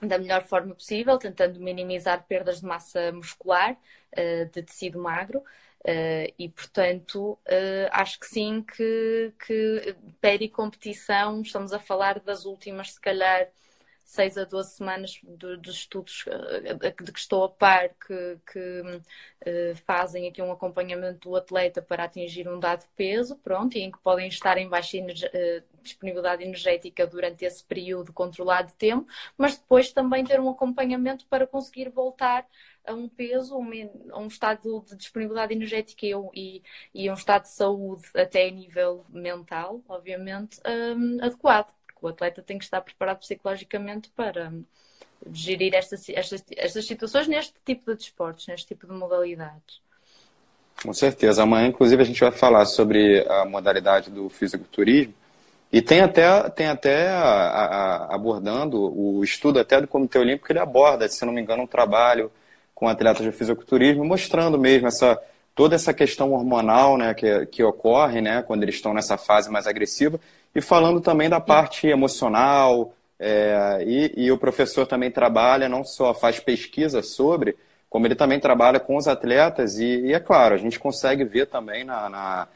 da 0.00 0.18
melhor 0.18 0.42
forma 0.44 0.74
possível, 0.74 1.18
tentando 1.18 1.60
minimizar 1.60 2.24
perdas 2.26 2.60
de 2.60 2.66
massa 2.66 3.12
muscular, 3.12 3.72
uh, 3.72 4.44
de 4.50 4.62
tecido 4.62 4.98
magro. 4.98 5.40
Uh, 5.80 6.32
e, 6.38 6.48
portanto, 6.48 7.32
uh, 7.32 7.88
acho 7.92 8.18
que 8.18 8.26
sim 8.26 8.62
que, 8.62 9.32
que 9.46 9.96
pericompetição, 10.20 11.42
estamos 11.42 11.72
a 11.72 11.78
falar 11.78 12.18
das 12.20 12.44
últimas, 12.44 12.92
se 12.92 13.00
calhar, 13.00 13.48
6 14.04 14.38
a 14.38 14.44
12 14.44 14.70
semanas 14.70 15.20
do, 15.22 15.56
dos 15.58 15.76
estudos 15.76 16.24
de 17.04 17.12
que 17.12 17.18
estou 17.18 17.42
a 17.42 17.48
par 17.48 17.88
que, 17.88 18.38
que 18.52 19.74
fazem 19.84 20.28
aqui 20.28 20.40
um 20.40 20.52
acompanhamento 20.52 21.28
do 21.28 21.34
atleta 21.34 21.82
para 21.82 22.04
atingir 22.04 22.48
um 22.48 22.60
dado 22.60 22.86
peso, 22.94 23.36
pronto, 23.38 23.76
e 23.76 23.80
em 23.80 23.90
que 23.90 23.98
podem 23.98 24.28
estar 24.28 24.58
em 24.58 24.68
baixa 24.68 24.96
disponibilidade 25.86 26.42
energética 26.42 27.06
durante 27.06 27.44
esse 27.44 27.64
período 27.64 28.12
controlado 28.12 28.68
de 28.68 28.74
tempo, 28.74 29.06
mas 29.36 29.56
depois 29.56 29.92
também 29.92 30.24
ter 30.24 30.40
um 30.40 30.48
acompanhamento 30.48 31.26
para 31.26 31.46
conseguir 31.46 31.88
voltar 31.88 32.46
a 32.86 32.94
um 32.94 33.08
peso, 33.08 33.56
a 34.12 34.18
um 34.18 34.26
estado 34.26 34.84
de 34.86 34.96
disponibilidade 34.96 35.52
energética 35.52 36.06
e, 36.34 36.62
e, 36.94 37.10
um 37.10 37.14
estado 37.14 37.42
de 37.42 37.50
saúde 37.50 38.04
até 38.14 38.46
a 38.46 38.50
nível 38.50 39.04
mental, 39.08 39.82
obviamente, 39.88 40.60
um, 40.64 41.24
adequado 41.24 41.74
o 42.00 42.08
atleta 42.08 42.42
tem 42.42 42.58
que 42.58 42.64
estar 42.64 42.80
preparado 42.80 43.18
psicologicamente 43.18 44.10
para 44.10 44.52
gerir 45.32 45.74
estas, 45.74 46.08
estas, 46.10 46.44
estas 46.56 46.86
situações 46.86 47.26
neste 47.26 47.54
tipo 47.64 47.90
de 47.90 47.98
desportos, 47.98 48.46
neste 48.46 48.66
tipo 48.68 48.86
de 48.86 48.92
modalidades. 48.92 49.80
Com 50.82 50.92
certeza. 50.92 51.42
Amanhã, 51.42 51.68
inclusive, 51.68 52.02
a 52.02 52.04
gente 52.04 52.20
vai 52.20 52.30
falar 52.30 52.66
sobre 52.66 53.26
a 53.28 53.44
modalidade 53.44 54.10
do 54.10 54.28
fisiculturismo. 54.28 55.14
E 55.72 55.82
tem 55.82 56.00
até, 56.00 56.48
tem 56.50 56.66
até 56.68 57.08
a, 57.08 57.24
a, 57.24 58.14
abordando 58.14 58.78
o 58.78 59.22
estudo 59.24 59.58
até 59.58 59.80
do 59.80 59.88
Comitê 59.88 60.18
Olímpico, 60.18 60.50
ele 60.50 60.58
aborda, 60.58 61.08
se 61.08 61.24
não 61.24 61.32
me 61.32 61.40
engano, 61.40 61.64
um 61.64 61.66
trabalho 61.66 62.30
com 62.74 62.88
atletas 62.88 63.24
de 63.24 63.32
fisiculturismo, 63.32 64.04
mostrando 64.04 64.58
mesmo 64.58 64.86
essa, 64.86 65.18
toda 65.54 65.74
essa 65.74 65.92
questão 65.92 66.32
hormonal 66.32 66.96
né, 66.96 67.14
que, 67.14 67.46
que 67.46 67.64
ocorre 67.64 68.20
né, 68.20 68.42
quando 68.42 68.62
eles 68.62 68.76
estão 68.76 68.94
nessa 68.94 69.16
fase 69.16 69.50
mais 69.50 69.66
agressiva 69.66 70.20
e 70.54 70.60
falando 70.60 71.00
também 71.00 71.28
da 71.28 71.40
parte 71.40 71.86
emocional, 71.86 72.94
é, 73.18 73.82
e, 73.86 74.12
e, 74.16 74.32
o 74.32 74.38
professor 74.38 74.86
também 74.86 75.10
trabalha, 75.10 75.68
não 75.68 75.84
só 75.84 76.14
faz 76.14 76.38
pesquisa 76.38 77.02
sobre, 77.02 77.56
como 77.88 78.06
ele 78.06 78.14
também 78.14 78.38
trabalha 78.38 78.78
com 78.78 78.96
os 78.96 79.08
atletas, 79.08 79.78
e, 79.78 80.06
e 80.06 80.12
é 80.12 80.20
claro, 80.20 80.54
a 80.54 80.58
gente 80.58 80.78
consegue 80.78 81.24
ver 81.24 81.46
também 81.46 81.84
na, 81.84 82.08
na 82.08 82.48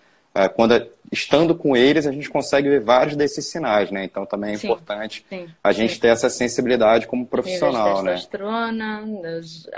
quando 0.55 0.89
estando 1.11 1.55
com 1.55 1.77
eles, 1.77 2.07
a 2.07 2.13
gente 2.13 2.31
consegue 2.31 2.69
ver 2.69 2.81
vários 2.81 3.17
desses 3.17 3.51
sinais, 3.51 3.91
né? 3.91 4.05
Então 4.05 4.25
também 4.25 4.55
é 4.55 4.57
sim, 4.57 4.69
importante 4.69 5.25
sim, 5.29 5.49
a 5.63 5.73
gente 5.73 5.95
sim. 5.95 6.01
ter 6.01 6.09
essa 6.09 6.31
sensibilidade 6.31 7.07
como 7.07 7.27
profissional, 7.27 8.03
né? 8.03 8.13
testosterona, 8.13 9.03
as 9.39 9.69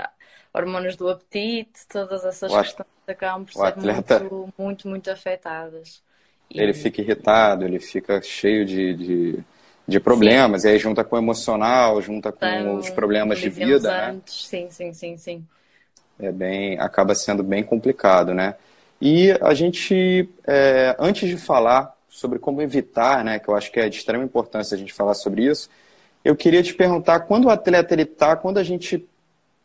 hormonas 0.53 0.95
do 0.95 1.09
apetite, 1.09 1.87
todas 1.89 2.23
essas 2.23 2.53
questões 2.53 2.87
acabam 3.07 3.43
por 3.45 3.53
ser 3.53 3.65
atleta... 3.65 4.19
muito, 4.19 4.53
muito, 4.57 4.87
muito 4.87 5.11
afetadas. 5.11 6.01
E... 6.49 6.61
Ele 6.61 6.73
fica 6.73 7.01
irritado, 7.01 7.65
ele 7.65 7.79
fica 7.79 8.21
cheio 8.21 8.63
de, 8.63 8.93
de, 8.93 9.39
de 9.87 9.99
problemas, 9.99 10.61
sim. 10.61 10.67
e 10.67 10.71
aí 10.71 10.79
junta 10.79 11.03
com 11.03 11.15
o 11.15 11.19
emocional, 11.19 11.99
junta 11.99 12.31
com 12.31 12.45
então, 12.45 12.75
os 12.75 12.91
problemas 12.91 13.39
de 13.39 13.49
vida, 13.49 14.11
né? 14.11 14.21
Sim, 14.27 14.67
sim, 14.69 14.93
sim, 14.93 15.17
sim. 15.17 15.47
É 16.19 16.31
bem, 16.31 16.79
acaba 16.79 17.15
sendo 17.15 17.41
bem 17.41 17.63
complicado, 17.63 18.35
né? 18.35 18.53
E 19.05 19.33
a 19.41 19.53
gente, 19.53 20.29
é, 20.47 20.95
antes 20.97 21.27
de 21.27 21.35
falar 21.35 21.93
sobre 22.07 22.39
como 22.39 22.61
evitar, 22.61 23.21
né, 23.21 23.37
que 23.37 23.49
eu 23.49 23.53
acho 23.53 23.69
que 23.69 23.77
é 23.77 23.89
de 23.89 23.97
extrema 23.97 24.23
importância 24.23 24.75
a 24.75 24.77
gente 24.77 24.93
falar 24.93 25.13
sobre 25.13 25.43
isso, 25.43 25.69
eu 26.23 26.37
queria 26.37 26.63
te 26.63 26.73
perguntar, 26.73 27.19
quando 27.19 27.43
o 27.43 27.49
atleta 27.49 27.93
ele 27.93 28.05
tá, 28.05 28.37
quando 28.37 28.59
a 28.59 28.63
gente 28.63 29.05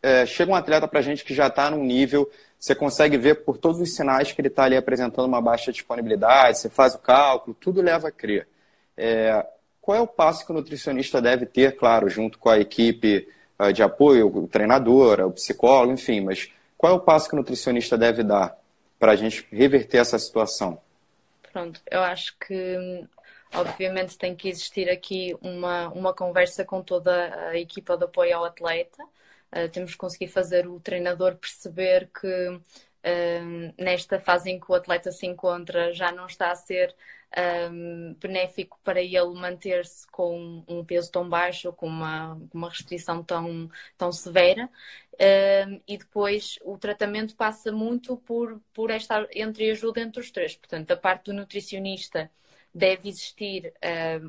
é, 0.02 0.26
chega 0.26 0.50
um 0.50 0.56
atleta 0.56 0.88
para 0.88 0.98
a 0.98 1.02
gente 1.02 1.24
que 1.24 1.32
já 1.32 1.46
está 1.46 1.70
num 1.70 1.84
nível, 1.84 2.28
você 2.58 2.74
consegue 2.74 3.16
ver 3.16 3.44
por 3.44 3.58
todos 3.58 3.80
os 3.80 3.94
sinais 3.94 4.32
que 4.32 4.40
ele 4.40 4.48
está 4.48 4.64
ali 4.64 4.76
apresentando 4.76 5.26
uma 5.26 5.40
baixa 5.40 5.70
disponibilidade, 5.70 6.58
você 6.58 6.68
faz 6.68 6.96
o 6.96 6.98
cálculo, 6.98 7.56
tudo 7.60 7.80
leva 7.80 8.08
a 8.08 8.10
crer. 8.10 8.48
É, 8.96 9.46
qual 9.80 9.96
é 9.96 10.00
o 10.00 10.06
passo 10.08 10.44
que 10.44 10.50
o 10.50 10.54
nutricionista 10.54 11.22
deve 11.22 11.46
ter, 11.46 11.76
claro, 11.76 12.08
junto 12.08 12.40
com 12.40 12.48
a 12.48 12.58
equipe 12.58 13.28
uh, 13.56 13.72
de 13.72 13.84
apoio, 13.84 14.26
o 14.26 14.48
treinador, 14.48 15.20
o 15.20 15.30
psicólogo, 15.30 15.92
enfim, 15.92 16.22
mas 16.22 16.50
qual 16.76 16.92
é 16.92 16.96
o 16.96 17.00
passo 17.00 17.28
que 17.28 17.36
o 17.36 17.38
nutricionista 17.38 17.96
deve 17.96 18.24
dar 18.24 18.58
para 18.98 19.12
a 19.12 19.16
gente 19.16 19.46
reverter 19.50 19.98
essa 19.98 20.18
situação? 20.18 20.80
Pronto, 21.52 21.80
eu 21.90 22.02
acho 22.02 22.36
que 22.38 23.06
obviamente 23.54 24.18
tem 24.18 24.34
que 24.34 24.48
existir 24.48 24.90
aqui 24.90 25.36
uma, 25.40 25.88
uma 25.88 26.12
conversa 26.12 26.64
com 26.64 26.82
toda 26.82 27.34
a 27.48 27.56
equipa 27.56 27.96
de 27.96 28.04
apoio 28.04 28.36
ao 28.36 28.44
atleta. 28.44 29.02
Uh, 29.50 29.68
temos 29.70 29.92
que 29.92 29.98
conseguir 29.98 30.28
fazer 30.28 30.66
o 30.66 30.78
treinador 30.78 31.36
perceber 31.36 32.10
que 32.12 32.48
uh, 32.48 33.74
nesta 33.78 34.20
fase 34.20 34.50
em 34.50 34.60
que 34.60 34.70
o 34.70 34.74
atleta 34.74 35.10
se 35.10 35.26
encontra 35.26 35.92
já 35.94 36.12
não 36.12 36.26
está 36.26 36.50
a 36.50 36.56
ser 36.56 36.94
um, 37.70 38.14
benéfico 38.14 38.78
para 38.82 39.00
ele 39.02 39.34
manter-se 39.34 40.06
com 40.10 40.64
um 40.66 40.84
peso 40.84 41.10
tão 41.10 41.28
baixo 41.28 41.72
com 41.72 41.86
uma, 41.86 42.40
uma 42.52 42.68
restrição 42.68 43.22
tão, 43.22 43.70
tão 43.96 44.12
severa. 44.12 44.68
Um, 45.20 45.80
e 45.86 45.98
depois 45.98 46.58
o 46.62 46.78
tratamento 46.78 47.34
passa 47.36 47.72
muito 47.72 48.16
por, 48.18 48.60
por 48.72 48.90
esta 48.90 49.28
entreajuda 49.34 50.00
entre 50.00 50.20
os 50.20 50.30
três. 50.30 50.56
Portanto, 50.56 50.90
a 50.92 50.96
parte 50.96 51.26
do 51.26 51.34
nutricionista 51.34 52.30
deve 52.72 53.08
existir 53.08 53.72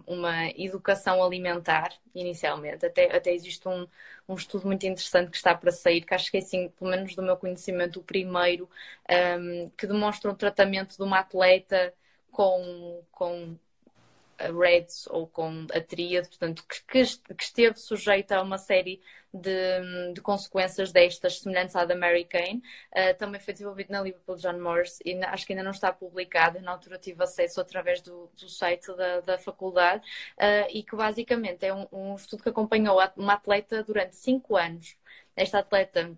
uma 0.07 0.47
educação 0.57 1.23
alimentar, 1.23 1.93
inicialmente. 2.15 2.85
Até, 2.85 3.15
até 3.15 3.33
existe 3.33 3.67
um, 3.67 3.87
um 4.27 4.33
estudo 4.35 4.65
muito 4.65 4.85
interessante 4.87 5.29
que 5.29 5.37
está 5.37 5.53
para 5.53 5.71
sair, 5.71 6.01
que 6.01 6.13
acho 6.13 6.31
que 6.31 6.37
é, 6.37 6.39
assim, 6.39 6.69
pelo 6.69 6.89
menos 6.89 7.15
do 7.15 7.21
meu 7.21 7.37
conhecimento, 7.37 7.99
o 7.99 8.03
primeiro, 8.03 8.67
que 9.77 9.85
demonstra 9.85 10.31
um 10.31 10.35
tratamento 10.35 10.97
de 10.97 11.03
uma 11.03 11.19
atleta 11.19 11.93
com, 12.31 13.03
com 13.11 13.57
Reds 14.39 15.07
ou 15.07 15.27
com 15.27 15.67
a 15.73 15.81
Tríade, 15.81 16.29
portanto, 16.29 16.63
que, 16.65 16.81
que, 16.87 17.43
esteve 17.43 17.77
sujeita 17.77 18.37
a 18.37 18.41
uma 18.41 18.57
série 18.57 19.01
de, 19.33 20.13
de, 20.13 20.21
consequências 20.21 20.91
destas, 20.91 21.39
semelhantes 21.39 21.75
à 21.75 21.83
da 21.85 21.95
Mary 21.95 22.25
Kane. 22.25 22.63
Uh, 22.91 23.17
também 23.17 23.39
foi 23.39 23.53
desenvolvido 23.53 23.91
na 23.91 24.01
Liverpool 24.01 24.37
John 24.37 24.59
Morse 24.59 25.01
e 25.05 25.13
acho 25.23 25.45
que 25.45 25.53
ainda 25.53 25.63
não 25.63 25.71
está 25.71 25.91
publicado. 25.91 26.61
Na 26.61 26.71
altura 26.71 26.97
tive 26.97 27.23
acesso 27.23 27.59
através 27.59 28.01
do, 28.01 28.29
do 28.39 28.49
site 28.49 28.87
da, 28.95 29.19
da 29.21 29.37
faculdade 29.37 30.03
uh, 30.37 30.67
e 30.69 30.83
que 30.83 30.95
basicamente 30.95 31.65
é 31.65 31.73
um, 31.73 31.87
um 31.91 32.15
estudo 32.15 32.41
que 32.41 32.49
acompanhou 32.49 32.99
uma 33.17 33.33
atleta 33.33 33.83
durante 33.83 34.15
cinco 34.15 34.55
anos. 34.55 34.95
Esta 35.35 35.59
atleta 35.59 36.17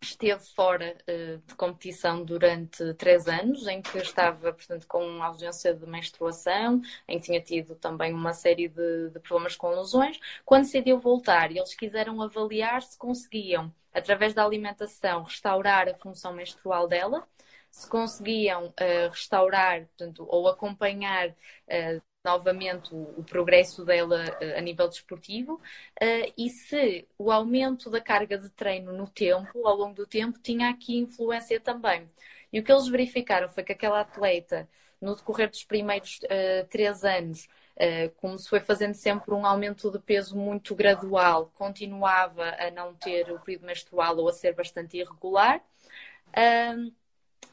esteve 0.00 0.44
fora 0.54 0.96
uh, 1.08 1.38
de 1.46 1.54
competição 1.54 2.24
durante 2.24 2.94
três 2.94 3.26
anos, 3.26 3.66
em 3.66 3.82
que 3.82 3.98
estava, 3.98 4.52
portanto, 4.52 4.86
com 4.86 5.22
ausência 5.22 5.74
de 5.74 5.86
menstruação, 5.86 6.80
em 7.08 7.18
que 7.18 7.26
tinha 7.26 7.40
tido 7.40 7.74
também 7.74 8.12
uma 8.12 8.32
série 8.32 8.68
de, 8.68 9.10
de 9.10 9.20
problemas 9.20 9.56
com 9.56 9.70
lesões. 9.70 10.18
Quando 10.44 10.64
decidiu 10.64 10.98
voltar, 10.98 11.50
eles 11.50 11.74
quiseram 11.74 12.20
avaliar 12.22 12.82
se 12.82 12.98
conseguiam, 12.98 13.72
através 13.92 14.34
da 14.34 14.44
alimentação, 14.44 15.22
restaurar 15.22 15.88
a 15.88 15.94
função 15.94 16.32
menstrual 16.32 16.86
dela, 16.88 17.26
se 17.70 17.88
conseguiam 17.90 18.68
uh, 18.68 19.10
restaurar, 19.10 19.86
portanto, 19.86 20.26
ou 20.28 20.48
acompanhar 20.48 21.28
uh, 21.28 22.02
novamente 22.26 22.92
o, 22.92 23.14
o 23.16 23.22
progresso 23.22 23.84
dela 23.84 24.24
uh, 24.24 24.58
a 24.58 24.60
nível 24.60 24.88
desportivo 24.88 25.54
uh, 25.54 26.32
e 26.36 26.50
se 26.50 27.06
o 27.16 27.30
aumento 27.30 27.88
da 27.88 28.00
carga 28.00 28.36
de 28.36 28.50
treino 28.50 28.92
no 28.92 29.08
tempo, 29.08 29.66
ao 29.66 29.76
longo 29.76 29.94
do 29.94 30.06
tempo, 30.06 30.38
tinha 30.40 30.68
aqui 30.68 30.98
influência 30.98 31.60
também. 31.60 32.10
E 32.52 32.58
o 32.58 32.64
que 32.64 32.72
eles 32.72 32.88
verificaram 32.88 33.48
foi 33.48 33.62
que 33.62 33.72
aquela 33.72 34.00
atleta, 34.00 34.68
no 35.00 35.14
decorrer 35.14 35.48
dos 35.48 35.62
primeiros 35.62 36.18
uh, 36.24 36.66
três 36.68 37.04
anos, 37.04 37.48
como 38.16 38.38
se 38.38 38.48
foi 38.48 38.60
fazendo 38.60 38.94
sempre 38.94 39.34
um 39.34 39.44
aumento 39.44 39.90
de 39.90 39.98
peso 39.98 40.34
muito 40.34 40.74
gradual, 40.74 41.52
continuava 41.54 42.56
a 42.58 42.70
não 42.70 42.94
ter 42.94 43.30
o 43.30 43.38
período 43.38 43.66
menstrual 43.66 44.16
ou 44.16 44.30
a 44.30 44.32
ser 44.32 44.54
bastante 44.54 44.96
irregular 44.96 45.62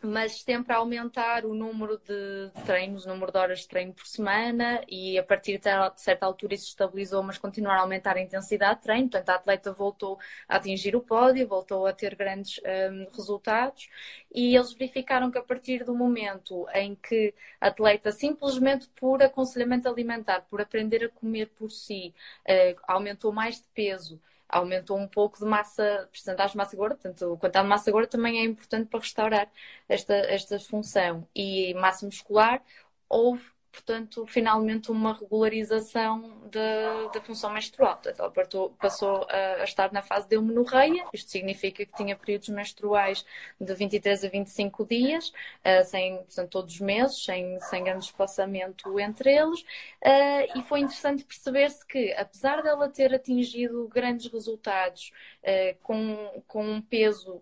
mas 0.03 0.41
sempre 0.41 0.73
a 0.73 0.77
aumentar 0.77 1.45
o 1.45 1.53
número 1.53 1.97
de 1.97 2.51
treinos, 2.65 3.05
o 3.05 3.09
número 3.09 3.31
de 3.31 3.38
horas 3.38 3.59
de 3.59 3.69
treino 3.69 3.93
por 3.93 4.05
semana 4.05 4.84
e 4.88 5.17
a 5.17 5.23
partir 5.23 5.57
de 5.57 5.69
certa 5.95 6.25
altura 6.25 6.55
isso 6.55 6.67
estabilizou, 6.67 7.23
mas 7.23 7.38
continuar 7.38 7.77
a 7.77 7.81
aumentar 7.81 8.17
a 8.17 8.21
intensidade 8.21 8.79
de 8.79 8.84
treino. 8.84 9.09
Portanto, 9.09 9.29
a 9.29 9.36
atleta 9.36 9.71
voltou 9.71 10.19
a 10.47 10.57
atingir 10.57 10.93
o 10.93 11.01
pódio, 11.01 11.47
voltou 11.47 11.88
a 11.88 11.93
ter 11.93 12.15
grandes 12.15 12.59
um, 12.59 13.07
resultados 13.15 13.88
e 14.34 14.55
eles 14.55 14.73
verificaram 14.73 15.31
que 15.31 15.38
a 15.38 15.43
partir 15.43 15.86
do 15.86 15.95
momento 15.95 16.67
em 16.73 16.95
que 16.95 17.34
a 17.61 17.67
atleta 17.67 18.11
simplesmente 18.11 18.89
por 18.95 19.23
aconselhamento 19.23 19.88
alimentar, 19.88 20.41
por 20.49 20.59
aprender 20.59 21.05
a 21.05 21.09
comer 21.09 21.47
por 21.55 21.71
si, 21.71 22.13
uh, 22.41 22.79
aumentou 22.88 23.31
mais 23.31 23.57
de 23.57 23.65
peso 23.73 24.19
aumentou 24.54 24.97
um 24.97 25.08
pouco 25.08 25.39
de 25.39 25.45
massa, 25.45 26.08
porcentagem 26.12 26.51
de 26.51 26.58
massa 26.58 26.76
gorda, 26.78 26.95
portanto, 26.95 27.34
a 27.34 27.38
quantidade 27.38 27.66
de 27.66 27.70
massa 27.70 27.91
gorda 27.91 28.08
também 28.08 28.39
é 28.39 28.43
importante 28.43 28.88
para 28.89 28.99
restaurar 28.99 29.51
esta, 29.89 30.14
esta 30.14 30.60
função. 30.60 31.28
E 31.36 31.74
massa 31.76 32.06
muscular, 32.06 32.62
houve 33.10 33.43
portanto, 33.74 34.26
finalmente 34.28 34.91
uma 34.91 35.13
regularização 35.13 36.39
da, 36.51 37.07
da 37.11 37.21
função 37.21 37.51
menstrual. 37.51 37.97
Portanto, 37.97 38.19
ela 38.19 38.69
passou 38.80 39.26
a, 39.28 39.61
a, 39.61 39.63
estar 39.63 39.91
na 39.91 40.03
fase 40.03 40.28
de 40.30 40.36
eumenorreia, 40.36 41.03
isto 41.11 41.32
significa 41.32 41.84
que 41.84 41.91
tinha 41.93 42.15
períodos 42.15 42.49
menstruais 42.49 43.26
de 43.59 43.74
23 43.74 44.26
a 44.26 44.30
25 44.30 44.86
dias, 44.86 45.30
uh, 45.30 45.84
sem, 45.86 46.17
portanto, 46.17 46.49
todos 46.49 46.76
os 46.76 46.80
meses, 46.80 47.26
sem, 47.26 47.59
sem 47.61 47.84
grande 47.84 48.05
espaçamento 48.05 48.99
entre 48.99 49.36
eles, 49.36 49.61
uh, 49.61 50.59
e 50.59 50.61
foi 50.61 50.82
interessante 50.82 51.26
perceber-se 51.26 51.84
que, 51.86 52.13
apesar 52.13 52.61
dela 52.61 52.88
ter 52.88 53.11
atingido 53.13 53.88
grandes 53.88 54.32
resultados 54.32 55.11
uh, 55.41 55.76
com, 55.82 56.43
com 56.47 56.63
um 56.63 56.82
peso 56.82 57.41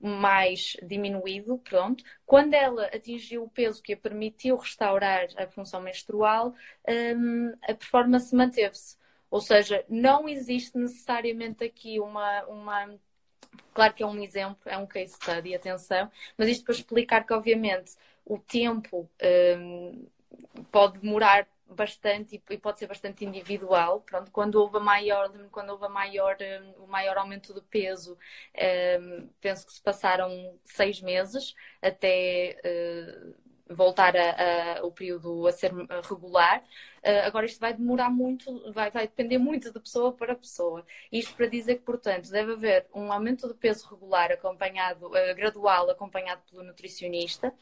mais 0.00 0.76
diminuído, 0.82 1.58
pronto, 1.58 2.02
quando 2.24 2.54
ela 2.54 2.86
atingiu 2.86 3.44
o 3.44 3.50
peso 3.50 3.82
que 3.82 3.92
a 3.92 3.96
permitiu 3.96 4.56
restaurar 4.56 5.28
a 5.36 5.46
função 5.46 5.80
menstrual, 5.80 6.54
um, 6.88 7.52
a 7.62 7.74
performance 7.74 8.34
manteve-se. 8.34 8.96
Ou 9.30 9.40
seja, 9.40 9.84
não 9.88 10.28
existe 10.28 10.76
necessariamente 10.76 11.62
aqui 11.62 12.00
uma, 12.00 12.42
uma. 12.44 12.98
Claro 13.72 13.94
que 13.94 14.02
é 14.02 14.06
um 14.06 14.20
exemplo, 14.22 14.58
é 14.64 14.76
um 14.76 14.86
case 14.86 15.14
study, 15.14 15.54
atenção, 15.54 16.10
mas 16.36 16.48
isto 16.48 16.64
para 16.64 16.74
explicar 16.74 17.24
que, 17.24 17.32
obviamente, 17.32 17.92
o 18.24 18.38
tempo 18.38 19.08
um, 19.58 20.06
pode 20.72 20.98
demorar 20.98 21.46
bastante 21.74 22.42
e 22.50 22.58
pode 22.58 22.78
ser 22.78 22.86
bastante 22.86 23.24
individual. 23.24 24.00
Pronto, 24.00 24.30
quando 24.30 24.56
houve 24.56 24.78
a 24.78 24.80
maior, 24.80 25.30
quando 25.50 25.70
houve 25.70 25.88
maior, 25.88 26.36
um, 26.40 26.84
o 26.84 26.86
maior 26.86 27.16
aumento 27.18 27.54
de 27.54 27.60
peso, 27.62 28.16
um, 29.00 29.28
penso 29.40 29.66
que 29.66 29.72
se 29.72 29.82
passaram 29.82 30.58
seis 30.64 31.00
meses 31.00 31.54
até 31.80 32.56
uh, 32.64 33.74
voltar 33.74 34.16
a, 34.16 34.78
a, 34.78 34.84
o 34.84 34.90
período 34.90 35.46
a 35.46 35.52
ser 35.52 35.72
regular. 36.08 36.62
Uh, 37.04 37.24
agora, 37.24 37.46
isto 37.46 37.60
vai 37.60 37.72
demorar 37.72 38.10
muito, 38.10 38.72
vai, 38.72 38.90
vai 38.90 39.06
depender 39.06 39.38
muito 39.38 39.72
de 39.72 39.80
pessoa 39.80 40.12
para 40.12 40.34
pessoa. 40.34 40.84
Isto 41.10 41.34
para 41.34 41.46
dizer 41.46 41.76
que, 41.76 41.84
portanto, 41.84 42.30
deve 42.30 42.52
haver 42.52 42.86
um 42.94 43.12
aumento 43.12 43.46
de 43.48 43.54
peso 43.54 43.88
regular 43.88 44.32
acompanhado, 44.32 45.06
uh, 45.06 45.34
gradual, 45.34 45.88
acompanhado 45.88 46.42
pelo 46.50 46.64
nutricionista, 46.64 47.54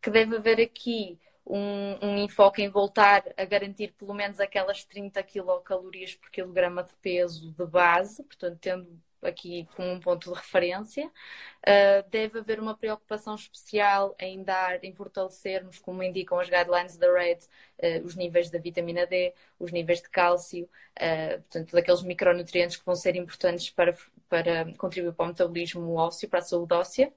que 0.00 0.10
deve 0.10 0.36
haver 0.36 0.60
aqui 0.60 1.18
um, 1.46 1.98
um, 2.02 2.18
enfoque 2.18 2.62
em 2.62 2.68
voltar 2.68 3.22
a 3.36 3.44
garantir 3.44 3.92
pelo 3.98 4.14
menos 4.14 4.40
aquelas 4.40 4.84
30 4.84 5.22
quilocalorias 5.22 6.14
por 6.14 6.30
quilograma 6.30 6.82
de 6.82 6.94
peso 6.96 7.52
de 7.52 7.66
base, 7.66 8.22
portanto, 8.24 8.58
tendo 8.60 9.02
aqui 9.26 9.66
como 9.74 9.90
um 9.90 10.00
ponto 10.00 10.30
de 10.30 10.36
referência. 10.36 11.06
Uh, 11.06 12.08
deve 12.10 12.38
haver 12.40 12.60
uma 12.60 12.76
preocupação 12.76 13.34
especial 13.34 14.14
em 14.18 14.42
dar, 14.42 14.84
em 14.84 14.92
fortalecermos, 14.92 15.78
como 15.78 16.02
indicam 16.02 16.38
as 16.38 16.48
guidelines 16.48 16.96
da 16.96 17.12
RED, 17.12 17.42
uh, 17.42 18.04
os 18.04 18.14
níveis 18.14 18.50
da 18.50 18.58
vitamina 18.58 19.06
D, 19.06 19.34
os 19.58 19.72
níveis 19.72 20.02
de 20.02 20.08
cálcio, 20.10 20.64
uh, 20.64 21.40
portanto, 21.42 21.72
daqueles 21.72 22.02
micronutrientes 22.02 22.76
que 22.76 22.84
vão 22.84 22.94
ser 22.94 23.16
importantes 23.16 23.70
para, 23.70 23.96
para 24.28 24.72
contribuir 24.76 25.14
para 25.14 25.24
o 25.24 25.28
metabolismo 25.28 25.94
ósseo, 25.94 26.28
para 26.28 26.40
a 26.40 26.42
saúde 26.42 26.74
óssea. 26.74 27.12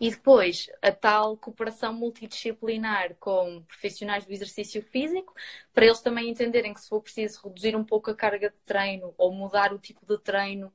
E 0.00 0.10
depois, 0.10 0.68
a 0.82 0.92
tal 0.92 1.36
cooperação 1.36 1.92
multidisciplinar 1.92 3.14
com 3.16 3.62
profissionais 3.62 4.24
do 4.24 4.32
exercício 4.32 4.82
físico, 4.82 5.34
para 5.72 5.86
eles 5.86 6.00
também 6.00 6.28
entenderem 6.28 6.74
que 6.74 6.80
se 6.80 6.88
for 6.88 7.00
preciso 7.00 7.40
reduzir 7.44 7.76
um 7.76 7.84
pouco 7.84 8.10
a 8.10 8.14
carga 8.14 8.50
de 8.50 8.60
treino 8.62 9.14
ou 9.18 9.32
mudar 9.32 9.72
o 9.72 9.78
tipo 9.78 10.04
de 10.06 10.18
treino, 10.18 10.72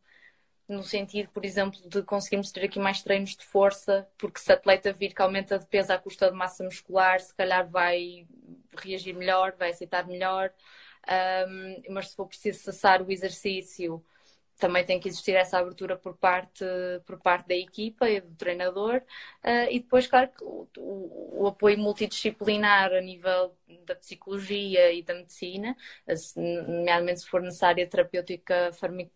no 0.68 0.84
sentido, 0.84 1.30
por 1.30 1.46
exemplo, 1.46 1.80
de 1.88 2.02
conseguirmos 2.02 2.52
ter 2.52 2.66
aqui 2.66 2.80
mais 2.80 3.02
treinos 3.02 3.36
de 3.36 3.46
força, 3.46 4.08
porque 4.18 4.40
se 4.40 4.52
atleta 4.52 4.92
vir 4.92 5.14
que 5.14 5.22
aumenta 5.22 5.60
de 5.60 5.66
peso 5.68 5.94
à 5.94 5.98
custa 5.98 6.32
de 6.32 6.36
massa 6.36 6.64
muscular, 6.64 7.20
se 7.20 7.34
calhar 7.36 7.70
vai 7.70 8.28
reagir 8.76 9.14
melhor, 9.14 9.54
vai 9.58 9.70
aceitar 9.72 10.08
melhor. 10.08 10.52
Um, 11.08 11.94
mas 11.94 12.10
se 12.10 12.16
for 12.16 12.28
preciso 12.28 12.60
cessar 12.60 13.02
o 13.02 13.12
exercício, 13.12 14.04
também 14.58 14.86
tem 14.86 15.00
que 15.00 15.10
existir 15.10 15.36
essa 15.36 15.60
abertura 15.60 15.98
por 15.98 16.16
parte, 16.16 16.64
por 17.06 17.20
parte 17.20 17.48
da 17.48 17.56
equipa 17.56 18.10
e 18.10 18.22
do 18.22 18.36
treinador. 18.36 19.02
Uh, 19.44 19.70
e 19.70 19.80
depois, 19.80 20.08
claro, 20.08 20.32
o, 20.42 20.68
o, 20.78 21.44
o, 21.44 21.48
apoio 21.48 21.78
multidisciplinar 21.78 22.94
a 22.94 23.02
nível 23.02 23.56
da 23.86 23.96
psicologia 23.96 24.92
e 24.92 25.04
da 25.04 25.14
medicina, 25.14 25.76
nomeadamente 26.36 27.22
se 27.22 27.28
for 27.28 27.42
necessária 27.42 27.86
terapêutica 27.88 28.72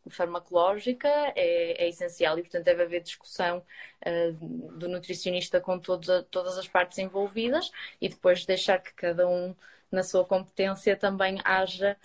farmacológica, 0.09 1.07
é, 1.35 1.85
é, 1.85 1.89
essencial 1.89 2.37
e, 2.37 2.41
portanto, 2.41 2.65
deve 2.65 2.83
haver 2.83 3.01
discussão 3.01 3.63
uh, 4.05 4.77
do 4.77 4.89
nutricionista 4.89 5.61
com 5.61 5.79
todos, 5.79 6.07
todas 6.29 6.57
as 6.57 6.67
partes 6.67 6.97
envolvidas 6.97 7.71
e 8.01 8.09
depois 8.09 8.45
deixar 8.45 8.79
que 8.79 8.93
cada 8.93 9.27
um, 9.27 9.55
na 9.91 10.03
sua 10.03 10.25
competência, 10.25 10.95
também 10.97 11.39
haja 11.45 11.97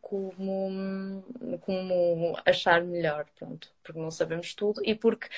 como, 0.00 1.22
como 1.60 2.38
achar 2.44 2.82
melhor, 2.82 3.26
pronto, 3.38 3.70
porque 3.82 4.00
não 4.00 4.10
sabemos 4.10 4.54
tudo 4.54 4.80
e 4.84 4.94
porque 4.94 5.28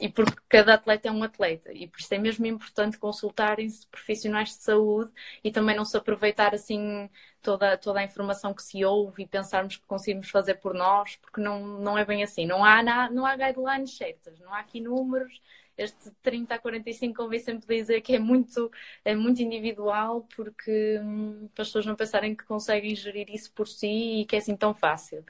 e 0.00 0.08
porque 0.08 0.36
cada 0.48 0.74
atleta 0.74 1.08
é 1.08 1.12
um 1.12 1.22
atleta 1.22 1.72
e 1.72 1.86
por 1.86 2.00
isso 2.00 2.12
é 2.12 2.18
mesmo 2.18 2.44
importante 2.46 2.98
consultarem-se 2.98 3.86
profissionais 3.86 4.48
de 4.48 4.56
saúde 4.56 5.12
e 5.44 5.52
também 5.52 5.76
não 5.76 5.84
se 5.84 5.96
aproveitar 5.96 6.54
assim 6.54 7.08
toda, 7.40 7.76
toda 7.76 8.00
a 8.00 8.04
informação 8.04 8.52
que 8.54 8.62
se 8.62 8.84
ouve 8.84 9.22
e 9.22 9.26
pensarmos 9.26 9.76
que 9.76 9.86
conseguimos 9.86 10.30
fazer 10.30 10.54
por 10.56 10.74
nós, 10.74 11.16
porque 11.16 11.40
não, 11.40 11.60
não 11.78 11.96
é 11.98 12.04
bem 12.04 12.22
assim. 12.22 12.46
Não 12.46 12.64
há, 12.64 12.82
não 13.10 13.24
há 13.26 13.36
guidelines 13.36 13.96
certas, 13.96 14.40
não 14.40 14.52
há 14.52 14.60
aqui 14.60 14.80
números 14.80 15.40
este 15.76 16.10
30 16.22 16.54
a 16.54 16.58
45 16.58 17.14
convém 17.14 17.40
sempre 17.40 17.76
dizer 17.76 18.00
que 18.00 18.14
é 18.14 18.18
muito, 18.18 18.70
é 19.04 19.14
muito 19.14 19.42
individual 19.42 20.26
porque 20.36 21.00
hum, 21.02 21.48
para 21.54 21.62
as 21.62 21.68
pessoas 21.68 21.86
não 21.86 21.94
pensarem 21.94 22.34
que 22.34 22.44
conseguem 22.44 22.94
gerir 22.94 23.28
isso 23.30 23.50
por 23.52 23.66
si 23.66 24.20
e 24.20 24.24
que 24.24 24.36
é 24.36 24.38
assim 24.38 24.56
tão 24.56 24.74
fácil. 24.74 25.24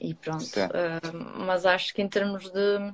E 0.00 0.14
pronto. 0.14 0.44
Uh, 0.44 1.44
mas 1.46 1.66
acho 1.66 1.94
que 1.94 2.02
em 2.02 2.08
termos 2.08 2.50
de 2.50 2.92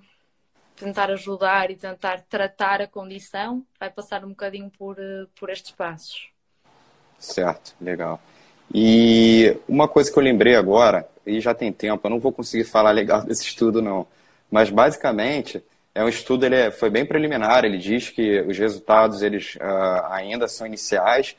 tentar 0.76 1.10
ajudar 1.10 1.70
e 1.70 1.76
tentar 1.76 2.22
tratar 2.22 2.82
a 2.82 2.86
condição, 2.86 3.64
vai 3.78 3.90
passar 3.90 4.24
um 4.24 4.30
bocadinho 4.30 4.70
por, 4.70 4.96
uh, 4.98 5.28
por 5.38 5.50
estes 5.50 5.72
passos. 5.72 6.30
Certo, 7.18 7.74
legal. 7.80 8.20
E 8.72 9.56
uma 9.68 9.86
coisa 9.86 10.12
que 10.12 10.18
eu 10.18 10.22
lembrei 10.22 10.56
agora, 10.56 11.08
e 11.24 11.40
já 11.40 11.54
tem 11.54 11.72
tempo, 11.72 12.06
eu 12.06 12.10
não 12.10 12.18
vou 12.18 12.32
conseguir 12.32 12.64
falar 12.64 12.90
legal 12.90 13.22
desse 13.24 13.44
estudo 13.44 13.80
não, 13.80 14.06
mas 14.50 14.70
basicamente 14.70 15.62
é 15.94 16.02
um 16.02 16.08
estudo, 16.08 16.44
ele 16.44 16.56
é, 16.56 16.70
foi 16.70 16.90
bem 16.90 17.06
preliminar, 17.06 17.64
ele 17.64 17.78
diz 17.78 18.10
que 18.10 18.40
os 18.40 18.58
resultados 18.58 19.22
eles 19.22 19.54
uh, 19.56 20.06
ainda 20.10 20.48
são 20.48 20.66
iniciais, 20.66 21.36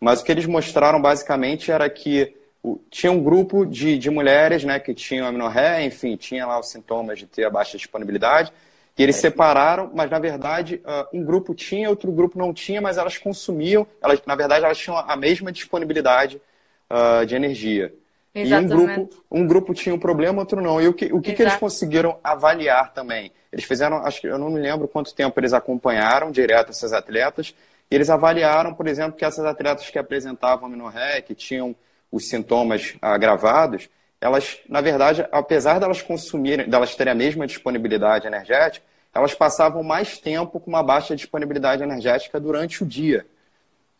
mas 0.00 0.20
o 0.20 0.24
que 0.24 0.30
eles 0.30 0.46
mostraram 0.46 1.02
basicamente 1.02 1.72
era 1.72 1.90
que 1.90 2.32
o, 2.62 2.78
tinha 2.90 3.10
um 3.10 3.20
grupo 3.20 3.66
de, 3.66 3.98
de 3.98 4.08
mulheres 4.08 4.62
né, 4.62 4.78
que 4.78 4.94
tinham 4.94 5.26
amenorreia, 5.26 5.84
enfim, 5.84 6.16
tinha 6.16 6.46
lá 6.46 6.60
os 6.60 6.70
sintomas 6.70 7.18
de 7.18 7.26
ter 7.26 7.44
a 7.44 7.50
baixa 7.50 7.76
disponibilidade, 7.76 8.52
e 8.96 9.02
eles 9.02 9.16
separaram, 9.16 9.90
mas 9.92 10.08
na 10.10 10.18
verdade 10.18 10.80
uh, 10.84 11.16
um 11.16 11.24
grupo 11.24 11.54
tinha, 11.54 11.90
outro 11.90 12.12
grupo 12.12 12.38
não 12.38 12.54
tinha, 12.54 12.80
mas 12.80 12.98
elas 12.98 13.18
consumiam, 13.18 13.86
elas, 14.00 14.22
na 14.24 14.36
verdade 14.36 14.64
elas 14.64 14.78
tinham 14.78 14.96
a 14.96 15.16
mesma 15.16 15.50
disponibilidade 15.50 16.40
uh, 16.88 17.26
de 17.26 17.34
energia. 17.34 17.92
Exatamente. 18.34 18.72
E 18.72 18.74
um 18.74 18.86
grupo, 18.86 19.24
um 19.30 19.46
grupo 19.46 19.74
tinha 19.74 19.94
um 19.94 19.98
problema, 19.98 20.40
outro 20.40 20.60
não. 20.60 20.80
E 20.80 20.88
o 20.88 20.92
que, 20.92 21.12
o 21.12 21.20
que, 21.20 21.32
que 21.32 21.42
eles 21.42 21.56
conseguiram 21.56 22.18
avaliar 22.22 22.92
também? 22.92 23.32
Eles 23.52 23.64
fizeram, 23.64 23.98
acho 23.98 24.20
que 24.20 24.26
eu 24.26 24.38
não 24.38 24.50
me 24.50 24.60
lembro 24.60 24.86
quanto 24.86 25.14
tempo 25.14 25.38
eles 25.40 25.52
acompanharam 25.52 26.30
direto 26.30 26.70
essas 26.70 26.92
atletas, 26.92 27.54
e 27.90 27.94
eles 27.94 28.10
avaliaram, 28.10 28.74
por 28.74 28.86
exemplo, 28.86 29.16
que 29.16 29.24
essas 29.24 29.44
atletas 29.44 29.88
que 29.88 29.98
apresentavam 29.98 30.66
amenorreia, 30.66 31.22
que 31.22 31.34
tinham 31.34 31.74
os 32.12 32.28
sintomas 32.28 32.96
agravados, 33.00 33.88
elas, 34.20 34.58
na 34.68 34.80
verdade, 34.80 35.26
apesar 35.30 35.78
delas 35.78 36.02
consumirem, 36.02 36.68
delas 36.68 36.94
terem 36.94 37.12
a 37.12 37.16
mesma 37.16 37.46
disponibilidade 37.46 38.26
energética, 38.26 38.84
elas 39.14 39.34
passavam 39.34 39.82
mais 39.82 40.18
tempo 40.18 40.60
com 40.60 40.70
uma 40.70 40.82
baixa 40.82 41.16
disponibilidade 41.16 41.82
energética 41.82 42.38
durante 42.38 42.82
o 42.82 42.86
dia. 42.86 43.26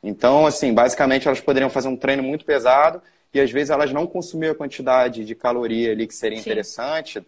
Então, 0.03 0.47
assim, 0.47 0.73
basicamente 0.73 1.27
elas 1.27 1.41
poderiam 1.41 1.71
fazer 1.71 1.89
um 1.89 1.97
treino 1.97 2.23
muito 2.23 2.45
pesado 2.45 3.01
e 3.33 3.41
às 3.41 3.51
vezes 3.51 3.71
elas 3.71 3.93
não 3.93 4.07
consumiam 4.07 4.53
a 4.53 4.55
quantidade 4.55 5.25
de 5.25 5.35
caloria 5.35 5.93
ali 5.93 6.07
que 6.07 6.15
seria 6.15 6.39
Sim. 6.39 6.43
interessante 6.43 7.19
uh, 7.19 7.25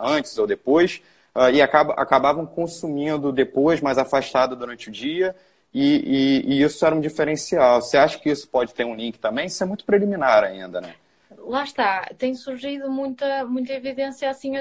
antes 0.00 0.36
ou 0.38 0.46
depois, 0.46 1.02
uh, 1.34 1.50
e 1.50 1.60
acaba, 1.60 1.94
acabavam 1.94 2.46
consumindo 2.46 3.32
depois, 3.32 3.80
mais 3.80 3.98
afastado 3.98 4.56
durante 4.56 4.88
o 4.88 4.92
dia, 4.92 5.34
e, 5.74 6.42
e, 6.44 6.54
e, 6.54 6.62
isso 6.62 6.84
era 6.84 6.94
um 6.94 7.00
diferencial. 7.00 7.80
Você 7.80 7.96
acha 7.96 8.18
que 8.18 8.28
isso 8.28 8.46
pode 8.46 8.74
ter 8.74 8.84
um 8.84 8.94
link 8.94 9.18
também? 9.18 9.46
Isso 9.46 9.62
é 9.62 9.66
muito 9.66 9.86
preliminar 9.86 10.44
ainda, 10.44 10.82
né? 10.82 10.94
Lá 11.44 11.64
está, 11.64 12.04
tem 12.18 12.34
surgido 12.34 12.90
muita, 12.90 13.44
muita 13.44 13.72
evidência 13.72 14.30
assim 14.30 14.56
a, 14.56 14.60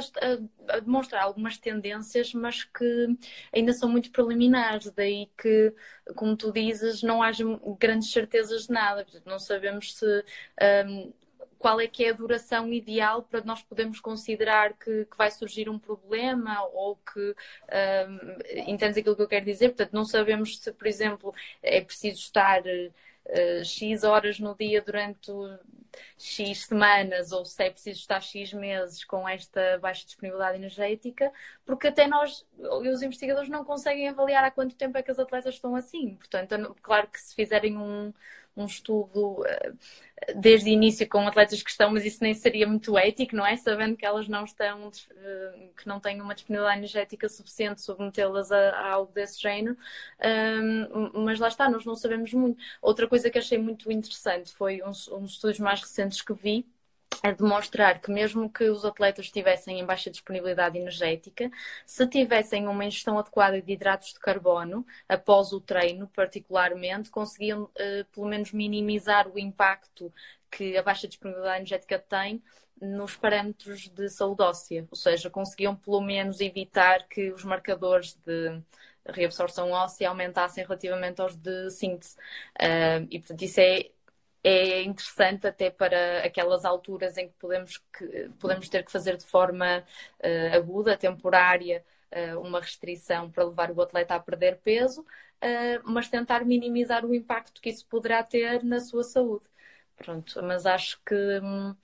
a, 0.70 0.80
demonstrar 0.80 1.24
algumas 1.24 1.58
tendências, 1.58 2.34
mas 2.34 2.64
que 2.64 3.18
ainda 3.54 3.74
são 3.74 3.90
muito 3.90 4.12
preliminares, 4.12 4.92
daí 4.92 5.30
que, 5.38 5.74
como 6.16 6.36
tu 6.36 6.52
dizes, 6.52 7.04
não 7.04 7.22
haja 7.22 7.44
grandes 7.80 8.12
certezas 8.12 8.68
de 8.68 8.74
nada. 8.74 9.06
Não 9.26 9.40
sabemos 9.40 9.96
se 9.96 10.26
um, 10.88 11.14
qual 11.62 11.80
é 11.80 11.88
que 11.88 12.04
é 12.04 12.10
a 12.10 12.14
duração 12.14 12.74
ideal 12.74 13.22
para 13.24 13.44
nós 13.44 13.62
podermos 13.62 14.00
considerar 14.00 14.74
que, 14.74 15.06
que 15.06 15.18
vai 15.18 15.30
surgir 15.30 15.70
um 15.70 15.78
problema 15.78 16.64
ou 16.74 16.96
que 16.98 17.36
um, 18.10 18.70
entendes 18.72 18.98
aquilo 18.98 19.16
que 19.16 19.22
eu 19.22 19.28
quero 19.28 19.46
dizer? 19.46 19.70
Portanto, 19.70 19.94
não 19.94 20.04
sabemos 20.04 20.58
se, 20.58 20.72
por 20.72 20.88
exemplo, 20.88 21.34
é 21.62 21.80
preciso 21.82 22.20
estar 22.20 22.64
uh, 23.26 23.64
X 23.64 24.04
horas 24.04 24.40
no 24.40 24.56
dia 24.56 24.82
durante 24.82 25.32
X 26.18 26.66
semanas 26.66 27.32
ou 27.32 27.44
se 27.46 27.64
é 27.64 27.70
preciso 27.70 28.00
estar 28.00 28.22
X 28.22 28.54
meses 28.54 29.04
com 29.04 29.28
esta 29.28 29.78
baixa 29.80 30.06
disponibilidade 30.06 30.58
energética, 30.58 31.32
porque 31.66 31.88
até 31.88 32.08
nós, 32.08 32.46
os 32.58 33.02
investigadores, 33.02 33.50
não 33.50 33.66
conseguem 33.66 34.08
avaliar 34.08 34.44
há 34.44 34.52
quanto 34.52 34.76
tempo 34.76 34.98
é 34.98 35.04
que 35.04 35.12
as 35.12 35.20
atletas 35.20 35.56
estão 35.56 35.76
assim. 35.76 36.16
Portanto, 36.16 36.76
claro 36.82 37.08
que 37.08 37.20
se 37.20 37.36
fizerem 37.36 37.78
um, 37.78 38.14
um 38.56 38.66
estudo 38.66 39.42
uh, 39.42 39.78
desde 40.36 40.70
o 40.70 40.74
início 40.74 41.08
com 41.08 41.28
atletas 41.28 41.62
que 41.64 41.70
estão, 41.70 41.92
mas 41.92 42.06
isso 42.06 42.24
nem 42.24 42.34
seria 42.34 42.68
muito 42.68 42.98
ético, 42.98 43.36
não 43.36 43.46
é? 43.46 43.58
Sabendo 43.58 43.96
que 43.96 44.06
elas 44.06 44.28
não 44.28 44.44
estão, 44.44 44.88
uh, 44.88 45.74
que 45.76 45.88
não 45.88 46.00
têm 46.00 46.22
uma 46.22 46.36
disponibilidade 46.36 46.78
energética 46.80 47.30
suficiente, 47.30 47.82
submetê-las 47.82 48.52
a, 48.52 48.70
a, 48.72 48.92
algo 48.92 49.12
desse 49.14 49.42
género. 49.42 49.78
Um, 50.24 51.24
mas 51.24 51.40
lá 51.40 51.48
está, 51.48 51.70
nós 51.70 51.86
não 51.86 51.96
sabemos 51.96 52.34
muito. 52.34 52.62
Outra 52.82 53.08
coisa 53.08 53.30
que 53.30 53.40
achei 53.40 53.58
muito 53.58 53.92
interessante 53.92 54.54
foi 54.54 54.82
uns, 54.84 55.08
uns 55.08 55.32
estudos 55.32 55.60
mais 55.60 55.82
recentes 55.82 56.22
que 56.22 56.34
vi 56.34 56.66
a 57.24 57.32
demonstrar 57.32 58.00
que 58.00 58.10
mesmo 58.12 58.50
que 58.50 58.64
os 58.70 58.84
atletas 58.84 59.26
estivessem 59.26 59.80
em 59.80 59.86
baixa 59.86 60.10
disponibilidade 60.10 60.78
energética, 60.78 61.52
se 61.86 62.08
tivessem 62.08 62.68
uma 62.68 62.86
ingestão 62.86 63.20
adequada 63.20 63.62
de 63.62 63.72
hidratos 63.72 64.14
de 64.14 64.20
carbono 64.20 64.86
após 65.08 65.52
o 65.54 65.62
treino, 65.62 66.08
particularmente, 66.08 67.12
conseguiam 67.12 67.64
uh, 67.64 68.06
pelo 68.12 68.28
menos 68.28 68.52
minimizar 68.52 69.28
o 69.28 69.38
impacto 69.38 70.12
que 70.50 70.76
a 70.78 70.84
baixa 70.84 71.08
disponibilidade 71.08 71.58
energética 71.58 72.00
tem 72.00 72.42
nos 72.82 73.16
parâmetros 73.16 73.88
de 73.90 74.10
saúde 74.10 74.42
óssea, 74.42 74.88
ou 74.90 74.98
seja, 74.98 75.30
conseguiam 75.30 75.76
pelo 75.76 76.02
menos 76.02 76.42
evitar 76.42 77.08
que 77.08 77.32
os 77.32 77.44
marcadores 77.44 78.16
de 78.26 78.60
reabsorção 79.06 79.72
óssea 79.72 80.10
aumentassem 80.10 80.64
relativamente 80.64 81.22
aos 81.22 81.36
de 81.36 81.70
síntese. 81.70 82.16
Uh, 82.60 83.06
e, 83.10 83.20
portanto, 83.20 83.42
isso 83.44 83.60
é 83.60 83.92
é 84.44 84.82
interessante 84.84 85.48
até 85.48 85.70
para 85.70 86.24
aquelas 86.26 86.66
alturas 86.66 87.18
em 87.18 87.28
que 87.28 87.34
podemos, 87.36 87.78
que, 87.98 88.30
podemos 88.40 88.68
ter 88.70 88.84
que 88.84 88.92
fazer 88.92 89.18
de 89.18 89.26
forma 89.26 89.84
uh, 90.20 90.56
aguda, 90.56 90.98
temporária, 90.98 91.84
uh, 92.12 92.40
uma 92.40 92.60
restrição 92.60 93.30
para 93.30 93.44
levar 93.44 93.72
o 93.72 93.82
atleta 93.82 94.16
a 94.16 94.20
perder 94.20 94.58
peso, 94.58 95.02
uh, 95.02 95.82
mas 95.84 96.10
tentar 96.10 96.44
minimizar 96.46 97.06
o 97.06 97.14
impacto 97.14 97.62
que 97.62 97.70
isso 97.70 97.86
poderá 97.88 98.24
ter 98.24 98.64
na 98.64 98.80
sua 98.80 99.04
saúde. 99.04 99.46
Pronto, 99.96 100.42
mas 100.44 100.66
acho 100.66 101.00
que 101.06 101.16
hum, 101.16 101.76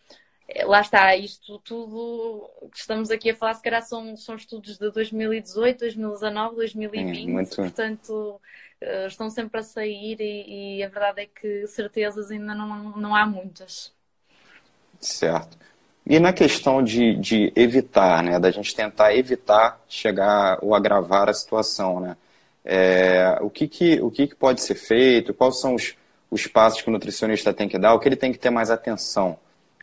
lá 0.66 0.82
está, 0.82 1.16
isto 1.16 1.60
tudo 1.60 2.50
que 2.72 2.80
estamos 2.80 3.12
aqui 3.12 3.32
a 3.32 3.36
falar, 3.36 3.54
se 3.54 3.62
calhar 3.62 3.82
são, 3.82 4.16
são 4.16 4.36
estudos 4.36 4.78
de 4.78 4.92
2018, 4.92 5.80
2019, 5.80 6.56
2020, 6.56 7.28
muito... 7.28 7.56
portanto 7.56 8.40
uh, 8.82 9.08
estão 9.08 9.30
sempre 9.30 9.60
a 9.60 9.64
sair 9.64 10.18
e, 10.20 10.78
e, 10.78 10.84
a 10.84 10.88
verdade 10.88 11.22
é 11.22 11.26
que 11.26 11.68
certezas 11.68 12.32
ainda 12.32 12.56
não, 12.56 12.92
não 12.98 13.16
há 13.16 13.26
muitas. 13.26 13.92
Certo. 15.00 15.58
E 16.06 16.18
na 16.20 16.32
questão 16.32 16.82
de, 16.82 17.16
de 17.16 17.52
evitar, 17.54 18.24
né, 18.24 18.40
da 18.40 18.50
gente 18.50 18.74
tentar 18.74 19.14
evitar 19.14 19.82
chegar 19.90 20.58
ou 20.62 20.74
agravar 20.74 21.28
a 21.28 21.34
situação, 21.34 22.00
né? 22.00 22.16
É, 22.64 23.38
o 23.42 23.50
que, 23.50 23.68
que, 23.68 24.02
o 24.02 24.12
que, 24.12 24.28
que 24.28 24.36
pode 24.36 24.62
ser 24.62 24.76
feito? 24.76 25.34
Quais 25.34 25.60
são 25.60 25.76
os, 25.76 25.96
os 26.30 26.48
passos 26.48 26.82
que 26.82 26.90
o 26.90 26.92
nutricionista 26.92 27.54
tem 27.54 27.68
que 27.68 27.78
dar? 27.78 27.94
O 27.94 28.00
que 28.00 28.08
ele 28.08 28.16
tem 28.16 28.32
que 28.32 28.40
ter 28.40 28.50
mais 28.50 28.70
atenção 28.70 29.38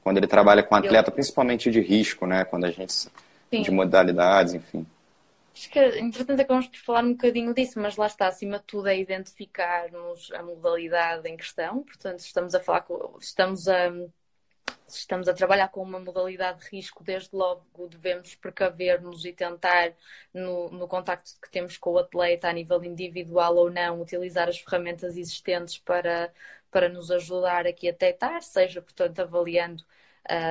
quando 0.04 0.18
ele 0.18 0.26
trabalha 0.26 0.62
com 0.62 0.74
atleta, 0.74 1.10
principalmente 1.10 1.70
de 1.70 1.80
risco, 1.80 2.26
né? 2.26 2.44
Quando 2.44 2.66
a 2.66 2.70
gente 2.70 2.92
Sim. 2.92 3.62
de 3.62 3.70
modalidades, 3.70 4.52
enfim. 4.52 4.86
Acho 5.54 5.70
que, 5.70 5.78
entretanto, 5.78 6.40
acabamos 6.40 6.66
por 6.66 6.78
falar 6.78 7.04
um 7.04 7.12
bocadinho 7.12 7.54
disso, 7.54 7.80
mas 7.80 7.96
lá 7.96 8.06
está, 8.06 8.26
acima 8.26 8.58
de 8.58 8.64
tudo, 8.64 8.88
é 8.88 8.98
identificarmos 8.98 10.30
a 10.32 10.42
modalidade 10.42 11.28
em 11.28 11.36
questão. 11.36 11.82
Portanto, 11.82 12.18
estamos 12.18 12.54
a 12.54 12.60
falar, 12.60 12.84
estamos 13.18 13.66
a 13.66 13.90
se 14.86 14.98
estamos 15.00 15.28
a 15.28 15.34
trabalhar 15.34 15.68
com 15.68 15.82
uma 15.82 15.98
modalidade 15.98 16.60
de 16.60 16.68
risco, 16.68 17.02
desde 17.02 17.34
logo 17.34 17.64
devemos 17.88 18.34
precaver-nos 18.34 19.24
e 19.24 19.32
tentar, 19.32 19.92
no, 20.32 20.70
no 20.70 20.86
contacto 20.86 21.32
que 21.40 21.50
temos 21.50 21.76
com 21.78 21.92
o 21.92 21.98
atleta, 21.98 22.48
a 22.48 22.52
nível 22.52 22.82
individual 22.84 23.56
ou 23.56 23.70
não, 23.70 24.00
utilizar 24.00 24.48
as 24.48 24.58
ferramentas 24.58 25.16
existentes 25.16 25.78
para, 25.78 26.32
para 26.74 26.88
nos 26.88 27.08
ajudar 27.08 27.68
aqui 27.68 27.88
a 27.88 27.92
detectar, 27.92 28.42
seja, 28.42 28.82
portanto, 28.82 29.20
avaliando 29.20 29.84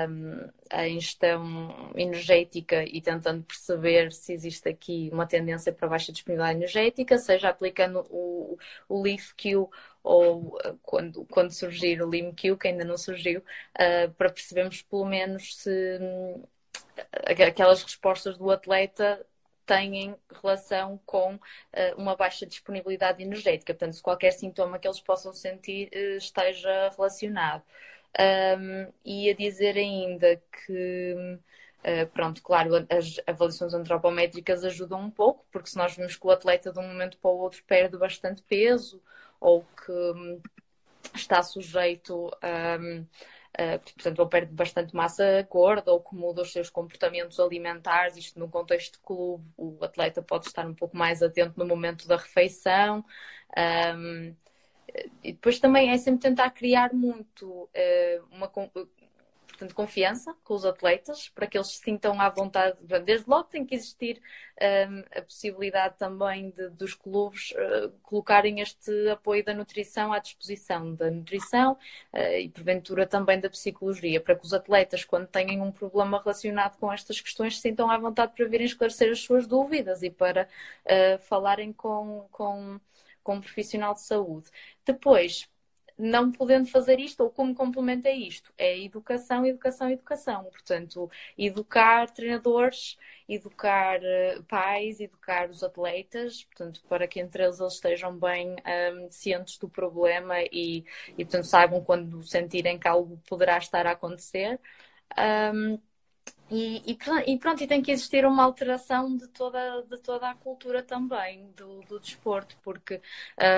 um, 0.09 0.49
a 0.69 0.87
ingestão 0.87 1.91
energética 1.97 2.85
e 2.85 3.01
tentando 3.01 3.43
perceber 3.43 4.09
se 4.13 4.31
existe 4.31 4.69
aqui 4.69 5.09
uma 5.11 5.27
tendência 5.27 5.73
para 5.73 5.89
baixa 5.89 6.13
disponibilidade 6.13 6.59
energética, 6.59 7.17
seja 7.17 7.49
aplicando 7.49 8.07
o, 8.09 8.57
o 8.87 9.01
LEAF-Q 9.01 9.67
ou 10.01 10.55
uh, 10.55 10.79
quando, 10.81 11.25
quando 11.25 11.51
surgir 11.51 12.01
o 12.01 12.09
LIMQ, 12.09 12.55
que 12.55 12.69
ainda 12.69 12.85
não 12.85 12.97
surgiu, 12.97 13.41
uh, 13.41 14.09
para 14.13 14.29
percebermos 14.29 14.81
pelo 14.81 15.05
menos 15.05 15.57
se 15.57 15.99
um, 15.99 16.41
aquelas 17.45 17.83
respostas 17.83 18.37
do 18.37 18.49
atleta 18.49 19.25
têm 19.65 20.15
relação 20.41 20.99
com 21.05 21.35
uh, 21.35 21.39
uma 21.97 22.15
baixa 22.15 22.45
disponibilidade 22.45 23.23
energética. 23.23 23.73
Portanto, 23.73 23.95
se 23.95 24.01
qualquer 24.01 24.31
sintoma 24.31 24.79
que 24.79 24.87
eles 24.87 24.99
possam 24.99 25.33
sentir 25.33 25.89
uh, 25.93 26.17
esteja 26.17 26.89
relacionado. 26.95 27.63
Um, 28.19 28.91
e 29.03 29.29
a 29.29 29.33
dizer 29.33 29.75
ainda 29.75 30.39
que, 30.51 31.39
uh, 31.79 32.07
pronto, 32.13 32.43
claro, 32.43 32.75
as 32.89 33.19
avaliações 33.25 33.73
antropométricas 33.73 34.63
ajudam 34.63 35.01
um 35.01 35.09
pouco, 35.09 35.45
porque 35.51 35.69
se 35.69 35.77
nós 35.77 35.95
vemos 35.95 36.15
que 36.15 36.27
o 36.27 36.31
atleta 36.31 36.71
de 36.71 36.79
um 36.79 36.87
momento 36.87 37.17
para 37.17 37.31
o 37.31 37.39
outro 37.39 37.63
perde 37.65 37.97
bastante 37.97 38.43
peso 38.43 39.01
ou 39.39 39.65
que 39.83 39.91
um, 39.91 40.41
está 41.15 41.41
sujeito 41.41 42.31
a. 42.41 42.77
Um, 42.79 43.05
Uh, 43.53 43.77
portanto, 43.79 44.19
ou 44.19 44.27
perde 44.27 44.51
bastante 44.51 44.95
massa 44.95 45.47
gorda 45.47 45.91
ou 45.91 46.01
que 46.01 46.15
muda 46.15 46.41
os 46.41 46.51
seus 46.51 46.71
comportamentos 46.71 47.39
alimentares, 47.39 48.17
isto 48.17 48.39
no 48.39 48.49
contexto 48.49 48.93
de 48.93 48.99
clube, 48.99 49.45
o 49.55 49.77
atleta 49.83 50.23
pode 50.23 50.47
estar 50.47 50.65
um 50.65 50.73
pouco 50.73 50.97
mais 50.97 51.21
atento 51.21 51.53
no 51.59 51.65
momento 51.65 52.07
da 52.07 52.17
refeição. 52.17 53.05
Um, 53.95 54.35
e 55.23 55.33
depois 55.33 55.59
também 55.59 55.91
é 55.91 55.97
sempre 55.97 56.21
tentar 56.21 56.49
criar 56.51 56.93
muito 56.93 57.47
uh, 57.47 58.25
uma 58.31 58.47
portanto, 59.53 59.75
confiança 59.75 60.35
com 60.43 60.55
os 60.55 60.65
atletas 60.65 61.29
para 61.29 61.45
que 61.45 61.57
eles 61.57 61.67
se 61.67 61.77
sintam 61.77 62.19
à 62.19 62.27
vontade. 62.27 62.75
Desde 63.05 63.29
logo 63.29 63.45
tem 63.45 63.63
que 63.65 63.75
existir 63.75 64.19
um, 64.89 65.03
a 65.17 65.21
possibilidade 65.21 65.95
também 65.97 66.49
de, 66.49 66.69
dos 66.69 66.95
clubes 66.95 67.51
uh, 67.51 67.91
colocarem 68.01 68.59
este 68.59 68.91
apoio 69.09 69.43
da 69.45 69.53
nutrição 69.53 70.11
à 70.11 70.19
disposição 70.19 70.95
da 70.95 71.11
nutrição 71.11 71.73
uh, 72.13 72.37
e 72.39 72.49
porventura 72.49 73.05
também 73.05 73.39
da 73.39 73.49
psicologia, 73.49 74.19
para 74.19 74.35
que 74.35 74.45
os 74.45 74.53
atletas, 74.53 75.05
quando 75.05 75.27
tenham 75.27 75.63
um 75.65 75.71
problema 75.71 76.19
relacionado 76.19 76.77
com 76.77 76.91
estas 76.91 77.21
questões, 77.21 77.55
se 77.55 77.61
sintam 77.61 77.89
à 77.91 77.97
vontade 77.97 78.33
para 78.35 78.47
virem 78.47 78.65
esclarecer 78.65 79.11
as 79.11 79.19
suas 79.19 79.45
dúvidas 79.45 80.01
e 80.01 80.09
para 80.09 80.47
uh, 80.85 81.19
falarem 81.21 81.71
com, 81.71 82.27
com 82.31 82.79
com 83.23 83.35
um 83.35 83.41
profissional 83.41 83.93
de 83.93 84.01
saúde. 84.01 84.49
Depois, 84.85 85.47
não 85.97 86.31
podendo 86.31 86.67
fazer 86.69 86.99
isto, 86.99 87.21
ou 87.23 87.29
como 87.29 87.53
complemento 87.55 88.07
a 88.07 88.11
isto, 88.11 88.53
é 88.57 88.79
educação, 88.83 89.45
educação, 89.45 89.89
educação. 89.89 90.43
Portanto, 90.45 91.09
educar 91.37 92.09
treinadores, 92.11 92.97
educar 93.27 93.99
uh, 94.01 94.43
pais, 94.43 94.99
educar 94.99 95.49
os 95.49 95.63
atletas, 95.63 96.43
portanto, 96.45 96.83
para 96.87 97.07
que 97.07 97.19
entre 97.19 97.43
eles 97.43 97.59
eles 97.59 97.73
estejam 97.73 98.17
bem 98.17 98.55
um, 98.93 99.09
cientes 99.11 99.57
do 99.57 99.69
problema 99.69 100.41
e, 100.51 100.83
e, 101.17 101.25
portanto, 101.25 101.45
saibam 101.45 101.83
quando 101.83 102.23
sentirem 102.23 102.79
que 102.79 102.87
algo 102.87 103.21
poderá 103.27 103.57
estar 103.57 103.85
a 103.87 103.91
acontecer. 103.91 104.59
Um, 105.53 105.79
e, 106.49 106.83
e, 106.91 106.97
e, 107.33 107.37
pronto, 107.39 107.63
e 107.63 107.67
tem 107.67 107.81
que 107.81 107.91
existir 107.91 108.25
uma 108.25 108.43
alteração 108.43 109.15
de 109.15 109.27
toda, 109.29 109.81
de 109.83 109.97
toda 110.01 110.29
a 110.29 110.35
cultura 110.35 110.83
também 110.83 111.51
do, 111.53 111.81
do 111.83 111.99
desporto, 111.99 112.57
porque 112.61 113.01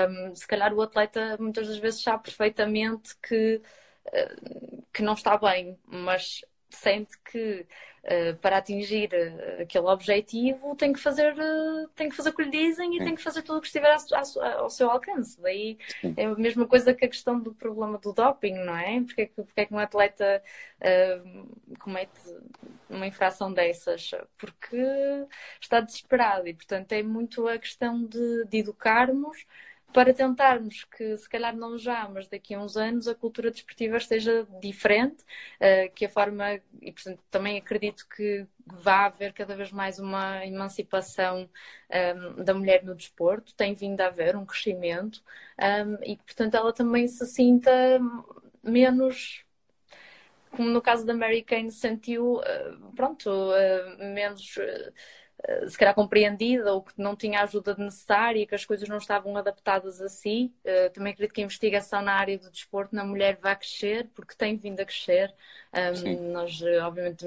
um, 0.08 0.34
se 0.34 0.46
calhar 0.46 0.72
o 0.72 0.80
atleta 0.82 1.36
muitas 1.38 1.68
das 1.68 1.78
vezes 1.78 2.02
sabe 2.02 2.22
perfeitamente 2.24 3.16
que, 3.22 3.60
uh, 4.06 4.86
que 4.92 5.02
não 5.02 5.14
está 5.14 5.36
bem, 5.36 5.78
mas 5.86 6.42
sente 6.70 7.16
que 7.18 7.66
uh, 8.04 8.36
para 8.40 8.58
atingir 8.58 9.10
uh, 9.12 9.62
aquele 9.62 9.86
objetivo 9.86 10.74
tem 10.76 10.92
que 10.92 10.98
fazer 10.98 11.32
uh, 11.32 11.88
tem 11.94 12.08
que 12.08 12.16
fazer 12.16 12.30
o 12.30 12.34
que 12.34 12.42
lhe 12.44 12.50
dizem 12.50 12.96
e 12.96 13.04
tem 13.04 13.14
que 13.14 13.22
fazer 13.22 13.42
tudo 13.42 13.58
o 13.58 13.60
que 13.60 13.66
estiver 13.66 13.94
ao 14.58 14.70
seu 14.70 14.90
alcance. 14.90 15.40
Daí 15.40 15.78
Sim. 16.00 16.14
é 16.16 16.26
a 16.26 16.34
mesma 16.34 16.66
coisa 16.66 16.94
que 16.94 17.04
a 17.04 17.08
questão 17.08 17.40
do 17.40 17.54
problema 17.54 17.98
do 17.98 18.12
doping, 18.12 18.54
não 18.54 18.76
é? 18.76 19.00
Porque 19.02 19.22
é 19.22 19.26
que, 19.26 19.34
porque 19.34 19.60
é 19.60 19.66
que 19.66 19.74
um 19.74 19.78
atleta 19.78 20.42
comete 21.80 22.20
uma 22.88 23.06
infração 23.06 23.52
dessas? 23.52 24.10
Porque 24.36 24.76
está 25.60 25.80
desesperado 25.80 26.48
e, 26.48 26.54
portanto, 26.54 26.92
é 26.92 27.02
muito 27.02 27.46
a 27.48 27.58
questão 27.58 28.04
de, 28.04 28.44
de 28.46 28.58
educarmos 28.58 29.44
para 29.92 30.12
tentarmos 30.12 30.84
que, 30.84 31.16
se 31.16 31.28
calhar 31.28 31.56
não 31.56 31.78
já, 31.78 32.08
mas 32.08 32.28
daqui 32.28 32.54
a 32.54 32.60
uns 32.60 32.76
anos, 32.76 33.08
a 33.08 33.14
cultura 33.14 33.50
desportiva 33.50 33.96
esteja 33.96 34.46
diferente, 34.60 35.22
uh, 35.60 35.92
que 35.94 36.04
a 36.04 36.08
forma, 36.08 36.54
e 36.82 36.92
portanto 36.92 37.20
também 37.30 37.58
acredito 37.58 38.06
que 38.08 38.46
vá 38.66 39.06
haver 39.06 39.32
cada 39.32 39.56
vez 39.56 39.72
mais 39.72 39.98
uma 39.98 40.44
emancipação 40.44 41.42
um, 41.42 41.48
ehm, 41.88 42.44
da 42.44 42.52
mulher 42.52 42.84
no 42.84 42.94
desporto, 42.94 43.54
tem 43.54 43.74
vindo 43.74 44.00
a 44.00 44.06
haver 44.06 44.36
um 44.36 44.44
crescimento, 44.44 45.22
um, 45.58 45.64
ehm, 45.64 45.98
e 46.04 46.16
portanto 46.16 46.54
ela 46.56 46.72
também 46.72 47.06
se 47.08 47.24
sinta 47.26 47.70
menos 48.62 49.46
como 50.56 50.70
no 50.70 50.80
caso 50.80 51.04
da 51.04 51.14
Mary 51.14 51.42
Kane 51.42 51.70
sentiu, 51.70 52.36
uh, 52.36 52.92
pronto, 52.96 53.28
uh, 53.28 53.98
menos 54.14 54.56
eh, 54.58 54.92
se 55.68 55.76
calhar 55.78 55.94
compreendida 55.94 56.72
ou 56.72 56.82
que 56.82 56.92
não 56.96 57.14
tinha 57.14 57.40
a 57.40 57.44
ajuda 57.44 57.74
necessária, 57.76 58.46
que 58.46 58.54
as 58.54 58.64
coisas 58.64 58.88
não 58.88 58.96
estavam 58.98 59.36
adaptadas 59.36 60.00
a 60.00 60.08
si. 60.08 60.52
Uh, 60.64 60.90
também 60.92 61.12
acredito 61.12 61.34
que 61.34 61.40
a 61.40 61.44
investigação 61.44 62.02
na 62.02 62.14
área 62.14 62.38
do 62.38 62.50
desporto 62.50 62.94
na 62.94 63.04
mulher 63.04 63.38
vai 63.40 63.54
crescer, 63.56 64.08
porque 64.14 64.34
tem 64.34 64.56
vindo 64.56 64.80
a 64.80 64.84
crescer. 64.84 65.32
Um, 65.72 66.32
nós, 66.32 66.60
eh, 66.62 66.78
obviamente, 66.80 67.26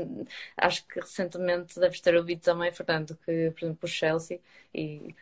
acho 0.58 0.86
que 0.88 1.00
recentemente 1.00 1.80
deves 1.80 2.02
ter 2.02 2.16
ouvido 2.16 2.42
também, 2.42 2.72
Fernando, 2.72 3.16
que, 3.26 3.52
por 3.52 3.64
exemplo, 3.66 3.80
o 3.84 3.88
Chelsea, 3.88 4.40
e 4.74 5.16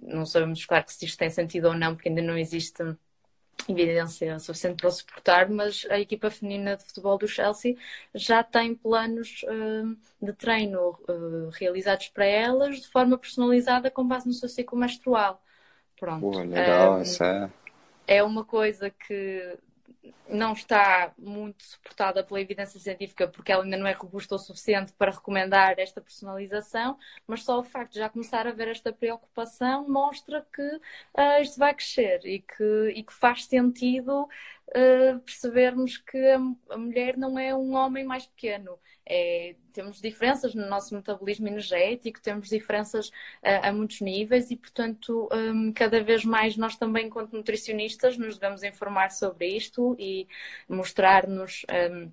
não 0.00 0.24
sabemos, 0.24 0.64
claro, 0.64 0.84
que 0.84 0.92
se 0.92 1.04
isto 1.04 1.18
tem 1.18 1.30
sentido 1.30 1.68
ou 1.68 1.74
não, 1.74 1.94
porque 1.94 2.08
ainda 2.08 2.22
não 2.22 2.38
existe 2.38 2.82
evidência 3.68 4.38
suficiente 4.38 4.80
para 4.80 4.90
suportar, 4.90 5.48
mas 5.48 5.86
a 5.90 5.98
equipa 5.98 6.30
feminina 6.30 6.76
de 6.76 6.84
futebol 6.84 7.18
do 7.18 7.28
Chelsea 7.28 7.76
já 8.14 8.42
tem 8.42 8.74
planos 8.74 9.44
uh, 9.44 9.96
de 10.20 10.32
treino 10.32 10.98
uh, 11.08 11.50
realizados 11.52 12.08
para 12.08 12.24
elas 12.24 12.80
de 12.80 12.88
forma 12.88 13.18
personalizada 13.18 13.90
com 13.90 14.06
base 14.06 14.26
no 14.26 14.32
seu 14.32 14.48
ciclo 14.48 14.78
menstrual. 14.78 15.42
Pronto. 15.98 16.20
Pô, 16.20 16.38
legal, 16.38 16.98
um, 16.98 17.24
é... 17.24 17.50
é 18.06 18.22
uma 18.22 18.44
coisa 18.44 18.90
que 18.90 19.58
não 20.28 20.52
está 20.52 21.12
muito 21.18 21.62
suportada 21.62 22.24
pela 22.24 22.40
evidência 22.40 22.80
científica 22.80 23.28
porque 23.28 23.52
ela 23.52 23.62
ainda 23.62 23.76
não 23.76 23.86
é 23.86 23.92
robusta 23.92 24.34
o 24.34 24.38
suficiente 24.38 24.92
para 24.94 25.12
recomendar 25.12 25.78
esta 25.78 26.00
personalização, 26.00 26.98
mas 27.26 27.44
só 27.44 27.60
o 27.60 27.64
facto 27.64 27.92
de 27.92 27.98
já 27.98 28.08
começar 28.08 28.46
a 28.46 28.50
haver 28.50 28.68
esta 28.68 28.92
preocupação 28.92 29.88
mostra 29.88 30.46
que 30.52 30.62
uh, 30.62 31.42
isto 31.42 31.58
vai 31.58 31.74
crescer 31.74 32.20
e 32.24 32.40
que, 32.40 32.92
e 32.96 33.02
que 33.02 33.12
faz 33.12 33.44
sentido 33.44 34.28
uh, 34.76 35.20
percebermos 35.20 35.98
que 35.98 36.18
a, 36.18 36.38
a 36.70 36.78
mulher 36.78 37.16
não 37.16 37.38
é 37.38 37.54
um 37.54 37.74
homem 37.74 38.04
mais 38.04 38.26
pequeno. 38.26 38.78
É, 39.04 39.56
temos 39.72 40.00
diferenças 40.00 40.54
no 40.54 40.68
nosso 40.68 40.94
metabolismo 40.94 41.48
energético, 41.48 42.20
temos 42.20 42.48
diferenças 42.48 43.08
uh, 43.08 43.62
a 43.62 43.72
muitos 43.72 44.00
níveis 44.00 44.50
e, 44.50 44.56
portanto, 44.56 45.28
um, 45.32 45.72
cada 45.72 46.02
vez 46.02 46.24
mais 46.24 46.56
nós 46.56 46.76
também, 46.76 47.06
enquanto 47.06 47.32
nutricionistas, 47.32 48.16
nos 48.16 48.38
devemos 48.38 48.62
informar 48.62 49.10
sobre 49.10 49.48
isto 49.48 49.96
e 49.98 50.28
mostrar-nos. 50.68 51.64
Um, 51.90 52.12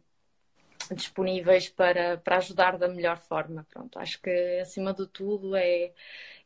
disponíveis 0.96 1.70
para, 1.70 2.18
para 2.18 2.38
ajudar 2.38 2.78
da 2.78 2.88
melhor 2.88 3.18
forma. 3.18 3.66
Pronto, 3.70 4.00
acho 4.00 4.22
que 4.22 4.60
acima 4.62 4.94
de 4.94 5.08
tudo 5.08 5.56
é, 5.56 5.92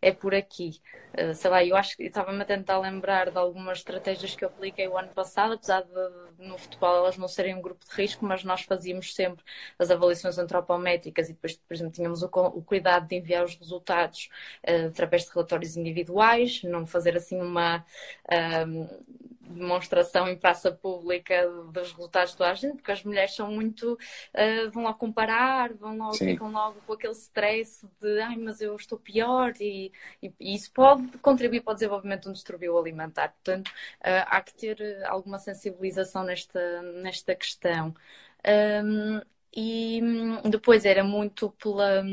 é 0.02 0.12
por 0.12 0.36
aqui. 0.36 0.82
Uh, 1.14 1.34
sei 1.34 1.50
lá, 1.50 1.64
eu 1.64 1.76
acho 1.76 1.96
que 1.96 2.04
estava-me 2.04 2.42
a 2.42 2.46
tentar 2.46 2.80
lembrar 2.80 3.32
de 3.32 3.38
algumas 3.38 3.80
estratégias 3.80 4.36
que 4.36 4.44
eu 4.44 4.50
apliquei 4.50 4.88
o 4.88 4.98
ano 4.98 5.10
passado, 5.10 5.54
apesar 5.54 5.82
de 5.84 6.48
no 6.48 6.58
futebol 6.58 6.96
elas 6.98 7.18
não 7.18 7.28
serem 7.28 7.56
um 7.56 7.62
grupo 7.62 7.86
de 7.86 7.96
risco, 7.96 8.26
mas 8.26 8.44
nós 8.44 8.62
fazíamos 8.64 9.14
sempre 9.14 9.44
as 9.80 9.90
avaliações 9.92 10.38
antropométricas 10.38 11.30
e 11.30 11.34
depois, 11.34 11.56
por 11.56 11.74
exemplo, 11.74 11.94
tínhamos 11.94 12.24
o, 12.24 12.28
o 12.28 12.62
cuidado 12.64 13.08
de 13.08 13.16
enviar 13.16 13.46
os 13.46 13.56
resultados 13.56 14.30
uh, 14.68 14.88
através 14.88 15.26
de 15.26 15.32
relatórios 15.32 15.78
individuais, 15.78 16.62
não 16.64 16.86
fazer 16.86 17.16
assim 17.16 17.40
uma. 17.42 17.86
Uh, 18.28 19.33
demonstração 19.54 20.28
em 20.28 20.38
praça 20.38 20.72
pública 20.72 21.48
dos 21.72 21.92
resultados 21.92 22.32
de 22.32 22.38
toda 22.38 22.52
a 22.52 22.54
gente, 22.54 22.76
porque 22.76 22.92
as 22.92 23.04
mulheres 23.04 23.36
são 23.36 23.52
muito. 23.52 23.94
Uh, 23.94 24.72
vão 24.72 24.84
lá 24.84 24.94
comparar, 24.94 25.74
vão 25.74 25.98
logo, 25.98 26.16
ficam 26.16 26.52
logo 26.52 26.82
com 26.86 26.94
aquele 26.94 27.14
stress 27.14 27.88
de 28.02 28.20
ai, 28.22 28.36
mas 28.36 28.62
eu 28.62 28.76
estou 28.76 28.98
pior, 28.98 29.54
e, 29.60 29.92
e, 30.22 30.34
e 30.40 30.56
isso 30.56 30.72
pode 30.72 31.18
contribuir 31.20 31.62
para 31.62 31.72
o 31.72 31.76
desenvolvimento 31.76 32.24
de 32.24 32.30
um 32.30 32.34
distúrbio 32.34 32.78
alimentar. 32.78 33.30
Portanto, 33.30 33.70
uh, 33.70 34.26
há 34.28 34.42
que 34.42 34.54
ter 34.54 35.04
alguma 35.06 35.40
sensibilização 35.40 36.24
nesta, 36.24 36.82
nesta 36.82 37.36
questão. 37.36 37.96
Um, 38.84 39.22
e 39.56 40.02
depois 40.50 40.86
era 40.86 41.04
muito 41.04 41.52
pela. 41.52 42.04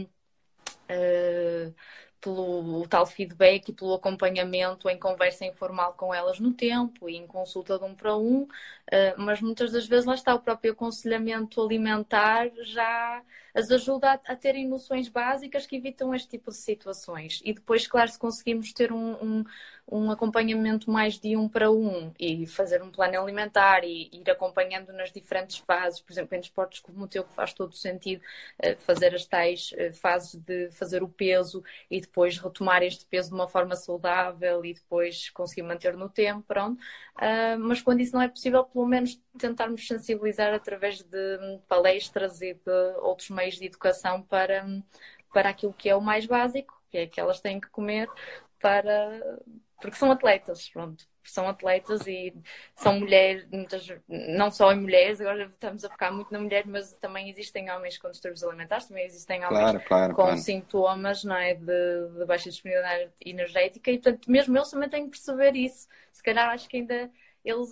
Uh, 0.91 1.75
pelo 2.21 2.87
tal 2.89 3.07
feedback 3.07 3.69
e 3.69 3.73
pelo 3.73 3.95
acompanhamento 3.95 4.89
em 4.89 4.99
conversa 4.99 5.45
informal 5.45 5.95
com 5.95 6.15
elas 6.15 6.39
no 6.39 6.53
tempo 6.53 7.09
e 7.09 7.17
em 7.17 7.27
consulta 7.27 7.79
de 7.79 7.85
um 7.85 7.95
para 7.95 8.17
um, 8.17 8.47
eh, 8.91 9.15
mas 9.17 9.41
muitas 9.41 9.73
das 9.73 9.87
vezes 9.87 10.05
lá 10.07 10.15
está 10.15 10.35
o 10.35 10.41
próprio 10.41 10.73
aconselhamento 10.73 11.63
alimentar 11.63 12.51
já 12.63 13.23
as 13.55 13.71
ajuda 13.71 14.13
a, 14.13 14.37
terem 14.37 14.69
noções 14.69 15.09
básicas 15.09 15.67
que 15.67 15.77
evitam 15.77 16.15
este 16.15 16.29
tipo 16.29 16.51
de 16.51 16.57
situações. 16.57 17.41
E 17.45 17.53
depois, 17.53 17.87
claro, 17.87 18.11
se 18.11 18.19
conseguimos 18.19 18.73
ter 18.73 18.93
um, 18.93 19.13
um, 19.23 19.45
um 19.91 20.11
acompanhamento 20.11 20.91
mais 20.91 21.19
de 21.19 21.37
um 21.37 21.49
para 21.49 21.71
um 21.71 22.13
e 22.19 22.47
fazer 22.47 22.83
um 22.83 22.91
plano 22.91 23.21
alimentar 23.21 23.85
e 23.85 24.09
ir 24.13 24.31
acompanhando 24.31 24.93
nas 24.93 25.13
diferentes 25.13 25.59
fases, 25.59 26.01
por 26.01 26.13
exemplo, 26.13 26.37
em 26.37 26.41
desportos 26.41 26.81
como 26.81 27.05
o 27.05 27.09
teu, 27.09 27.25
que 27.25 27.35
faz 27.35 27.53
todo 27.53 27.73
o 27.73 27.77
sentido 27.77 28.23
uh, 28.65 28.77
fazer 28.79 29.15
as 29.15 29.27
tais 29.27 29.73
uh, 29.73 29.93
fases 29.95 30.35
de 30.37 30.71
fazer 30.71 31.03
o 31.03 31.09
peso 31.09 31.63
e 31.91 32.01
depois 32.11 32.37
retomar 32.39 32.83
este 32.83 33.07
peso 33.07 33.29
de 33.29 33.35
uma 33.35 33.47
forma 33.47 33.77
saudável 33.77 34.65
e 34.65 34.75
depois 34.75 35.31
conseguir 35.31 35.63
manter 35.63 35.97
no 35.97 36.09
tempo, 36.09 36.43
pronto. 36.43 36.81
Uh, 37.17 37.59
mas 37.59 37.81
quando 37.81 38.01
isso 38.01 38.15
não 38.15 38.23
é 38.23 38.29
possível, 38.29 38.65
pelo 38.65 38.87
menos 38.87 39.21
tentarmos 39.39 39.87
sensibilizar 39.87 40.53
através 40.53 41.03
de 41.03 41.61
palestras 41.69 42.43
e 42.43 42.55
de 42.55 42.71
outros 43.01 43.31
meios 43.31 43.57
de 43.57 43.67
educação 43.67 44.23
para, 44.23 44.67
para 45.33 45.51
aquilo 45.51 45.73
que 45.73 45.89
é 45.89 45.95
o 45.95 46.01
mais 46.01 46.27
básico, 46.27 46.79
que 46.91 46.99
é 46.99 47.07
que 47.07 47.21
elas 47.21 47.41
têm 47.41 47.61
que 47.61 47.71
comer 47.71 48.09
para 48.61 49.39
porque 49.81 49.97
são 49.97 50.13
atletas, 50.13 50.69
pronto, 50.69 51.07
são 51.23 51.49
atletas 51.49 52.07
e 52.07 52.35
são 52.75 52.99
mulheres, 52.99 53.47
muitas, 53.51 53.87
não 54.09 54.51
só 54.51 54.73
em 54.73 54.81
mulheres, 54.81 55.21
agora 55.21 55.45
estamos 55.45 55.85
a 55.85 55.91
focar 55.91 56.13
muito 56.13 56.33
na 56.33 56.41
mulher, 56.41 56.67
mas 56.67 56.93
também 56.95 57.29
existem 57.29 57.71
homens 57.71 57.99
com 57.99 58.11
distúrbios 58.11 58.43
alimentares, 58.43 58.87
também 58.87 59.05
existem 59.05 59.45
homens 59.45 59.61
claro, 59.61 59.81
claro, 59.87 60.15
com 60.15 60.23
claro. 60.23 60.39
sintomas 60.39 61.25
não 61.25 61.37
é, 61.37 61.55
de, 61.55 62.09
de 62.19 62.25
baixa 62.25 62.51
disponibilidade 62.51 63.11
energética 63.25 63.91
e, 63.91 63.99
portanto, 63.99 64.31
mesmo 64.31 64.57
eles 64.57 64.71
também 64.71 64.89
têm 64.89 65.05
que 65.05 65.11
perceber 65.11 65.55
isso. 65.57 65.89
Se 66.13 66.23
calhar 66.23 66.49
acho 66.49 66.69
que 66.69 66.79
ainda 66.79 67.11
eles 67.45 67.71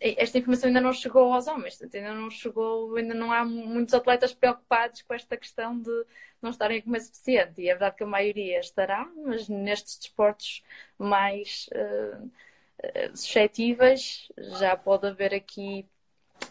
esta 0.00 0.38
informação 0.38 0.68
ainda 0.68 0.80
não 0.80 0.92
chegou 0.92 1.32
aos 1.32 1.46
homens, 1.46 1.80
ainda 1.82 2.12
não 2.12 2.30
chegou, 2.30 2.96
ainda 2.96 3.14
não 3.14 3.32
há 3.32 3.44
muitos 3.44 3.94
atletas 3.94 4.34
preocupados 4.34 5.02
com 5.02 5.14
esta 5.14 5.36
questão 5.36 5.78
de 5.78 6.04
não 6.40 6.50
estarem 6.50 6.78
a 6.78 6.82
comer 6.82 7.00
suficiente. 7.00 7.60
E 7.60 7.68
é 7.68 7.72
verdade 7.72 7.96
que 7.96 8.04
a 8.04 8.06
maioria 8.06 8.60
estará, 8.60 9.08
mas 9.24 9.48
nestes 9.48 9.98
desportos 9.98 10.62
mais 10.98 11.68
uh, 11.72 12.30
suscetíveis 13.14 14.28
já 14.58 14.76
pode 14.76 15.06
haver 15.06 15.34
aqui 15.34 15.86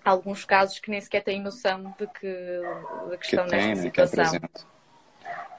alguns 0.03 0.45
casos 0.45 0.79
que 0.79 0.89
nem 0.89 0.99
sequer 0.99 1.23
têm 1.23 1.41
noção 1.41 1.95
de 1.97 2.07
que, 2.07 2.61
de 3.09 3.17
que 3.17 3.25
estão 3.25 3.45
nesta 3.45 3.67
né, 3.67 3.75
situação. 3.75 4.39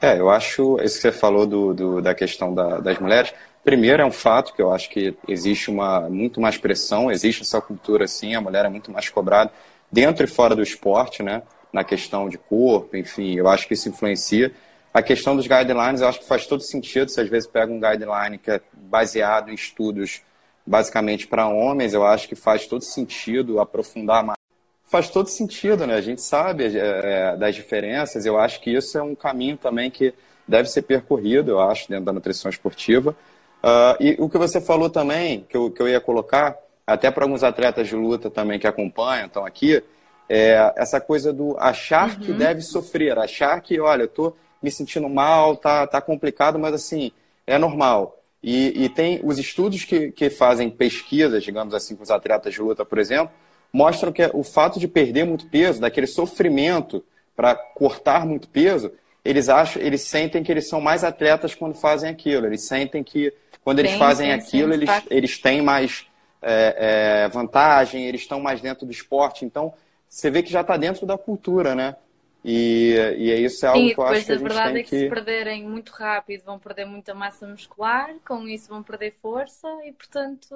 É, 0.00 0.18
eu 0.18 0.28
acho, 0.28 0.78
isso 0.82 0.96
que 0.96 1.02
você 1.02 1.12
falou 1.12 1.46
do, 1.46 1.72
do 1.72 2.02
da 2.02 2.14
questão 2.14 2.54
da, 2.54 2.78
das 2.78 2.98
mulheres, 2.98 3.32
Primeiro, 3.66 4.00
é 4.00 4.06
um 4.06 4.12
fato 4.12 4.54
que 4.54 4.62
eu 4.62 4.72
acho 4.72 4.88
que 4.88 5.18
existe 5.26 5.72
uma 5.72 6.08
muito 6.08 6.40
mais 6.40 6.56
pressão, 6.56 7.10
existe 7.10 7.42
essa 7.42 7.60
cultura 7.60 8.06
sim, 8.06 8.32
a 8.32 8.40
mulher 8.40 8.64
é 8.64 8.68
muito 8.68 8.92
mais 8.92 9.08
cobrada 9.08 9.50
dentro 9.90 10.24
e 10.24 10.28
fora 10.28 10.54
do 10.54 10.62
esporte, 10.62 11.20
né? 11.20 11.42
Na 11.72 11.82
questão 11.82 12.28
de 12.28 12.38
corpo, 12.38 12.96
enfim, 12.96 13.34
eu 13.34 13.48
acho 13.48 13.66
que 13.66 13.74
isso 13.74 13.88
influencia. 13.88 14.52
A 14.94 15.02
questão 15.02 15.34
dos 15.34 15.48
guidelines, 15.48 16.00
eu 16.00 16.06
acho 16.06 16.20
que 16.20 16.28
faz 16.28 16.46
todo 16.46 16.62
sentido. 16.62 17.10
Se 17.10 17.20
às 17.20 17.28
vezes 17.28 17.48
pega 17.48 17.72
um 17.72 17.80
guideline 17.80 18.38
que 18.38 18.52
é 18.52 18.60
baseado 18.72 19.50
em 19.50 19.54
estudos 19.54 20.22
basicamente 20.64 21.26
para 21.26 21.48
homens, 21.48 21.92
eu 21.92 22.06
acho 22.06 22.28
que 22.28 22.36
faz 22.36 22.68
todo 22.68 22.84
sentido 22.84 23.58
aprofundar 23.58 24.22
mais. 24.22 24.38
Faz 24.84 25.10
todo 25.10 25.26
sentido, 25.26 25.88
né? 25.88 25.96
A 25.96 26.00
gente 26.00 26.22
sabe 26.22 26.66
é, 26.66 27.32
é 27.32 27.36
das 27.36 27.56
diferenças. 27.56 28.26
Eu 28.26 28.38
acho 28.38 28.60
que 28.60 28.70
isso 28.70 28.96
é 28.96 29.02
um 29.02 29.16
caminho 29.16 29.56
também 29.56 29.90
que 29.90 30.14
deve 30.46 30.68
ser 30.68 30.82
percorrido, 30.82 31.50
eu 31.50 31.60
acho, 31.60 31.88
dentro 31.88 32.04
da 32.04 32.12
nutrição 32.12 32.48
esportiva. 32.48 33.16
Uh, 33.62 33.96
e 34.00 34.16
o 34.18 34.28
que 34.28 34.38
você 34.38 34.60
falou 34.60 34.88
também, 34.88 35.44
que 35.48 35.56
eu, 35.56 35.70
que 35.70 35.82
eu 35.82 35.88
ia 35.88 36.00
colocar, 36.00 36.56
até 36.86 37.10
para 37.10 37.24
alguns 37.24 37.42
atletas 37.42 37.88
de 37.88 37.96
luta 37.96 38.30
também 38.30 38.58
que 38.58 38.66
acompanham, 38.66 39.26
estão 39.26 39.44
aqui, 39.44 39.82
é 40.28 40.72
essa 40.76 41.00
coisa 41.00 41.32
do 41.32 41.56
achar 41.58 42.10
uhum. 42.10 42.20
que 42.20 42.32
deve 42.32 42.62
sofrer, 42.62 43.18
achar 43.18 43.60
que, 43.60 43.80
olha, 43.80 44.02
eu 44.02 44.06
estou 44.06 44.36
me 44.62 44.70
sentindo 44.70 45.08
mal, 45.08 45.56
tá, 45.56 45.86
tá 45.86 46.00
complicado, 46.00 46.58
mas 46.58 46.74
assim, 46.74 47.12
é 47.46 47.58
normal. 47.58 48.18
E, 48.42 48.84
e 48.84 48.88
tem 48.88 49.20
os 49.24 49.38
estudos 49.38 49.84
que, 49.84 50.12
que 50.12 50.30
fazem 50.30 50.70
pesquisas, 50.70 51.42
digamos 51.42 51.74
assim, 51.74 51.96
com 51.96 52.02
os 52.02 52.10
atletas 52.10 52.54
de 52.54 52.60
luta, 52.60 52.84
por 52.84 52.98
exemplo, 52.98 53.32
mostram 53.72 54.12
que 54.12 54.28
o 54.32 54.42
fato 54.42 54.78
de 54.78 54.86
perder 54.86 55.24
muito 55.24 55.48
peso, 55.48 55.80
daquele 55.80 56.06
sofrimento 56.06 57.04
para 57.34 57.54
cortar 57.54 58.24
muito 58.24 58.48
peso, 58.48 58.92
eles 59.24 59.48
acham, 59.48 59.82
eles 59.82 60.02
sentem 60.02 60.42
que 60.42 60.52
eles 60.52 60.68
são 60.68 60.80
mais 60.80 61.02
atletas 61.02 61.54
quando 61.54 61.74
fazem 61.74 62.08
aquilo. 62.08 62.46
Eles 62.46 62.66
sentem 62.66 63.02
que 63.02 63.32
quando 63.66 63.80
eles 63.80 63.90
sim, 63.90 63.98
fazem 63.98 64.28
sim, 64.28 64.32
aquilo, 64.32 64.72
sim, 64.72 64.78
eles, 64.78 64.90
eles 65.10 65.38
têm 65.38 65.60
mais 65.60 66.06
é, 66.40 67.24
é, 67.24 67.28
vantagem, 67.28 68.06
eles 68.06 68.20
estão 68.20 68.38
mais 68.38 68.60
dentro 68.60 68.86
do 68.86 68.92
esporte. 68.92 69.44
Então, 69.44 69.74
você 70.08 70.30
vê 70.30 70.40
que 70.40 70.52
já 70.52 70.60
está 70.60 70.76
dentro 70.76 71.04
da 71.04 71.18
cultura, 71.18 71.74
né? 71.74 71.96
E, 72.44 72.94
e 73.18 73.28
é 73.28 73.40
isso 73.40 73.66
é 73.66 73.68
algo 73.68 73.92
que 73.92 73.98
eu 73.98 74.06
acho 74.06 74.24
que 74.24 74.30
a, 74.30 74.34
a 74.36 74.38
verdade 74.38 74.78
é 74.78 74.82
que, 74.84 74.90
que 74.90 74.98
se 75.00 75.08
perderem 75.08 75.64
muito 75.64 75.90
rápido 75.90 76.44
vão 76.44 76.60
perder 76.60 76.84
muita 76.84 77.12
massa 77.12 77.44
muscular, 77.44 78.14
com 78.24 78.46
isso 78.46 78.68
vão 78.68 78.84
perder 78.84 79.16
força 79.20 79.66
e, 79.84 79.90
portanto. 79.90 80.54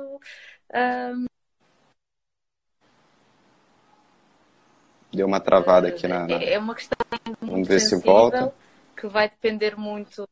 Um... 0.72 1.26
Deu 5.12 5.26
uma 5.26 5.40
travada 5.40 5.88
aqui 5.88 6.06
na. 6.06 6.28
na... 6.28 6.40
É 6.44 6.56
uma 6.56 6.76
questão 6.76 6.96
muito 7.26 7.44
Vamos 7.44 7.66
ver 7.66 7.80
se 7.80 7.96
volta. 7.96 8.54
que 8.96 9.08
vai 9.08 9.28
depender 9.28 9.76
muito 9.76 10.28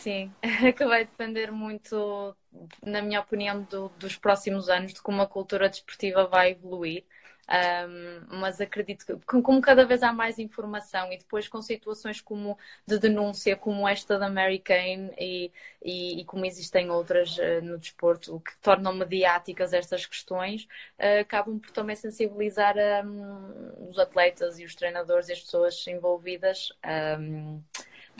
Sim, 0.00 0.34
que 0.76 0.84
vai 0.86 1.04
depender 1.04 1.50
muito, 1.52 2.34
na 2.82 3.02
minha 3.02 3.20
opinião, 3.20 3.62
do, 3.64 3.90
dos 3.98 4.16
próximos 4.16 4.70
anos, 4.70 4.94
de 4.94 5.02
como 5.02 5.20
a 5.20 5.26
cultura 5.26 5.68
desportiva 5.68 6.26
vai 6.26 6.52
evoluir. 6.52 7.04
Um, 7.50 8.38
mas 8.38 8.60
acredito 8.60 9.04
que, 9.04 9.42
como 9.42 9.60
cada 9.60 9.84
vez 9.84 10.02
há 10.04 10.12
mais 10.12 10.38
informação 10.38 11.12
e 11.12 11.18
depois 11.18 11.48
com 11.48 11.60
situações 11.60 12.20
como 12.20 12.56
de 12.86 12.96
denúncia, 12.98 13.56
como 13.56 13.88
esta 13.88 14.18
da 14.18 14.30
Mary 14.30 14.60
Kane 14.60 15.10
e, 15.18 15.52
e, 15.82 16.20
e 16.20 16.24
como 16.24 16.46
existem 16.46 16.90
outras 16.90 17.36
uh, 17.36 17.60
no 17.62 17.76
desporto, 17.76 18.40
que 18.40 18.56
tornam 18.58 18.94
mediáticas 18.94 19.72
estas 19.72 20.06
questões, 20.06 20.64
uh, 20.98 21.20
acabam 21.20 21.58
por 21.58 21.72
também 21.72 21.96
sensibilizar 21.96 22.76
um, 23.04 23.88
os 23.88 23.98
atletas 23.98 24.58
e 24.58 24.64
os 24.64 24.74
treinadores 24.74 25.28
e 25.28 25.32
as 25.32 25.40
pessoas 25.40 25.86
envolvidas. 25.88 26.72
Um, 27.18 27.60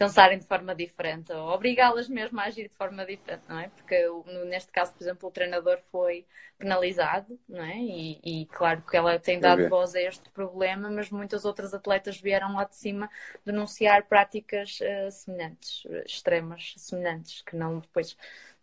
pensarem 0.00 0.38
de 0.38 0.46
forma 0.46 0.74
diferente, 0.74 1.30
ou 1.30 1.50
obrigá-las 1.50 2.08
mesmo 2.08 2.40
a 2.40 2.44
agir 2.44 2.70
de 2.70 2.74
forma 2.74 3.04
diferente, 3.04 3.42
não 3.46 3.58
é? 3.58 3.68
Porque 3.68 4.02
neste 4.48 4.72
caso, 4.72 4.94
por 4.94 5.04
exemplo, 5.04 5.28
o 5.28 5.30
treinador 5.30 5.78
foi 5.92 6.24
penalizado, 6.58 7.38
não 7.46 7.62
é? 7.62 7.76
E, 7.76 8.18
e 8.24 8.46
claro 8.46 8.82
que 8.90 8.96
ela 8.96 9.18
tem 9.18 9.38
dado 9.38 9.68
voz 9.68 9.94
a 9.94 10.00
este 10.00 10.30
problema, 10.30 10.88
mas 10.88 11.10
muitas 11.10 11.44
outras 11.44 11.74
atletas 11.74 12.18
vieram 12.18 12.54
lá 12.54 12.64
de 12.64 12.76
cima 12.76 13.10
denunciar 13.44 14.04
práticas 14.04 14.78
uh, 14.80 15.12
semelhantes, 15.12 15.82
extremas, 16.06 16.72
semelhantes, 16.78 17.42
que 17.42 17.54
não 17.54 17.80
depois 17.80 18.16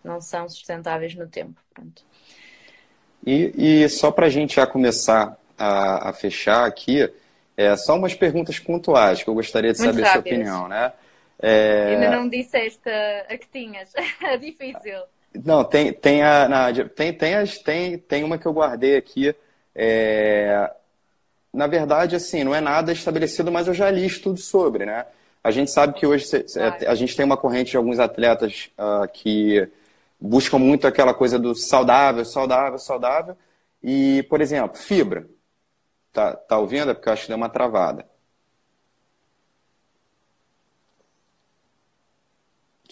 não 0.04 0.20
são 0.20 0.50
sustentáveis 0.50 1.14
no 1.14 1.28
tempo. 1.28 1.62
Pronto. 1.72 2.04
E, 3.24 3.84
e 3.84 3.90
só 3.90 4.10
para 4.10 4.26
a 4.26 4.30
gente 4.30 4.56
já 4.56 4.66
começar 4.66 5.38
a, 5.56 6.10
a 6.10 6.14
fechar 6.14 6.66
aqui, 6.66 7.08
é, 7.56 7.78
só 7.78 7.96
umas 7.96 8.16
perguntas 8.16 8.58
pontuais 8.58 9.22
que 9.22 9.30
eu 9.30 9.36
gostaria 9.36 9.72
de 9.72 9.78
Muito 9.78 9.94
saber 9.94 10.08
a 10.08 10.12
sua 10.14 10.22
opinião, 10.22 10.68
né? 10.68 10.94
É... 11.40 11.96
Ainda 11.96 12.10
não 12.10 12.28
disseste 12.28 12.90
a 12.90 13.38
que 13.38 13.48
tinhas. 13.48 13.92
É 14.24 14.38
difícil. 14.38 15.00
Não, 15.46 15.64
tem, 15.64 15.94
tem, 15.94 16.24
a, 16.24 16.72
tem, 16.96 17.14
tem, 17.14 17.36
as, 17.36 17.58
tem, 17.60 17.98
tem 17.98 18.24
uma 18.24 18.38
que 18.38 18.46
eu 18.46 18.54
guardei 18.54 18.98
aqui. 18.98 19.36
É... 19.76 20.72
na 21.54 21.68
verdade, 21.68 22.16
assim, 22.16 22.44
não 22.44 22.56
é 22.56 22.62
nada 22.62 22.92
estabelecido, 22.92 23.52
mas 23.52 23.68
eu 23.68 23.74
já 23.74 23.90
li 23.92 24.06
estudos 24.06 24.46
sobre, 24.46 24.86
né? 24.86 25.06
A 25.44 25.52
gente 25.52 25.72
sabe 25.72 25.94
que 25.94 26.06
hoje 26.06 26.26
a 26.86 26.96
gente 26.96 27.16
tem 27.16 27.26
uma 27.26 27.38
corrente 27.38 27.72
de 27.72 27.78
alguns 27.78 28.00
atletas 28.00 28.70
uh, 28.78 29.08
que 29.14 29.70
buscam 30.20 30.58
muito 30.58 30.88
aquela 30.88 31.14
coisa 31.14 31.40
do 31.40 31.56
saudável, 31.56 32.26
saudável, 32.26 32.78
saudável. 32.78 33.38
E, 33.82 34.24
por 34.24 34.42
exemplo, 34.42 34.78
fibra. 34.78 35.26
Tá, 36.12 36.36
tá 36.36 36.58
ouvindo? 36.58 36.92
É 36.92 36.94
porque 36.94 37.08
eu 37.08 37.14
acho 37.14 37.22
que 37.24 37.28
deu 37.30 37.38
uma 37.38 37.48
travada. 37.50 38.06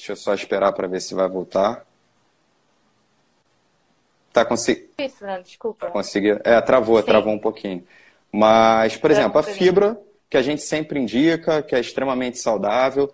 Deixa 0.06 0.12
eu 0.12 0.18
só 0.18 0.36
esperar 0.36 0.72
para 0.72 0.88
ver 0.88 1.02
se 1.02 1.16
vai 1.16 1.28
voltar. 1.28 1.84
Tá 4.32 4.46
conseguindo? 4.46 4.88
Desculpa. 5.44 5.88
Conseguiu? 5.88 6.40
É, 6.44 6.62
travou, 6.62 7.00
Sim. 7.00 7.08
travou 7.08 7.34
um 7.34 7.40
pouquinho. 7.40 7.84
Mas, 8.32 8.96
por 8.96 9.10
exemplo, 9.10 9.40
a 9.40 9.44
fibra, 9.44 10.00
que 10.30 10.38
a 10.38 10.44
gente 10.44 10.62
sempre 10.62 11.00
indica, 11.00 11.64
que 11.64 11.74
é 11.74 11.80
extremamente 11.80 12.38
saudável, 12.38 13.12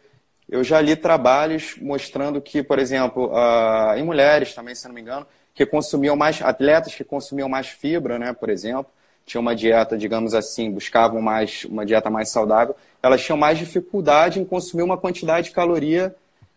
eu 0.49 0.65
já 0.65 0.81
li 0.81 0.97
trabalhos 0.97 1.77
mostrando 1.79 2.41
que, 2.41 2.61
por 2.61 2.77
exemplo, 2.77 3.31
uh, 3.31 3.95
em 3.95 4.03
mulheres 4.03 4.53
também, 4.53 4.75
se 4.75 4.85
não 4.85 4.93
me 4.93 4.99
engano, 4.99 5.25
que 5.53 5.65
consumiam 5.65 6.17
mais, 6.17 6.41
atletas 6.41 6.93
que 6.93 7.05
consumiam 7.05 7.47
mais 7.47 7.67
fibra, 7.67 8.19
né, 8.19 8.33
por 8.33 8.49
exemplo, 8.49 8.91
tinham 9.25 9.41
uma 9.41 9.55
dieta, 9.55 9.97
digamos 9.97 10.33
assim, 10.33 10.69
buscavam 10.69 11.21
mais 11.21 11.63
uma 11.63 11.85
dieta 11.85 12.09
mais 12.09 12.29
saudável, 12.29 12.75
elas 13.01 13.23
tinham 13.23 13.37
mais 13.37 13.57
dificuldade 13.57 14.41
em 14.41 14.45
consumir 14.45 14.83
uma 14.83 14.97
quantidade 14.97 15.47
de 15.47 15.55
caloria 15.55 16.13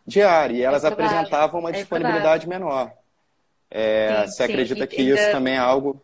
diária 0.06 0.56
e 0.56 0.62
elas 0.62 0.84
é 0.84 0.88
apresentavam 0.88 1.60
uma 1.60 1.70
é 1.70 1.72
disponibilidade 1.72 2.48
menor. 2.48 2.92
É, 3.70 4.22
sim, 4.26 4.32
você 4.32 4.46
sim. 4.46 4.52
acredita 4.52 4.86
que 4.86 5.02
isso 5.02 5.30
também 5.30 5.54
é 5.54 5.58
algo 5.58 6.00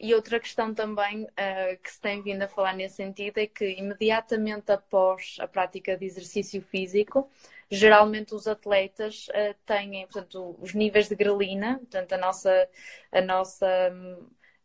e 0.00 0.14
outra 0.14 0.40
questão 0.40 0.72
também 0.72 1.24
uh, 1.24 1.78
que 1.82 1.92
se 1.92 2.00
tem 2.00 2.22
vindo 2.22 2.40
a 2.40 2.48
falar 2.48 2.74
nesse 2.74 2.96
sentido 2.96 3.36
é 3.36 3.46
que 3.46 3.68
imediatamente 3.72 4.72
após 4.72 5.36
a 5.38 5.46
prática 5.46 5.94
de 5.94 6.06
exercício 6.06 6.62
físico, 6.62 7.28
geralmente 7.70 8.34
os 8.34 8.48
atletas 8.48 9.28
uh, 9.28 9.54
têm 9.66 10.06
portanto, 10.06 10.56
os 10.58 10.72
níveis 10.72 11.06
de 11.06 11.14
grelina, 11.14 11.76
portanto, 11.76 12.14
a 12.14 12.16
nossa, 12.16 12.68
a 13.12 13.20
nossa 13.20 13.66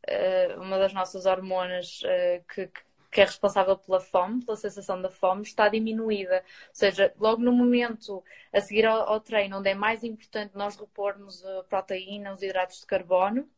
uh, 0.07 0.61
uma 0.61 0.79
das 0.79 0.93
nossas 0.93 1.25
hormonas 1.25 2.01
que, 2.53 2.69
que 3.15 3.21
é 3.21 3.23
responsável 3.23 3.77
pela 3.77 4.01
fome, 4.01 4.43
pela 4.43 4.57
sensação 4.57 5.01
da 5.01 5.09
fome, 5.09 5.43
está 5.43 5.69
diminuída. 5.69 6.43
Ou 6.67 6.75
seja, 6.75 7.13
logo 7.17 7.41
no 7.41 7.53
momento 7.53 8.21
a 8.51 8.59
seguir 8.59 8.85
ao, 8.85 9.07
ao 9.07 9.21
treino, 9.21 9.57
onde 9.59 9.69
é 9.69 9.73
mais 9.73 10.03
importante 10.03 10.51
nós 10.53 10.75
repormos 10.75 11.41
a 11.45 11.63
proteína, 11.63 12.33
os 12.33 12.43
hidratos 12.43 12.81
de 12.81 12.85
carbono, 12.85 13.49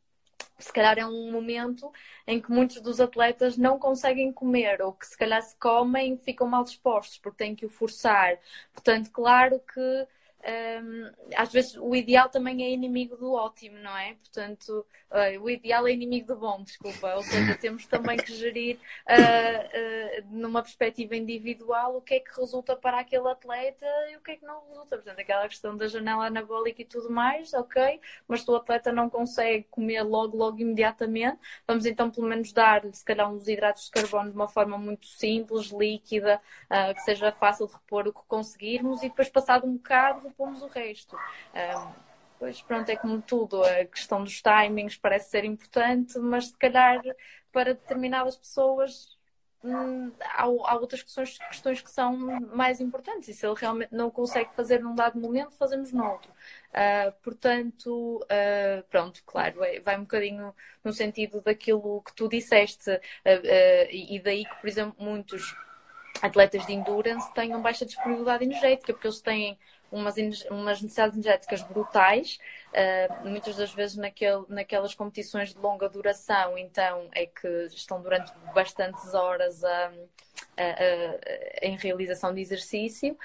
se 0.60 0.72
calhar 0.72 1.00
é 1.00 1.08
um 1.08 1.32
momento 1.32 1.92
em 2.28 2.40
que 2.40 2.52
muitos 2.52 2.82
dos 2.82 3.02
atletas 3.02 3.58
não 3.58 3.80
conseguem 3.80 4.32
comer 4.32 4.80
ou 4.80 4.94
que 4.94 5.08
se 5.08 5.18
calhar 5.18 5.42
se 5.42 5.56
comem 5.58 6.20
ficam 6.20 6.46
mal 6.46 6.64
dispostos 6.64 7.18
porque 7.18 7.44
têm 7.44 7.56
que 7.56 7.66
o 7.66 7.70
forçar. 7.70 8.38
Portanto, 8.72 9.10
claro 9.12 9.60
que 9.60 10.08
um, 10.46 11.12
às 11.36 11.52
vezes 11.52 11.76
o 11.76 11.96
ideal 11.96 12.30
também 12.30 12.64
é 12.64 12.70
inimigo 12.70 13.18
do 13.18 13.34
ótimo, 13.34 13.78
não 13.80 13.96
é? 13.98 14.14
Portanto, 14.16 14.86
uh, 15.12 15.42
o 15.42 15.50
ideal 15.50 15.88
é 15.88 15.92
inimigo 15.92 16.28
do 16.28 16.36
bom, 16.38 16.64
desculpa. 16.64 17.16
Ou 17.16 17.24
seja, 17.24 17.56
temos 17.60 17.86
também 17.88 18.18
que 18.18 18.34
gerir 18.34 18.78
uh, 19.10 20.24
uh, 20.24 20.28
numa 20.30 20.62
perspectiva 20.62 21.16
individual 21.16 21.98
o 21.98 22.02
que 22.02 22.16
é 22.16 22.20
que 22.20 22.40
resulta 22.40 22.76
para 22.76 23.00
aquele 23.00 23.28
atleta 23.28 23.86
e 24.12 24.16
o 24.16 24.22
que 24.22 24.32
é 24.32 24.36
que 24.38 24.46
não 24.46 24.62
resulta. 24.68 24.98
Portanto, 24.98 25.20
aquela 25.20 25.48
questão 25.48 25.76
da 25.76 25.88
janela 25.88 26.28
anabólica 26.28 26.82
e 26.82 26.86
tudo 26.86 27.10
mais, 27.10 27.54
ok, 27.54 28.00
mas 28.28 28.42
se 28.42 28.52
o 28.52 28.56
atleta 28.56 28.92
não 28.92 29.10
consegue 29.10 29.66
comer 29.70 30.04
logo, 30.04 30.38
logo 30.38 30.60
imediatamente, 30.60 31.40
vamos 31.68 31.86
então 31.86 32.10
pelo 32.10 32.28
menos 32.28 32.54
dar-lhe, 32.54 32.94
se 32.94 33.04
calhar, 33.04 33.30
uns 33.30 33.48
hidratos 33.48 33.86
de 33.86 33.92
carbono 33.92 34.30
de 34.30 34.36
uma 34.36 34.48
forma 34.48 34.78
muito 34.78 35.08
simples, 35.08 35.68
líquida, 35.68 36.42
que 36.96 37.02
seja 37.02 37.32
fácil 37.32 37.68
de 37.68 37.74
repor 37.74 38.08
o 38.08 38.14
que 38.14 38.22
conseguirmos 38.28 39.02
e 39.04 39.10
depois, 39.10 39.30
passado 39.30 39.66
um 39.66 39.76
bocado, 39.76 40.27
repomos 40.28 40.62
o 40.62 40.68
resto. 40.68 41.16
Um, 41.16 41.94
pois 42.40 42.62
pronto, 42.62 42.90
é 42.90 42.96
como 42.96 43.22
tudo, 43.22 43.64
a 43.64 43.86
questão 43.86 44.24
dos 44.24 44.42
timings 44.42 44.98
parece 44.98 45.30
ser 45.30 45.44
importante, 45.44 46.18
mas 46.20 46.48
se 46.48 46.58
calhar 46.58 47.02
para 47.52 47.74
determinadas 47.74 48.38
pessoas 48.38 49.18
hum, 49.64 50.12
há, 50.22 50.44
há, 50.44 50.76
outras 50.76 51.02
questões, 51.02 51.38
questões, 51.38 51.82
que 51.82 51.90
são 51.90 52.16
mais 52.54 52.80
importantes 52.80 53.30
e 53.30 53.34
se 53.34 53.46
ele 53.46 53.56
realmente 53.58 53.94
não 53.94 54.10
consegue 54.10 54.54
fazer 54.54 54.82
num 54.82 54.96
dado 54.96 55.20
momento, 55.20 55.56
fazemos 55.56 55.92
noutro. 55.92 56.32
Uh, 56.70 57.12
portanto, 57.24 58.18
uh, 58.24 58.84
pronto, 58.90 59.24
claro, 59.26 59.64
é, 59.64 59.80
vai 59.80 59.98
um 59.98 60.02
bocadinho 60.02 60.54
no 60.84 60.94
sentido 60.94 61.42
daquilo 61.42 62.02
que 62.04 62.14
tu 62.14 62.30
disseste 62.30 62.92
uh, 62.92 63.02
e 63.90 64.20
daí 64.24 64.46
que, 64.46 64.56
por 64.56 64.68
exemplo, 64.68 64.96
muitos 65.04 65.56
atletas 66.22 66.66
de 66.66 66.74
endurance 66.74 67.32
tenham 67.34 67.62
baixa 67.62 67.86
disponibilidade 67.86 68.44
energética, 68.44 68.94
porque 68.94 69.08
eles 69.08 69.22
têm 69.22 69.58
umas, 69.92 70.16
umas 70.50 70.82
necessidades 70.82 71.16
energéticas 71.16 71.62
brutais, 71.64 72.40
uh, 72.70 73.28
muitas 73.28 73.56
das 73.56 73.74
vezes 73.74 73.96
naquele, 73.98 74.44
naquelas 74.50 74.94
competições 74.94 75.54
de 75.54 75.60
longa 75.60 75.88
duração, 75.90 76.58
então 76.58 77.08
é 77.14 77.26
que 77.26 77.48
estão 77.74 78.02
durante 78.02 78.32
bastantes 78.54 79.14
horas 79.14 79.64
a, 79.64 79.92
a, 80.58 80.64
a, 80.64 81.66
em 81.66 81.78
realização 81.78 82.34
de 82.34 82.42
exercício. 82.42 83.18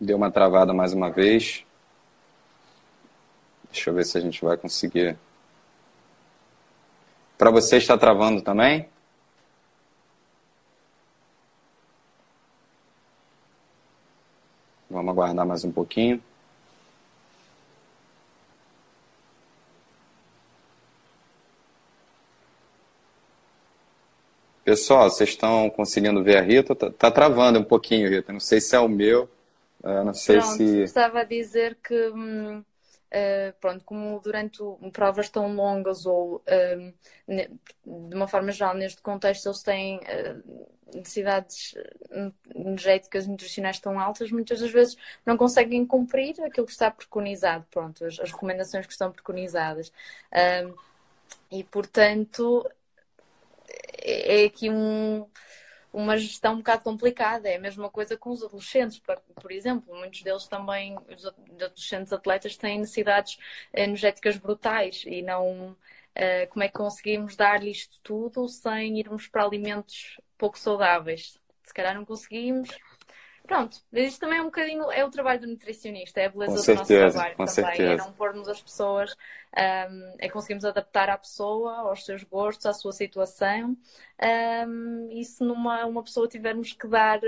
Deu 0.00 0.16
uma 0.16 0.30
travada 0.30 0.72
mais 0.72 0.92
uma 0.92 1.10
vez. 1.10 1.64
Deixa 3.70 3.90
eu 3.90 3.94
ver 3.94 4.04
se 4.04 4.16
a 4.16 4.20
gente 4.20 4.44
vai 4.44 4.56
conseguir. 4.56 5.18
Para 7.36 7.50
você 7.50 7.76
está 7.76 7.98
travando 7.98 8.42
também? 8.42 8.88
Vamos 14.90 15.07
aguardar 15.18 15.46
mais 15.46 15.64
um 15.64 15.72
pouquinho. 15.72 16.22
Pessoal, 24.64 25.08
vocês 25.08 25.30
estão 25.30 25.70
conseguindo 25.70 26.22
ver 26.22 26.36
a 26.36 26.42
Rita? 26.42 26.74
Tá, 26.74 26.90
tá 26.90 27.10
travando 27.10 27.58
um 27.58 27.64
pouquinho, 27.64 28.08
Rita. 28.08 28.32
Não 28.32 28.40
sei 28.40 28.60
se 28.60 28.76
é 28.76 28.78
o 28.78 28.88
meu. 28.88 29.28
Uh, 29.82 30.04
não 30.04 30.12
sei 30.12 30.38
Pronto, 30.38 30.56
se. 30.56 30.82
Estava 30.82 31.20
a 31.20 31.24
dizer 31.24 31.78
que, 31.82 32.08
hum, 32.10 32.62
uh, 33.12 33.52
pronto, 33.60 33.84
como 33.84 34.20
durante 34.20 34.58
provas 34.92 35.28
tão 35.28 35.54
longas 35.54 36.06
ou 36.06 36.36
uh, 36.36 36.94
de 37.28 38.14
uma 38.14 38.28
forma 38.28 38.52
geral 38.52 38.74
neste 38.74 39.02
contexto 39.02 39.46
eles 39.46 39.62
têm 39.62 40.00
necessidades 40.94 41.74
eh, 42.10 42.32
energéticas 42.54 43.26
nutricionais 43.26 43.78
tão 43.78 43.98
altas, 43.98 44.30
muitas 44.30 44.60
das 44.60 44.70
vezes 44.70 44.96
não 45.24 45.36
conseguem 45.36 45.84
cumprir 45.86 46.40
aquilo 46.42 46.66
que 46.66 46.72
está 46.72 46.90
preconizado, 46.90 47.66
pronto, 47.70 48.04
as, 48.04 48.18
as 48.18 48.32
recomendações 48.32 48.86
que 48.86 48.92
estão 48.92 49.12
preconizadas. 49.12 49.92
Um, 50.32 50.74
e, 51.50 51.64
portanto, 51.64 52.68
é, 54.02 54.42
é 54.42 54.46
aqui 54.46 54.70
um, 54.70 55.26
uma 55.92 56.16
gestão 56.16 56.54
um 56.54 56.58
bocado 56.58 56.82
complicada. 56.82 57.48
É 57.48 57.56
a 57.56 57.60
mesma 57.60 57.90
coisa 57.90 58.16
com 58.16 58.30
os 58.30 58.42
adolescentes, 58.42 58.98
por, 58.98 59.20
por 59.40 59.52
exemplo. 59.52 59.94
Muitos 59.94 60.22
deles 60.22 60.46
também, 60.46 60.96
os 61.14 61.26
adolescentes 61.26 62.12
atletas, 62.12 62.56
têm 62.56 62.78
necessidades 62.80 63.38
energéticas 63.72 64.36
brutais 64.36 65.04
e 65.06 65.22
não. 65.22 65.76
Uh, 66.16 66.48
como 66.50 66.64
é 66.64 66.68
que 66.68 66.74
conseguimos 66.74 67.36
dar-lhe 67.36 67.70
isto 67.70 68.00
tudo 68.02 68.48
sem 68.48 68.98
irmos 68.98 69.28
para 69.28 69.44
alimentos 69.44 70.16
pouco 70.36 70.58
saudáveis. 70.58 71.38
Se 71.64 71.74
calhar 71.74 71.94
não 71.94 72.04
conseguimos. 72.04 72.70
Pronto, 73.48 73.78
mas 73.90 74.04
isto 74.08 74.20
também 74.20 74.38
é 74.38 74.42
um 74.42 74.46
bocadinho, 74.46 74.92
é 74.92 75.02
o 75.04 75.10
trabalho 75.10 75.40
do 75.40 75.46
nutricionista, 75.46 76.20
é 76.20 76.26
a 76.26 76.30
beleza 76.30 76.52
com 76.52 76.56
do 76.56 76.62
certeza, 76.62 76.74
nosso 76.74 76.92
trabalho 76.92 77.38
também, 77.40 77.70
é 77.70 77.74
certeza. 77.76 77.92
é 77.94 77.96
não 77.96 78.12
pormos 78.12 78.46
as 78.46 78.60
pessoas, 78.62 79.16
um, 79.56 80.16
é 80.18 80.28
conseguirmos 80.28 80.66
adaptar 80.66 81.08
à 81.08 81.16
pessoa, 81.16 81.78
aos 81.78 82.04
seus 82.04 82.22
gostos, 82.24 82.66
à 82.66 82.74
sua 82.74 82.92
situação, 82.92 83.74
um, 84.68 85.08
e 85.12 85.24
se 85.24 85.42
numa 85.42 85.86
uma 85.86 86.02
pessoa 86.04 86.28
tivermos 86.28 86.74
que 86.74 86.86
dar 86.86 87.20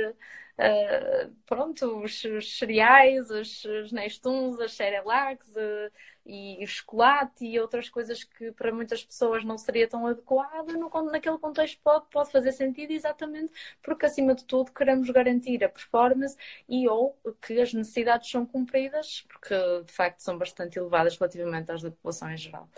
uh, 0.60 1.34
pronto, 1.46 2.02
os, 2.02 2.22
os, 2.24 2.58
cereais, 2.58 3.30
os, 3.30 3.64
os 3.64 3.92
Nestuns, 3.92 4.60
as 4.60 4.74
Cerelacs 4.74 5.48
uh, 5.56 5.90
e 6.26 6.62
o 6.62 6.66
chocolate 6.66 7.44
e 7.46 7.58
outras 7.58 7.88
coisas 7.88 8.22
que 8.22 8.52
para 8.52 8.72
muitas 8.72 9.02
pessoas 9.02 9.42
não 9.42 9.56
seria 9.56 9.88
tão 9.88 10.06
adequado, 10.06 10.68
no, 10.72 10.90
naquele 11.10 11.38
contexto 11.38 11.80
pode, 11.82 12.06
pode 12.10 12.30
fazer 12.30 12.52
sentido 12.52 12.92
exatamente 12.92 13.52
porque 13.82 14.06
acima 14.06 14.34
de 14.34 14.44
tudo 14.44 14.70
queremos 14.70 15.08
garantir 15.10 15.64
a 15.64 15.68
performance 15.68 16.36
e 16.68 16.86
ou 16.88 17.18
que 17.40 17.60
as 17.60 17.72
necessidades 17.72 18.30
são 18.30 18.44
cumpridas, 18.44 19.24
porque 19.28 19.54
de 19.84 19.92
facto 19.92 20.20
são 20.20 20.36
bastante 20.36 20.78
elevadas 20.78 21.16
relativamente 21.16 21.72
às 21.72 21.82
da 21.82 21.90
população 21.90 22.30
em 22.30 22.36
geral. 22.36 22.68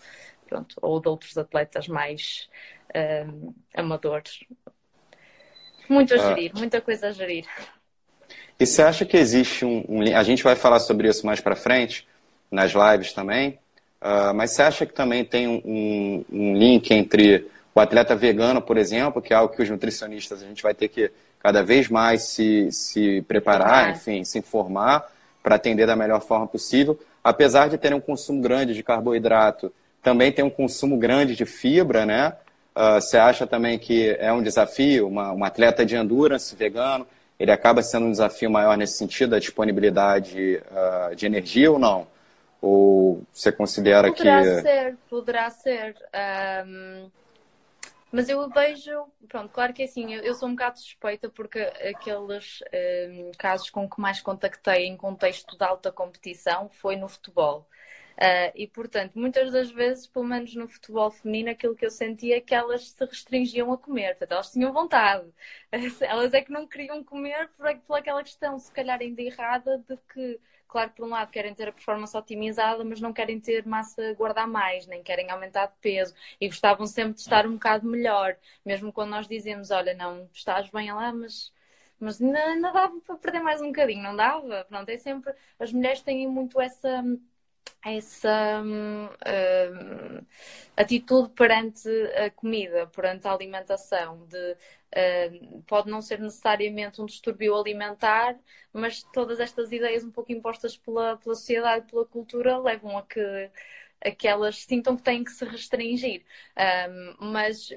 Pronto, 0.47 0.76
ou 0.83 1.01
de 1.01 1.09
outros 1.09 1.37
atletas 1.39 1.89
mais 1.89 2.49
uh, 2.91 3.55
amadores. 3.74 4.45
Muito 5.89 6.14
a 6.14 6.16
ah. 6.16 6.28
gerir, 6.28 6.53
muita 6.55 6.80
coisa 6.80 7.09
a 7.09 7.12
gerir. 7.12 7.45
E 8.59 8.66
você 8.66 8.83
acha 8.83 9.05
que 9.05 9.16
existe 9.16 9.64
um, 9.64 9.85
um, 9.89 10.16
A 10.16 10.22
gente 10.22 10.43
vai 10.43 10.55
falar 10.55 10.78
sobre 10.78 11.09
isso 11.09 11.26
mais 11.26 11.41
para 11.41 11.57
frente, 11.57 12.07
nas 12.51 12.72
lives 12.72 13.12
também, 13.12 13.59
Uh, 14.03 14.35
mas 14.35 14.51
você 14.51 14.62
acha 14.62 14.85
que 14.85 14.93
também 14.93 15.24
tem 15.24 15.47
um, 15.47 16.24
um, 16.28 16.57
link 16.57 16.91
entre 16.91 17.47
o 17.72 17.78
atleta 17.78 18.16
vegano, 18.16 18.61
por 18.61 18.76
exemplo, 18.76 19.22
que 19.22 19.33
é 19.33 19.37
algo 19.37 19.55
que 19.55 19.62
os 19.62 19.70
nutricionistas 19.70 20.43
a 20.43 20.47
gente 20.47 20.61
vai 20.61 20.74
ter 20.74 20.89
que 20.89 21.09
cada 21.39 21.62
vez 21.62 21.89
mais 21.89 22.24
se, 22.24 22.68
se 22.72 23.22
preparar, 23.28 23.93
enfim, 23.93 24.24
se 24.24 24.41
informar 24.41 25.09
para 25.41 25.55
atender 25.55 25.87
da 25.87 25.95
melhor 25.95 26.20
forma 26.20 26.49
possível. 26.49 26.99
Apesar 27.22 27.68
de 27.68 27.78
ter 27.78 27.95
um 27.95 28.01
consumo 28.01 28.43
grande 28.43 28.74
de 28.74 28.83
carboidrato, 28.83 29.72
também 30.03 30.33
tem 30.33 30.45
um 30.45 30.51
consumo 30.51 30.97
grande 30.97 31.37
de 31.37 31.45
fibra, 31.45 32.05
né? 32.05 32.35
Uh, 32.75 33.01
você 33.01 33.18
acha 33.18 33.47
também 33.47 33.79
que 33.79 34.16
é 34.18 34.33
um 34.33 34.43
desafio, 34.43 35.07
uma, 35.07 35.33
um 35.33 35.45
atleta 35.45 35.85
de 35.85 35.95
endurance 35.95 36.57
vegano, 36.57 37.07
ele 37.39 37.51
acaba 37.51 37.83
sendo 37.83 38.07
um 38.07 38.11
desafio 38.11 38.51
maior 38.51 38.77
nesse 38.77 38.97
sentido, 38.97 39.31
da 39.31 39.39
disponibilidade 39.39 40.62
uh, 40.70 41.14
de 41.14 41.27
energia 41.27 41.70
ou 41.70 41.79
não? 41.79 42.07
Ou 42.61 43.23
você 43.33 43.51
considera 43.51 44.09
poderá 44.09 44.41
que. 44.41 44.49
Poderá 44.49 44.62
ser, 44.62 44.97
poderá 45.11 45.51
ser. 45.51 45.97
Um, 46.66 47.11
mas 48.12 48.29
eu 48.29 48.49
vejo, 48.49 49.07
pronto, 49.27 49.49
claro 49.49 49.73
que 49.73 49.83
é 49.83 49.85
assim, 49.87 50.14
eu, 50.14 50.23
eu 50.23 50.35
sou 50.35 50.49
um 50.49 50.53
bocado 50.53 50.79
suspeita 50.79 51.29
porque 51.31 51.59
aqueles 51.59 52.62
um, 53.11 53.33
casos 53.39 53.70
com 53.70 53.89
que 53.89 54.01
mais 54.01 54.20
contactei 54.20 54.87
em 54.87 54.97
contexto 54.97 55.57
de 55.57 55.64
alta 55.64 55.91
competição 55.91 56.68
foi 56.68 56.95
no 56.95 57.09
futebol. 57.09 57.66
Uh, 58.19 58.53
e, 58.55 58.67
portanto, 58.69 59.19
muitas 59.19 59.53
das 59.53 59.71
vezes, 59.71 60.07
pelo 60.07 60.25
menos 60.25 60.55
no 60.55 60.69
futebol 60.69 61.11
feminino, 61.11 61.51
aquilo 61.51 61.75
que 61.75 61.87
eu 61.87 61.91
sentia 61.91 62.37
é 62.37 62.41
que 62.41 62.55
elas 62.55 62.91
se 62.91 63.05
restringiam 63.05 63.73
a 63.73 63.79
comer. 63.79 64.11
Portanto, 64.11 64.33
elas 64.33 64.53
tinham 64.53 64.73
vontade. 64.73 65.29
Elas 66.03 66.35
é 66.35 66.43
que 66.43 66.53
não 66.53 66.67
queriam 66.67 67.03
comer 67.03 67.49
por, 67.57 67.75
por 67.81 67.99
aquela 67.99 68.23
questão, 68.23 68.59
se 68.59 68.71
calhar 68.73 69.01
ainda 69.01 69.23
errada, 69.23 69.79
de 69.89 69.97
que 70.13 70.39
claro, 70.69 70.91
por 70.91 71.07
um 71.07 71.11
lado 71.11 71.31
querem 71.31 71.55
ter 71.55 71.69
a 71.69 71.73
performance 71.73 72.17
otimizada, 72.17 72.83
mas 72.83 72.99
não 73.01 73.13
querem 73.13 73.39
ter 73.39 73.67
massa 73.67 74.15
guardar 74.15 74.49
mais, 74.49 74.87
nem 74.87 75.03
querem 75.03 75.31
aumentar 75.31 75.67
de 75.67 75.75
peso 75.83 76.15
e 76.41 76.49
gostavam 76.49 76.87
sempre 76.87 77.15
de 77.15 77.21
estar 77.21 77.47
um 77.47 77.55
bocado 77.55 77.87
melhor, 77.87 78.37
mesmo 78.65 78.91
quando 78.91 79.11
nós 79.11 79.29
dizemos, 79.29 79.71
olha, 79.71 79.93
não, 79.95 80.29
estás 80.33 80.71
bem 80.71 80.91
lá, 80.93 81.13
mas 81.13 81.53
mas 82.01 82.21
ainda, 82.21 82.73
dava 82.73 83.01
para 83.01 83.17
perder 83.17 83.41
mais 83.41 83.61
um 83.61 83.69
bocadinho, 83.69 84.03
não 84.03 84.17
dava? 84.17 84.65
Pronto, 84.69 84.89
é 84.89 84.97
sempre, 84.97 85.33
as 85.59 85.73
mulheres 85.73 86.03
têm 86.03 86.27
muito 86.27 86.61
essa 86.61 87.05
essa 87.85 88.63
uh, 88.63 90.27
atitude 90.77 91.31
perante 91.31 91.89
a 92.17 92.31
comida, 92.31 92.87
perante 92.87 93.27
a 93.27 93.33
alimentação, 93.33 94.25
de 94.27 94.53
uh, 94.53 95.63
pode 95.67 95.91
não 95.91 96.01
ser 96.01 96.21
necessariamente 96.21 97.01
um 97.03 97.07
distúrbio 97.07 97.55
alimentar, 97.57 98.39
mas 98.73 99.03
todas 99.13 99.41
estas 99.41 99.73
ideias 99.73 100.05
um 100.05 100.11
pouco 100.11 100.33
impostas 100.33 100.77
pela, 100.77 101.17
pela 101.17 101.35
sociedade, 101.35 101.91
pela 101.91 102.07
cultura, 102.07 102.59
levam 102.59 102.97
a 102.97 103.03
que 103.03 103.51
que 104.11 104.26
elas 104.26 104.64
sintam 104.64 104.96
que 104.96 105.03
têm 105.03 105.22
que 105.22 105.30
se 105.30 105.44
restringir. 105.44 106.24
Um, 106.57 107.32
mas 107.32 107.70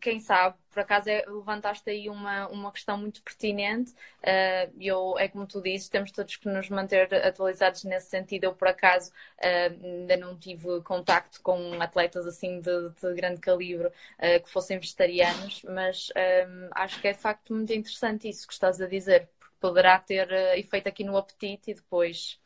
quem 0.00 0.20
sabe, 0.20 0.56
por 0.70 0.80
acaso 0.80 1.08
é, 1.08 1.24
levantaste 1.26 1.88
aí 1.90 2.08
uma, 2.08 2.46
uma 2.48 2.70
questão 2.70 2.98
muito 2.98 3.22
pertinente. 3.22 3.92
Uh, 4.20 4.72
eu, 4.78 5.18
é 5.18 5.28
como 5.28 5.46
tu 5.46 5.60
dizes, 5.60 5.88
temos 5.88 6.12
todos 6.12 6.36
que 6.36 6.48
nos 6.48 6.68
manter 6.68 7.12
atualizados 7.24 7.84
nesse 7.84 8.08
sentido. 8.08 8.44
Eu, 8.44 8.54
por 8.54 8.68
acaso, 8.68 9.10
uh, 9.10 9.84
ainda 9.84 10.16
não 10.16 10.36
tive 10.38 10.80
contacto 10.82 11.40
com 11.42 11.80
atletas 11.80 12.26
assim 12.26 12.60
de, 12.60 12.90
de 12.90 13.14
grande 13.14 13.40
calibre 13.40 13.88
uh, 13.88 14.42
que 14.42 14.50
fossem 14.50 14.78
vegetarianos, 14.78 15.62
mas 15.64 16.10
um, 16.46 16.68
acho 16.72 17.00
que 17.00 17.08
é 17.08 17.12
de 17.12 17.18
facto 17.18 17.54
muito 17.54 17.72
interessante 17.72 18.28
isso 18.28 18.46
que 18.46 18.52
estás 18.52 18.80
a 18.80 18.86
dizer, 18.86 19.28
porque 19.38 19.54
poderá 19.58 19.98
ter 19.98 20.30
efeito 20.58 20.88
aqui 20.88 21.04
no 21.04 21.16
apetite 21.16 21.70
e 21.70 21.74
depois 21.74 22.38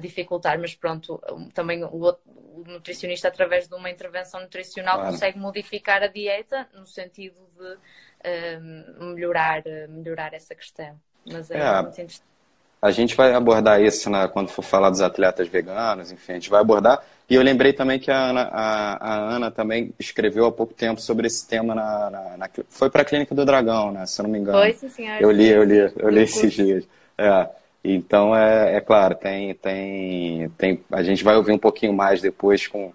dificultar, 0.00 0.58
mas 0.58 0.74
pronto, 0.74 1.20
também 1.54 1.84
o, 1.84 1.88
o, 1.88 2.64
nutricionista, 2.66 3.28
através 3.28 3.68
de 3.68 3.74
uma 3.74 3.90
intervenção 3.90 4.40
nutricional, 4.40 4.96
claro. 4.96 5.12
consegue 5.12 5.38
modificar 5.38 6.02
a 6.02 6.06
dieta 6.06 6.68
no 6.74 6.86
sentido 6.86 7.36
de 7.58 7.74
uh, 7.74 9.04
melhorar, 9.14 9.62
melhorar 9.88 10.32
essa 10.34 10.54
questão. 10.54 10.98
Mas 11.26 11.50
é, 11.50 11.58
é 11.58 11.82
muito 11.82 11.92
interessante. 11.92 12.32
A 12.80 12.90
gente 12.90 13.14
vai 13.14 13.32
abordar 13.32 13.80
isso 13.80 14.10
né, 14.10 14.26
quando 14.26 14.48
for 14.48 14.62
falar 14.62 14.90
dos 14.90 15.00
atletas 15.00 15.46
veganos, 15.46 16.10
enfim, 16.10 16.32
a 16.32 16.34
gente 16.34 16.50
vai 16.50 16.60
abordar. 16.60 17.00
E 17.30 17.34
eu 17.36 17.42
lembrei 17.42 17.72
também 17.72 17.98
que 17.98 18.10
a 18.10 18.16
Ana, 18.16 18.42
a, 18.52 19.08
a 19.08 19.36
Ana 19.36 19.50
também 19.52 19.94
escreveu 20.00 20.46
há 20.46 20.52
pouco 20.52 20.74
tempo 20.74 21.00
sobre 21.00 21.28
esse 21.28 21.46
tema 21.46 21.76
na, 21.76 22.10
na, 22.10 22.36
na 22.36 22.50
foi 22.68 22.90
para 22.90 23.02
a 23.02 23.04
Clínica 23.04 23.36
do 23.36 23.44
Dragão, 23.44 23.92
né? 23.92 24.04
Se 24.04 24.20
eu 24.20 24.24
não 24.24 24.30
me 24.30 24.38
engano. 24.40 24.58
Foi, 24.58 24.72
sim, 24.72 24.88
senhor. 24.88 25.22
Eu 25.22 25.30
li, 25.30 25.48
eu 25.48 25.62
li, 25.62 25.78
eu 25.96 26.10
li 26.10 26.22
esses 26.22 26.52
dias. 26.52 26.84
É. 27.16 27.48
Então, 27.84 28.34
é, 28.36 28.76
é 28.76 28.80
claro, 28.80 29.14
tem, 29.16 29.54
tem, 29.54 30.48
tem, 30.50 30.84
a 30.90 31.02
gente 31.02 31.24
vai 31.24 31.36
ouvir 31.36 31.52
um 31.52 31.58
pouquinho 31.58 31.92
mais 31.92 32.20
depois 32.20 32.66
com, 32.66 32.92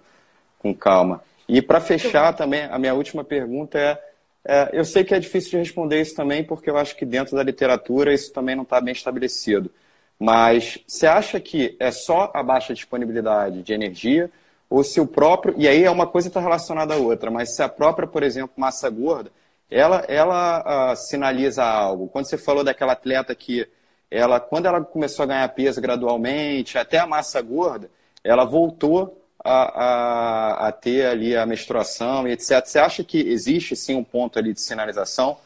com 0.58 0.74
calma. 0.74 1.22
E 1.48 1.60
para 1.60 1.80
fechar 1.80 2.32
também, 2.34 2.64
a 2.64 2.78
minha 2.78 2.94
última 2.94 3.22
pergunta 3.22 3.78
é, 3.78 3.98
é, 4.44 4.70
eu 4.72 4.84
sei 4.84 5.04
que 5.04 5.14
é 5.14 5.18
difícil 5.18 5.50
de 5.50 5.56
responder 5.58 6.00
isso 6.00 6.14
também, 6.14 6.42
porque 6.42 6.70
eu 6.70 6.76
acho 6.78 6.96
que 6.96 7.04
dentro 7.04 7.36
da 7.36 7.42
literatura 7.42 8.14
isso 8.14 8.32
também 8.32 8.56
não 8.56 8.62
está 8.62 8.80
bem 8.80 8.92
estabelecido. 8.92 9.70
Mas 10.18 10.78
você 10.86 11.06
acha 11.06 11.38
que 11.38 11.76
é 11.78 11.90
só 11.90 12.30
a 12.34 12.42
baixa 12.42 12.74
disponibilidade 12.74 13.62
de 13.62 13.72
energia, 13.72 14.30
ou 14.68 14.82
se 14.82 15.00
o 15.00 15.06
próprio. 15.06 15.54
E 15.56 15.68
aí 15.68 15.84
é 15.84 15.90
uma 15.90 16.06
coisa 16.06 16.28
está 16.28 16.40
relacionada 16.40 16.94
à 16.94 16.96
outra, 16.96 17.30
mas 17.30 17.54
se 17.54 17.62
a 17.62 17.68
própria, 17.68 18.08
por 18.08 18.22
exemplo, 18.22 18.52
massa 18.56 18.88
gorda, 18.90 19.30
ela, 19.70 20.04
ela 20.08 20.92
uh, 20.92 20.96
sinaliza 20.96 21.62
algo. 21.64 22.08
Quando 22.08 22.26
você 22.26 22.38
falou 22.38 22.64
daquela 22.64 22.92
atleta 22.92 23.34
que 23.34 23.68
ela, 24.10 24.40
quando 24.40 24.66
ela 24.66 24.82
começou 24.84 25.22
a 25.22 25.26
ganhar 25.26 25.48
peso 25.50 25.80
gradualmente, 25.80 26.78
até 26.78 26.98
a 26.98 27.06
massa 27.06 27.40
gorda, 27.42 27.90
ela 28.24 28.44
voltou 28.44 29.22
a, 29.44 29.84
a, 29.84 30.68
a 30.68 30.72
ter 30.72 31.06
ali 31.06 31.36
a 31.36 31.46
menstruação 31.46 32.26
e 32.26 32.32
etc. 32.32 32.64
Você 32.64 32.78
acha 32.78 33.04
que 33.04 33.18
existe 33.18 33.76
sim 33.76 33.94
um 33.94 34.04
ponto 34.04 34.38
ali 34.38 34.52
de 34.52 34.60
sinalização 34.60 35.38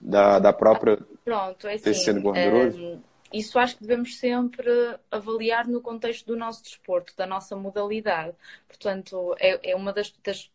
da, 0.00 0.38
da 0.38 0.52
própria 0.52 0.98
Pronto, 1.24 1.66
é 1.66 1.74
assim, 1.74 1.84
tecido 1.84 2.20
gorduroso? 2.20 2.78
É, 2.78 2.98
isso 3.32 3.58
acho 3.58 3.76
que 3.76 3.82
devemos 3.82 4.18
sempre 4.18 4.70
avaliar 5.10 5.66
no 5.66 5.80
contexto 5.80 6.26
do 6.26 6.36
nosso 6.36 6.62
desporto, 6.62 7.14
da 7.16 7.26
nossa 7.26 7.56
modalidade. 7.56 8.34
Portanto, 8.68 9.34
é, 9.38 9.70
é 9.70 9.76
uma 9.76 9.92
das, 9.92 10.12
das 10.22 10.50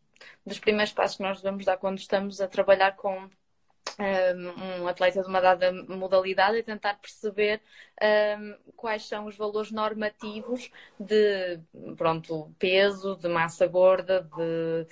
dos 0.45 0.59
primeiros 0.59 0.93
passos 0.93 1.18
que 1.18 1.24
nós 1.24 1.41
devemos 1.41 1.65
dar 1.65 1.78
quando 1.78 1.97
estamos 1.97 2.39
a 2.41 2.47
trabalhar 2.47 2.95
com 2.95 3.30
um 4.79 4.88
atleta 4.88 5.21
de 5.21 5.27
uma 5.27 5.41
dada 5.41 5.71
modalidade 5.71 6.57
e 6.57 6.63
tentar 6.63 6.95
perceber 6.95 7.61
um, 8.02 8.56
quais 8.76 9.08
são 9.08 9.26
os 9.26 9.36
valores 9.36 9.72
normativos 9.72 10.72
de 11.00 11.60
pronto, 11.95 12.54
peso, 12.60 13.16
de 13.16 13.28
massa 13.28 13.66
gorda, 13.66 14.22
de 14.22 14.88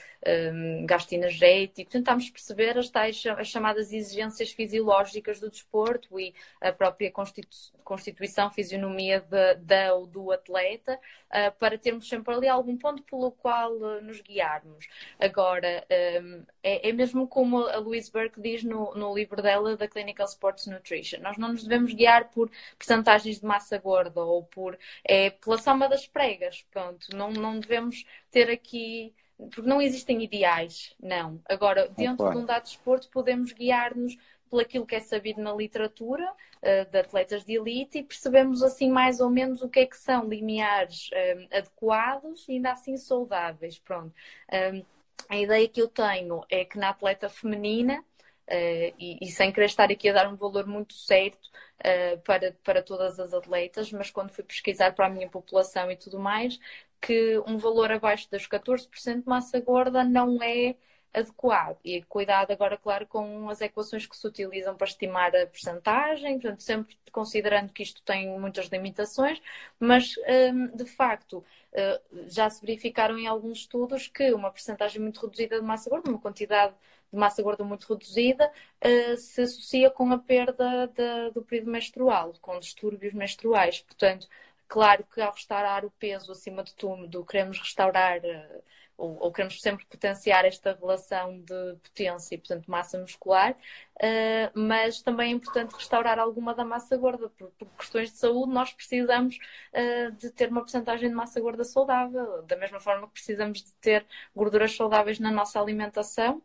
um, 0.51 0.85
gasto 0.85 1.13
energético. 1.13 1.91
Tentamos 1.91 2.29
perceber 2.29 2.77
as 2.77 2.89
tais 2.89 3.23
as 3.37 3.47
chamadas 3.47 3.93
exigências 3.93 4.51
fisiológicas 4.51 5.39
do 5.39 5.49
desporto 5.49 6.19
e 6.19 6.33
a 6.59 6.71
própria 6.71 7.11
constitu 7.11 7.75
constituição, 7.83 8.49
fisionomia 8.49 9.19
de, 9.21 9.55
da 9.61 9.95
do 10.09 10.31
atleta, 10.31 10.99
uh, 11.29 11.55
para 11.59 11.77
termos 11.77 12.09
sempre 12.09 12.33
ali 12.33 12.47
algum 12.47 12.75
ponto 12.75 13.03
pelo 13.03 13.31
qual 13.31 13.71
uh, 13.73 14.01
nos 14.01 14.21
guiarmos. 14.21 14.87
Agora, 15.19 15.85
um, 16.23 16.43
é, 16.63 16.89
é, 16.89 16.91
mesmo 16.91 17.27
como 17.27 17.67
a 17.67 17.77
Louise 17.77 18.11
Burke 18.11 18.41
diz 18.41 18.63
no, 18.63 18.95
no 18.95 19.13
livro 19.13 19.39
dela, 19.39 19.77
da 19.77 19.87
Clinical 19.87 20.25
Sports 20.25 20.65
Nutrition. 20.65 21.19
Nós 21.21 21.37
não 21.37 21.49
nos 21.49 21.63
devemos 21.63 21.93
guiar 21.93 22.31
por 22.31 22.49
percentagens 22.95 23.39
de 23.39 23.45
massa 23.45 23.77
gorda 23.77 24.21
ou 24.21 24.43
por 24.43 24.77
é, 25.03 25.29
pela 25.29 25.57
soma 25.57 25.87
das 25.87 26.07
pregas. 26.07 26.65
Pronto, 26.71 27.07
não, 27.15 27.31
não 27.31 27.59
devemos 27.59 28.05
ter 28.31 28.49
aqui 28.49 29.13
porque 29.37 29.67
não 29.67 29.81
existem 29.81 30.23
ideais, 30.23 30.95
não. 30.99 31.41
Agora, 31.49 31.89
dentro 31.89 32.29
de 32.31 32.37
um 32.37 32.45
dado 32.45 32.63
desporto, 32.63 33.09
podemos 33.09 33.51
guiar-nos 33.51 34.17
por 34.49 34.61
aquilo 34.61 34.85
que 34.85 34.95
é 34.95 34.99
sabido 34.99 35.41
na 35.41 35.53
literatura 35.53 36.23
uh, 36.31 36.89
de 36.89 36.97
atletas 36.97 37.43
de 37.43 37.57
elite 37.57 37.97
e 37.97 38.03
percebemos 38.03 38.63
assim 38.63 38.89
mais 38.89 39.19
ou 39.19 39.29
menos 39.29 39.61
o 39.61 39.67
que 39.67 39.79
é 39.79 39.85
que 39.85 39.97
são 39.97 40.25
limiares 40.25 41.09
uh, 41.09 41.57
adequados 41.57 42.47
e 42.47 42.53
ainda 42.53 42.71
assim 42.71 42.95
saudáveis. 42.95 43.77
Pronto. 43.79 44.13
Uh, 44.47 44.85
a 45.27 45.37
ideia 45.37 45.67
que 45.67 45.81
eu 45.81 45.87
tenho 45.87 46.43
é 46.49 46.63
que 46.63 46.77
na 46.77 46.89
atleta 46.89 47.27
feminina 47.27 48.03
Uh, 48.47 48.93
e, 48.99 49.17
e, 49.21 49.31
sem 49.31 49.51
querer 49.51 49.65
estar 49.65 49.89
aqui 49.89 50.07
a 50.07 50.13
dar 50.13 50.31
um 50.31 50.35
valor 50.35 50.67
muito 50.67 50.93
certo 50.93 51.49
uh, 51.79 52.19
para, 52.21 52.55
para 52.63 52.83
todas 52.83 53.19
as 53.19 53.33
atletas, 53.33 53.91
mas 53.91 54.11
quando 54.11 54.29
fui 54.29 54.43
pesquisar 54.43 54.93
para 54.93 55.07
a 55.07 55.09
minha 55.09 55.27
população 55.27 55.89
e 55.91 55.97
tudo 55.97 56.19
mais, 56.19 56.59
que 57.01 57.39
um 57.47 57.57
valor 57.57 57.91
abaixo 57.91 58.29
das 58.29 58.47
14% 58.47 59.23
de 59.23 59.27
massa 59.27 59.59
gorda 59.59 60.03
não 60.03 60.41
é 60.43 60.75
adequado. 61.15 61.77
E 61.83 62.03
cuidado 62.03 62.51
agora, 62.51 62.77
claro, 62.77 63.07
com 63.07 63.49
as 63.49 63.61
equações 63.61 64.05
que 64.05 64.17
se 64.17 64.27
utilizam 64.27 64.75
para 64.75 64.87
estimar 64.87 65.35
a 65.35 65.47
percentagem, 65.47 66.39
portanto, 66.39 66.61
sempre 66.61 66.97
considerando 67.11 67.71
que 67.71 67.83
isto 67.83 68.01
tem 68.03 68.37
muitas 68.39 68.67
limitações, 68.67 69.41
mas 69.79 70.15
hum, 70.53 70.67
de 70.75 70.85
facto 70.85 71.43
hum, 71.73 72.25
já 72.27 72.49
se 72.49 72.61
verificaram 72.61 73.17
em 73.17 73.27
alguns 73.27 73.59
estudos 73.59 74.07
que 74.07 74.33
uma 74.33 74.51
percentagem 74.51 75.01
muito 75.01 75.21
reduzida 75.21 75.59
de 75.59 75.65
massa 75.65 75.89
gorda, 75.89 76.09
uma 76.09 76.19
quantidade 76.19 76.73
de 77.15 77.19
massa 77.19 77.41
gorda 77.41 77.63
muito 77.63 77.91
reduzida, 77.91 78.51
hum, 78.83 79.17
se 79.17 79.41
associa 79.41 79.89
com 79.89 80.11
a 80.11 80.17
perda 80.19 80.87
de, 80.87 81.31
do 81.33 81.41
período 81.41 81.71
menstrual, 81.71 82.33
com 82.41 82.59
distúrbios 82.59 83.13
menstruais. 83.13 83.81
Portanto, 83.81 84.27
Claro 84.67 85.05
que 85.13 85.21
ao 85.21 85.31
restaurar 85.31 85.85
o 85.85 85.91
peso 85.91 86.31
acima 86.31 86.63
de 86.63 86.73
tudo, 86.75 87.25
queremos 87.25 87.59
restaurar 87.59 88.19
uh, 88.19 88.63
ou, 88.97 89.17
ou, 89.23 89.31
queremos 89.31 89.61
sempre 89.61 89.85
potenciar 89.85 90.45
esta 90.45 90.73
relação 90.73 91.39
de 91.41 91.75
potência 91.83 92.35
e, 92.35 92.37
portanto, 92.37 92.69
massa 92.69 92.97
muscular, 92.97 93.51
uh, 93.51 94.59
mas 94.59 95.01
também 95.01 95.31
é 95.31 95.35
importante 95.35 95.75
restaurar 95.75 96.17
alguma 96.17 96.53
da 96.55 96.63
massa 96.65 96.97
gorda. 96.97 97.29
Por, 97.29 97.51
por 97.51 97.67
questões 97.77 98.11
de 98.11 98.17
saúde, 98.17 98.53
nós 98.53 98.73
precisamos 98.73 99.37
uh, 99.73 100.11
de 100.13 100.31
ter 100.31 100.49
uma 100.49 100.61
porcentagem 100.61 101.09
de 101.09 101.15
massa 101.15 101.39
gorda 101.41 101.63
saudável, 101.63 102.41
da 102.43 102.55
mesma 102.57 102.79
forma 102.79 103.07
que 103.07 103.13
precisamos 103.13 103.61
de 103.63 103.71
ter 103.75 104.05
gorduras 104.35 104.75
saudáveis 104.75 105.19
na 105.19 105.31
nossa 105.31 105.59
alimentação 105.59 106.41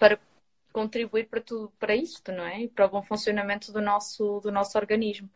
para 0.00 0.18
contribuir 0.72 1.28
para 1.28 1.40
tudo 1.40 1.70
para 1.78 1.94
isto, 1.94 2.32
não 2.32 2.44
é? 2.44 2.62
E 2.62 2.68
para 2.68 2.86
o 2.86 2.88
bom 2.88 3.02
funcionamento 3.02 3.70
do 3.70 3.80
nosso, 3.80 4.40
do 4.40 4.50
nosso 4.50 4.76
organismo. 4.78 5.28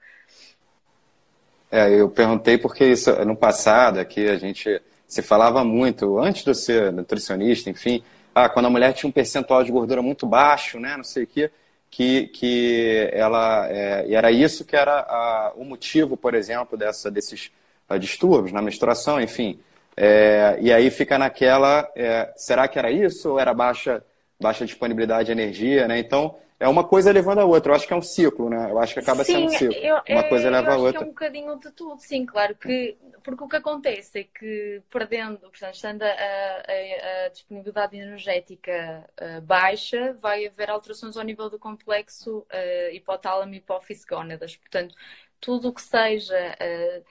É, 1.71 1.93
eu 1.93 2.09
perguntei 2.09 2.57
porque 2.57 2.85
isso, 2.85 3.13
no 3.25 3.37
passado 3.37 4.01
aqui 4.01 4.29
a 4.29 4.37
gente 4.37 4.81
se 5.07 5.23
falava 5.23 5.63
muito, 5.63 6.19
antes 6.19 6.45
de 6.45 6.55
ser 6.55 6.93
nutricionista, 6.93 7.69
enfim, 7.69 8.03
ah, 8.35 8.49
quando 8.49 8.67
a 8.67 8.71
mulher 8.71 8.93
tinha 8.93 9.09
um 9.09 9.13
percentual 9.13 9.63
de 9.63 9.71
gordura 9.71 10.03
muito 10.03 10.27
baixo, 10.27 10.81
né, 10.81 10.97
não 10.97 11.05
sei 11.05 11.25
o 11.25 11.27
quê, 11.27 11.51
que, 11.91 12.27
que 12.29 13.09
ela, 13.13 13.69
é, 13.69 14.13
era 14.13 14.33
isso 14.33 14.65
que 14.65 14.75
era 14.75 15.01
a, 15.01 15.53
o 15.55 15.65
motivo, 15.65 16.17
por 16.17 16.35
exemplo, 16.35 16.77
dessa, 16.77 17.09
desses 17.11 17.53
uh, 17.89 17.97
distúrbios 17.99 18.53
na 18.53 18.61
menstruação, 18.61 19.21
enfim. 19.21 19.61
É, 19.97 20.59
e 20.61 20.73
aí 20.73 20.91
fica 20.91 21.17
naquela, 21.17 21.89
é, 21.95 22.33
será 22.37 22.67
que 22.67 22.81
era 22.81 22.91
isso 22.91 23.31
ou 23.31 23.39
era 23.39 23.55
baixa, 23.55 24.03
baixa 24.45 24.67
disponibilidade 24.67 25.27
de 25.27 25.33
energia, 25.33 25.89
né? 25.89 25.99
Então, 25.99 26.37
é 26.61 26.69
uma 26.69 26.85
coisa 26.85 27.11
levando 27.11 27.39
a 27.39 27.45
outra. 27.45 27.73
Eu 27.73 27.77
acho 27.77 27.87
que 27.87 27.93
é 27.95 27.97
um 27.97 28.03
ciclo, 28.03 28.51
né? 28.51 28.71
Eu 28.71 28.79
acho 28.79 28.93
que 28.93 29.01
acaba 29.01 29.25
sim, 29.25 29.33
sendo 29.33 29.47
um 29.47 29.49
ciclo. 29.49 29.75
Eu, 29.75 30.01
uma 30.11 30.29
coisa 30.29 30.51
leva 30.51 30.75
a 30.75 30.77
outra. 30.77 31.01
é 31.01 31.05
um 31.05 31.09
bocadinho 31.09 31.59
de 31.59 31.71
tudo, 31.71 31.99
sim, 31.99 32.27
claro 32.27 32.55
que 32.55 32.97
porque 33.23 33.43
o 33.43 33.49
que 33.49 33.57
acontece 33.57 34.21
é 34.21 34.25
que 34.25 34.83
perdendo, 34.91 35.39
portanto, 35.39 35.75
estando 35.75 36.03
a, 36.03 36.07
a, 36.07 37.25
a 37.25 37.29
disponibilidade 37.31 37.97
energética 37.97 39.09
uh, 39.19 39.41
baixa, 39.41 40.13
vai 40.21 40.47
haver 40.47 40.69
alterações 40.69 41.17
ao 41.17 41.25
nível 41.25 41.49
do 41.49 41.59
complexo 41.59 42.41
uh, 42.41 42.95
hipotálamo 42.95 43.55
e 43.55 43.57
hipófise 43.57 44.05
gónadas. 44.07 44.57
Portanto, 44.57 44.95
tudo 45.41 45.69
o 45.69 45.73
que 45.73 45.81
seja 45.81 46.37
uh, 46.37 47.05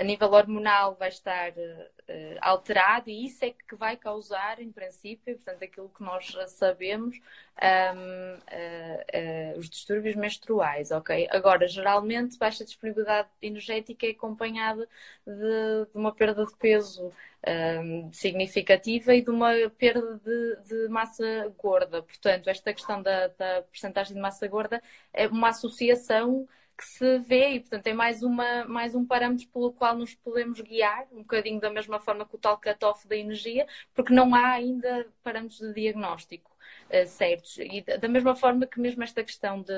a 0.00 0.02
nível 0.02 0.32
hormonal 0.32 0.94
vai 0.94 1.10
estar 1.10 1.50
uh, 1.50 2.38
alterado 2.40 3.10
e 3.10 3.26
isso 3.26 3.44
é 3.44 3.50
que 3.50 3.76
vai 3.76 3.96
causar, 3.96 4.60
em 4.60 4.72
princípio, 4.72 5.34
portanto, 5.36 5.62
aquilo 5.62 5.90
que 5.90 6.02
nós 6.02 6.34
sabemos, 6.48 7.16
um, 7.16 8.34
uh, 8.34 9.54
uh, 9.54 9.58
os 9.58 9.68
distúrbios 9.68 10.16
menstruais, 10.16 10.90
ok? 10.90 11.28
Agora, 11.30 11.68
geralmente, 11.68 12.38
baixa 12.38 12.64
disponibilidade 12.64 13.28
energética 13.42 14.06
é 14.06 14.10
acompanhada 14.10 14.88
de, 15.26 15.92
de 15.92 15.98
uma 15.98 16.14
perda 16.14 16.46
de 16.46 16.56
peso 16.56 17.12
um, 17.46 18.10
significativa 18.12 19.14
e 19.14 19.22
de 19.22 19.30
uma 19.30 19.52
perda 19.76 20.18
de, 20.24 20.56
de, 20.64 20.88
massa 20.88 21.52
gorda. 21.58 22.02
Portanto, 22.02 22.48
esta 22.48 22.72
questão 22.72 23.02
da, 23.02 23.28
da 23.28 23.62
porcentagem 23.62 24.14
de 24.14 24.20
massa 24.20 24.48
gorda 24.48 24.82
é 25.12 25.26
uma 25.28 25.50
associação 25.50 26.48
que 26.78 26.84
se 26.84 27.18
vê 27.18 27.54
e, 27.54 27.60
portanto, 27.60 27.88
é 27.88 27.92
mais, 27.92 28.22
uma, 28.22 28.64
mais 28.64 28.94
um 28.94 29.04
parâmetro 29.04 29.48
pelo 29.48 29.72
qual 29.72 29.96
nos 29.96 30.14
podemos 30.14 30.60
guiar, 30.60 31.08
um 31.10 31.18
bocadinho 31.18 31.60
da 31.60 31.70
mesma 31.70 31.98
forma 31.98 32.24
que 32.24 32.36
o 32.36 32.38
tal 32.38 32.56
cut-off 32.60 33.08
da 33.08 33.16
energia, 33.16 33.66
porque 33.92 34.14
não 34.14 34.32
há 34.32 34.50
ainda 34.52 35.08
parâmetros 35.24 35.58
de 35.58 35.74
diagnóstico 35.74 36.56
uh, 36.88 37.06
certos. 37.08 37.58
E 37.58 37.82
da 37.82 38.06
mesma 38.06 38.36
forma 38.36 38.64
que 38.64 38.80
mesmo 38.80 39.02
esta 39.02 39.24
questão 39.24 39.60
de, 39.60 39.74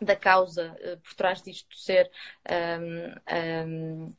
da 0.00 0.14
causa 0.14 0.76
uh, 0.84 0.98
por 0.98 1.14
trás 1.14 1.40
disto 1.40 1.74
ser 1.74 2.10
um, 2.78 3.66
um, 3.66 4.14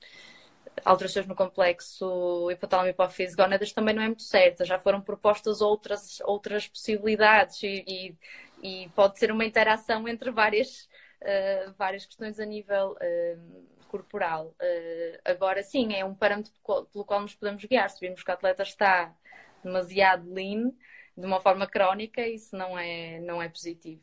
alterações 0.84 1.28
no 1.28 1.36
complexo 1.36 2.50
hipotálamo 2.50 2.90
hipófise 2.90 3.36
gónadas 3.36 3.74
também 3.74 3.94
não 3.94 4.02
é 4.02 4.08
muito 4.08 4.24
certa. 4.24 4.66
Já 4.66 4.80
foram 4.80 5.02
propostas 5.02 5.62
outras, 5.62 6.20
outras 6.22 6.68
possibilidades 6.68 7.62
e, 7.62 7.86
e, 7.88 8.84
e 8.86 8.90
pode 8.96 9.20
ser 9.20 9.32
uma 9.32 9.46
interação 9.46 10.08
entre 10.08 10.32
várias 10.32 10.90
uh, 11.22 11.74
várias 11.78 12.06
questões 12.06 12.40
a 12.40 12.46
nível 12.46 12.98
uh, 13.02 13.88
corporal. 13.88 14.54
Uh, 14.62 15.20
agora, 15.26 15.64
sim, 15.64 15.94
é 15.94 16.04
um 16.04 16.14
parâmetro 16.14 16.52
pelo 16.92 17.06
qual 17.06 17.22
nos 17.22 17.36
podemos 17.36 17.64
guiar. 17.66 17.90
Se 17.90 18.00
vimos 18.00 18.24
que 18.24 18.32
o 18.32 18.34
atleta 18.34 18.64
está 18.64 19.14
demasiado 19.64 20.32
lean, 20.32 20.72
de 21.16 21.26
uma 21.26 21.40
forma 21.40 21.68
crónica, 21.68 22.26
isso 22.26 22.56
não 22.56 22.78
é, 22.78 23.20
não 23.20 23.42
é 23.42 23.50
positivo. 23.50 24.02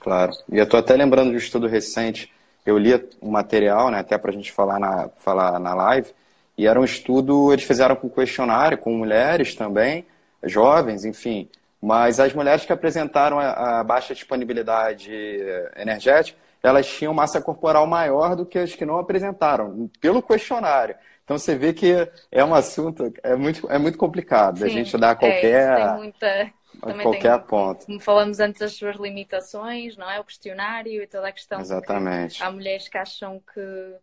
Claro. 0.00 0.32
E 0.50 0.58
eu 0.58 0.64
estou 0.64 0.80
até 0.80 0.94
lembrando 0.96 1.30
de 1.30 1.36
um 1.36 1.38
estudo 1.38 1.66
recente. 1.66 2.32
Eu 2.64 2.76
li 2.76 2.92
um 3.22 3.30
material, 3.30 3.90
né, 3.90 3.98
até 3.98 4.18
para 4.18 4.30
a 4.30 4.34
gente 4.34 4.52
falar 4.52 4.78
na, 4.78 5.08
falar 5.16 5.58
na 5.58 5.74
live, 5.74 6.12
e 6.58 6.66
era 6.66 6.78
um 6.78 6.84
estudo, 6.84 7.52
eles 7.52 7.64
fizeram 7.64 7.96
com 7.96 8.10
questionário, 8.10 8.76
com 8.76 8.92
mulheres 8.92 9.54
também, 9.54 10.04
jovens, 10.44 11.04
enfim, 11.04 11.48
mas 11.80 12.20
as 12.20 12.32
mulheres 12.34 12.64
que 12.64 12.72
apresentaram 12.72 13.38
a, 13.38 13.80
a 13.80 13.84
baixa 13.84 14.14
disponibilidade 14.14 15.10
energética, 15.76 16.38
elas 16.62 16.86
tinham 16.86 17.14
massa 17.14 17.40
corporal 17.40 17.86
maior 17.86 18.36
do 18.36 18.44
que 18.44 18.58
as 18.58 18.74
que 18.74 18.84
não 18.84 18.98
apresentaram, 18.98 19.90
pelo 20.00 20.22
questionário. 20.22 20.94
Então 21.24 21.38
você 21.38 21.56
vê 21.56 21.72
que 21.72 22.08
é 22.30 22.44
um 22.44 22.54
assunto, 22.54 23.12
é 23.22 23.34
muito, 23.36 23.70
é 23.70 23.78
muito 23.78 23.96
complicado 23.96 24.58
Sim, 24.58 24.64
a 24.64 24.68
gente 24.68 24.98
dar 24.98 25.14
qualquer. 25.14 25.70
É, 25.70 25.76
tem 25.76 25.94
muita, 25.96 26.52
também 26.80 27.02
qualquer 27.02 27.38
tem, 27.38 27.46
ponto. 27.46 27.86
Como 27.86 28.00
falamos 28.00 28.40
antes 28.40 28.60
das 28.60 28.72
suas 28.72 28.96
limitações, 28.96 29.96
não 29.96 30.10
é? 30.10 30.18
O 30.20 30.24
questionário 30.24 31.02
e 31.02 31.06
toda 31.06 31.28
a 31.28 31.32
questão. 31.32 31.60
Exatamente. 31.60 32.42
Há 32.42 32.50
mulheres 32.50 32.88
que 32.88 32.98
acham 32.98 33.40
que 33.54 33.94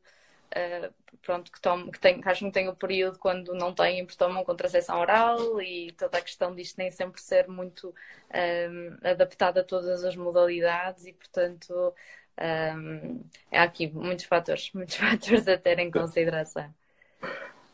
uh, 0.56 0.94
pronto, 1.22 1.52
que, 1.52 1.60
tom, 1.60 1.90
que, 1.91 1.99
tem, 1.99 2.22
que 2.22 2.30
acham 2.30 2.49
que 2.49 2.53
têm 2.53 2.69
o 2.69 2.76
período 2.76 3.19
quando 3.19 3.53
não 3.53 3.74
têm, 3.74 4.06
porque 4.06 4.18
tomam 4.18 4.44
contracepção 4.44 4.99
oral 4.99 5.61
e 5.61 5.91
toda 5.94 6.18
a 6.18 6.22
questão 6.22 6.56
disto 6.56 6.78
nem 6.78 6.91
sempre 6.91 7.22
ser 7.22 7.48
muito 7.48 7.94
um, 8.34 8.98
adaptada 9.03 9.61
a 9.61 9.64
todas 9.64 10.03
as 10.03 10.15
modalidades 10.15 11.06
e, 11.06 11.14
portanto, 11.14 11.94
um, 12.78 13.22
há 13.52 13.64
aqui 13.64 13.88
muitos 13.88 14.26
fatores, 14.26 14.72
muitos 14.76 14.95
fatores 14.95 15.48
a 15.48 15.57
ter 15.57 15.80
em 15.80 15.91
consideração. 15.91 16.65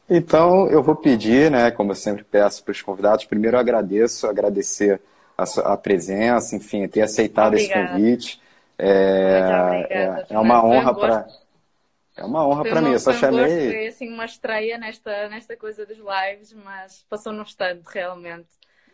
Então, 0.09 0.67
eu 0.69 0.83
vou 0.83 0.95
pedir, 0.95 1.49
né, 1.49 1.71
como 1.71 1.91
eu 1.91 1.95
sempre 1.95 2.23
peço 2.23 2.63
para 2.63 2.71
os 2.71 2.81
convidados, 2.81 3.25
primeiro 3.25 3.55
eu 3.55 3.61
agradeço, 3.61 4.27
agradecer 4.27 5.01
a, 5.37 5.45
sua, 5.45 5.73
a 5.73 5.77
presença, 5.77 6.55
enfim, 6.55 6.87
ter 6.87 7.01
aceitado 7.01 7.53
Obrigada. 7.53 7.81
esse 7.81 7.91
convite. 7.93 8.41
É, 8.77 9.85
é, 9.89 10.25
é, 10.29 10.39
uma 10.39 10.65
honra 10.65 10.93
para 10.93 11.27
é 12.15 12.23
uma 12.23 12.47
honra 12.47 12.63
para 12.63 12.81
mim, 12.81 12.91
eu 12.91 12.99
só 12.99 13.13
chamei. 13.13 13.71
Foi 13.71 13.87
assim 13.87 14.09
uma 14.09 14.25
estreia 14.25 14.77
nesta, 14.77 15.29
nesta 15.29 15.57
coisa 15.57 15.85
dos 15.85 15.97
lives, 15.97 16.53
mas 16.53 17.05
passou 17.09 17.33
no 17.33 17.41
instante, 17.41 17.83
realmente. 17.91 18.47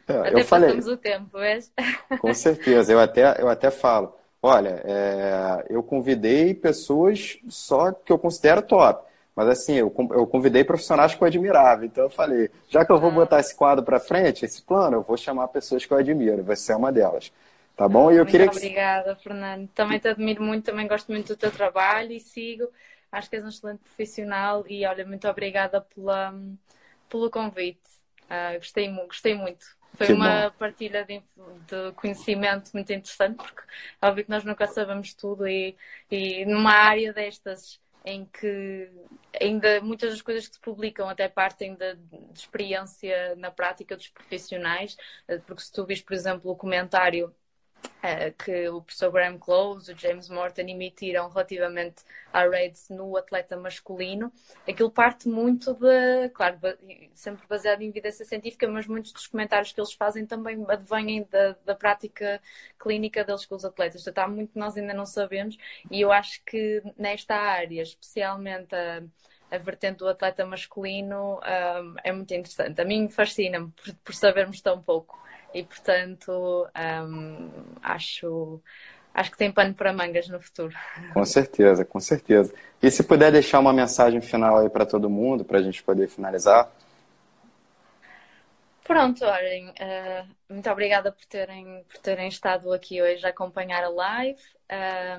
É, 0.08 0.14
até 0.14 0.42
eu 0.42 0.46
falei, 0.46 0.72
o 0.72 0.98
tempo, 0.98 1.38
vês? 1.38 1.72
Com 2.20 2.34
certeza, 2.34 2.92
eu 2.92 3.00
até, 3.00 3.42
eu 3.42 3.50
até 3.50 3.70
falo. 3.70 4.16
Olha, 4.42 4.82
é, 4.86 5.66
eu 5.70 5.84
convidei 5.84 6.54
pessoas 6.54 7.38
só 7.50 7.92
que 7.92 8.12
eu 8.12 8.18
considero 8.18 8.62
top. 8.62 9.10
Mas 9.36 9.48
assim, 9.48 9.76
eu, 9.76 9.94
eu 10.12 10.28
convidei 10.28 10.64
profissionais 10.64 11.14
que 11.14 11.22
eu 11.22 11.28
admirava. 11.28 11.86
Então 11.86 12.06
eu 12.06 12.10
falei, 12.10 12.50
já 12.68 12.84
que 12.84 12.92
eu 12.92 13.00
vou 13.00 13.10
ah. 13.10 13.14
botar 13.14 13.40
esse 13.40 13.56
quadro 13.56 13.86
para 13.86 14.00
frente, 14.00 14.44
esse 14.44 14.62
plano, 14.62 14.98
eu 14.98 15.02
vou 15.02 15.16
chamar 15.16 15.48
pessoas 15.50 15.86
que 15.86 15.94
eu 15.94 15.98
admiro. 15.98 16.44
Você 16.44 16.74
é 16.74 16.76
uma 16.76 16.92
delas. 16.92 17.32
Tá 17.76 17.88
bom? 17.88 18.12
E 18.12 18.18
eu 18.18 18.26
queria 18.26 18.48
obrigada, 18.48 19.16
Fernando. 19.16 19.70
Também 19.70 20.00
te 20.00 20.10
admiro 20.10 20.44
muito, 20.44 20.66
também 20.66 20.86
gosto 20.88 21.10
muito 21.10 21.28
do 21.28 21.38
teu 21.38 21.52
trabalho 21.52 22.12
e 22.12 22.20
sigo. 22.20 22.68
Acho 23.12 23.30
que 23.30 23.36
és 23.36 23.44
um 23.44 23.50
excelente 23.50 23.80
profissional 23.80 24.66
e 24.68 24.86
olha, 24.86 25.06
muito 25.06 25.28
obrigada 25.28 25.82
pela, 25.82 26.34
pelo 27.10 27.30
convite. 27.30 27.82
Uh, 28.26 28.58
gostei, 28.58 28.88
gostei 29.08 29.36
muito. 29.36 29.66
Foi 29.96 30.08
que 30.08 30.14
uma 30.14 30.50
bom. 30.50 30.56
partilha 30.58 31.04
de, 31.04 31.20
de, 31.20 31.92
conhecimento 31.96 32.72
muito 32.74 32.94
interessante, 32.94 33.38
porque 33.38 33.64
é 34.02 34.08
óbvio 34.08 34.24
que 34.24 34.30
nós 34.30 34.44
nunca 34.44 34.68
sabemos 34.68 35.14
tudo 35.14 35.48
e, 35.48 35.76
e 36.12 36.46
numa 36.46 36.72
área 36.72 37.12
destas 37.12 37.80
em 38.06 38.26
que 38.26 38.90
ainda 39.40 39.82
muitas 39.82 40.12
das 40.12 40.22
coisas 40.22 40.48
que 40.48 40.56
se 40.56 40.62
publicam 40.62 41.10
até 41.10 41.28
partem 41.28 41.76
da 41.76 41.98
experiência 42.34 43.36
na 43.36 43.52
prática 43.52 43.96
dos 43.96 44.08
profissionais, 44.08 44.96
ah, 45.28 45.40
porque 45.46 45.62
se 45.62 45.72
tu 45.72 45.86
vês, 45.86 46.02
por 46.02 46.14
exemplo, 46.14 46.52
o 46.52 46.56
comentário 46.56 47.34
que 48.38 48.70
o 48.70 48.82
professor 48.82 49.12
Graham 49.12 49.38
Close, 49.38 49.92
o 49.92 49.98
James 49.98 50.30
Morton 50.30 50.62
emitiram 50.62 51.30
relativamente 51.30 52.04
à 52.32 52.46
RAIDS 52.46 52.90
no 52.90 53.18
atleta 53.18 53.58
masculino, 53.58 54.32
aquilo 54.68 54.90
parte 54.90 55.28
muito 55.28 55.74
de, 55.74 56.30
claro, 56.30 56.58
sempre 57.14 57.46
baseado 57.48 57.82
em 57.82 57.90
evidência 57.90 58.24
científica, 58.24 58.68
mas 58.68 58.88
muitos 58.88 59.12
dos 59.12 59.28
comentários 59.28 59.74
que 59.74 59.80
eles 59.80 59.94
fazem 59.94 60.26
também 60.26 60.64
advêm 60.70 61.28
da, 61.30 61.56
da 61.66 61.76
prática 61.76 62.42
clínica 62.80 63.24
deles 63.24 63.46
com 63.46 63.56
os 63.56 63.66
atletas. 63.66 64.04
Portanto, 64.04 64.26
há 64.26 64.28
muito 64.28 64.54
que 64.54 64.60
nós 64.60 64.78
ainda 64.78 64.94
não 64.94 65.06
sabemos 65.06 65.58
e 65.92 66.02
eu 66.02 66.12
acho 66.12 66.42
que 66.46 66.82
nesta 66.98 67.36
área, 67.36 67.82
especialmente 67.82 68.74
a, 68.76 69.04
a 69.52 69.58
vertente 69.58 69.98
do 69.98 70.08
atleta 70.08 70.46
masculino, 70.46 71.40
um, 71.40 71.96
é 72.04 72.12
muito 72.14 72.34
interessante. 72.34 72.80
A 72.80 72.86
mim 72.86 73.10
fascina-me 73.10 73.72
por, 73.72 73.94
por 73.96 74.16
sabermos 74.16 74.62
tão 74.62 74.82
pouco 74.82 75.20
e 75.54 75.64
portanto 75.64 76.68
um, 77.08 77.50
acho 77.82 78.62
acho 79.14 79.32
que 79.32 79.38
tem 79.38 79.52
pano 79.52 79.74
para 79.74 79.92
mangas 79.92 80.28
no 80.30 80.40
futuro. 80.40 80.74
Com 81.14 81.26
certeza, 81.26 81.84
com 81.84 82.00
certeza. 82.00 82.54
E 82.82 82.90
se 82.90 83.04
puder 83.04 83.32
deixar 83.32 83.60
uma 83.60 83.74
mensagem 83.74 84.22
final 84.22 84.60
aí 84.60 84.70
para 84.70 84.86
todo 84.86 85.10
mundo, 85.10 85.44
para 85.44 85.60
a 85.60 85.62
gente 85.62 85.84
poder 85.84 86.08
finalizar. 86.08 86.72
Pronto, 88.90 89.24
olhem, 89.24 89.70
uh, 89.70 90.36
muito 90.50 90.68
obrigada 90.68 91.12
por 91.12 91.24
terem, 91.26 91.84
por 91.84 92.00
terem 92.00 92.28
estado 92.28 92.74
aqui 92.74 93.00
hoje 93.00 93.24
a 93.24 93.30
acompanhar 93.30 93.84
a 93.84 93.90
live. 93.90 94.42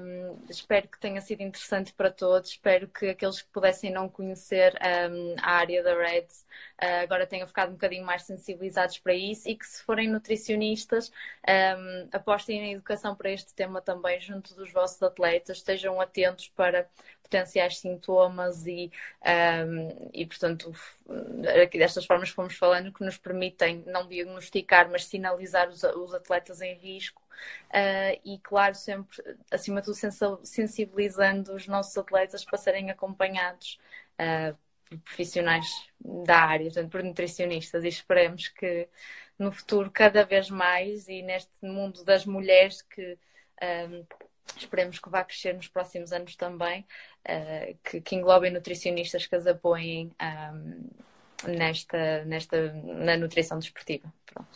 Um, 0.02 0.44
espero 0.50 0.88
que 0.88 0.98
tenha 0.98 1.20
sido 1.20 1.40
interessante 1.42 1.92
para 1.92 2.10
todos. 2.10 2.50
Espero 2.50 2.88
que 2.88 3.10
aqueles 3.10 3.40
que 3.40 3.48
pudessem 3.50 3.92
não 3.92 4.08
conhecer 4.08 4.76
um, 5.08 5.36
a 5.40 5.52
área 5.52 5.84
da 5.84 5.94
Reds 5.94 6.44
uh, 6.82 7.02
agora 7.04 7.24
tenham 7.28 7.46
ficado 7.46 7.68
um 7.68 7.74
bocadinho 7.74 8.04
mais 8.04 8.24
sensibilizados 8.24 8.98
para 8.98 9.14
isso 9.14 9.48
e 9.48 9.54
que, 9.54 9.64
se 9.64 9.84
forem 9.84 10.08
nutricionistas, 10.08 11.12
um, 11.48 12.08
apostem 12.10 12.60
na 12.60 12.72
educação 12.72 13.14
para 13.14 13.30
este 13.30 13.54
tema 13.54 13.80
também 13.80 14.18
junto 14.18 14.52
dos 14.52 14.72
vossos 14.72 15.00
atletas. 15.00 15.58
Estejam 15.58 16.00
atentos 16.00 16.48
para 16.48 16.90
potenciais 17.30 17.78
sintomas 17.78 18.66
e, 18.66 18.90
e 20.12 20.26
portanto, 20.26 20.74
aqui 21.62 21.78
destas 21.78 22.04
formas 22.04 22.30
que 22.30 22.34
fomos 22.34 22.56
falando, 22.56 22.92
que 22.92 23.04
nos 23.04 23.16
permitem 23.16 23.84
não 23.86 24.06
diagnosticar, 24.06 24.90
mas 24.90 25.04
sinalizar 25.04 25.68
os, 25.68 25.82
os 25.84 26.12
atletas 26.12 26.60
em 26.60 26.74
risco 26.74 27.22
Uh, 27.68 28.20
e, 28.24 28.38
claro, 28.42 28.74
sempre, 28.74 29.16
acima 29.50 29.80
de 29.80 29.86
tudo, 29.86 30.40
sensibilizando 30.44 31.54
os 31.54 31.66
nossos 31.66 31.96
atletas 31.96 32.44
para 32.44 32.58
serem 32.58 32.90
acompanhados 32.90 33.78
uh, 34.20 34.56
por 34.84 34.98
profissionais 35.00 35.66
da 36.00 36.36
área, 36.38 36.66
portanto, 36.66 36.90
por 36.90 37.02
nutricionistas, 37.02 37.84
e 37.84 37.88
esperemos 37.88 38.48
que 38.48 38.88
no 39.38 39.52
futuro, 39.52 39.90
cada 39.90 40.24
vez 40.24 40.50
mais, 40.50 41.08
e 41.08 41.22
neste 41.22 41.64
mundo 41.64 42.04
das 42.04 42.26
mulheres 42.26 42.82
que. 42.82 43.18
Um, 43.62 44.04
esperemos 44.56 44.98
que 44.98 45.08
vá 45.08 45.22
crescer 45.22 45.54
nos 45.54 45.68
próximos 45.68 46.12
anos 46.12 46.34
também, 46.34 46.84
uh, 47.28 47.76
que, 47.84 48.00
que 48.00 48.16
englobem 48.16 48.52
nutricionistas 48.52 49.26
que 49.26 49.34
as 49.36 49.46
apoiem 49.46 50.10
um, 50.20 51.52
nesta, 51.52 52.24
nesta, 52.24 52.72
na 52.72 53.16
nutrição 53.16 53.58
desportiva. 53.58 54.12
Pronto. 54.26 54.48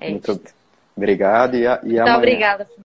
É 0.00 0.10
Muito, 0.10 0.32
isto. 0.32 0.54
Obrigado 0.96 1.56
e, 1.56 1.66
a, 1.66 1.80
e 1.82 1.94
Muito 1.94 2.10
obrigada. 2.10 2.68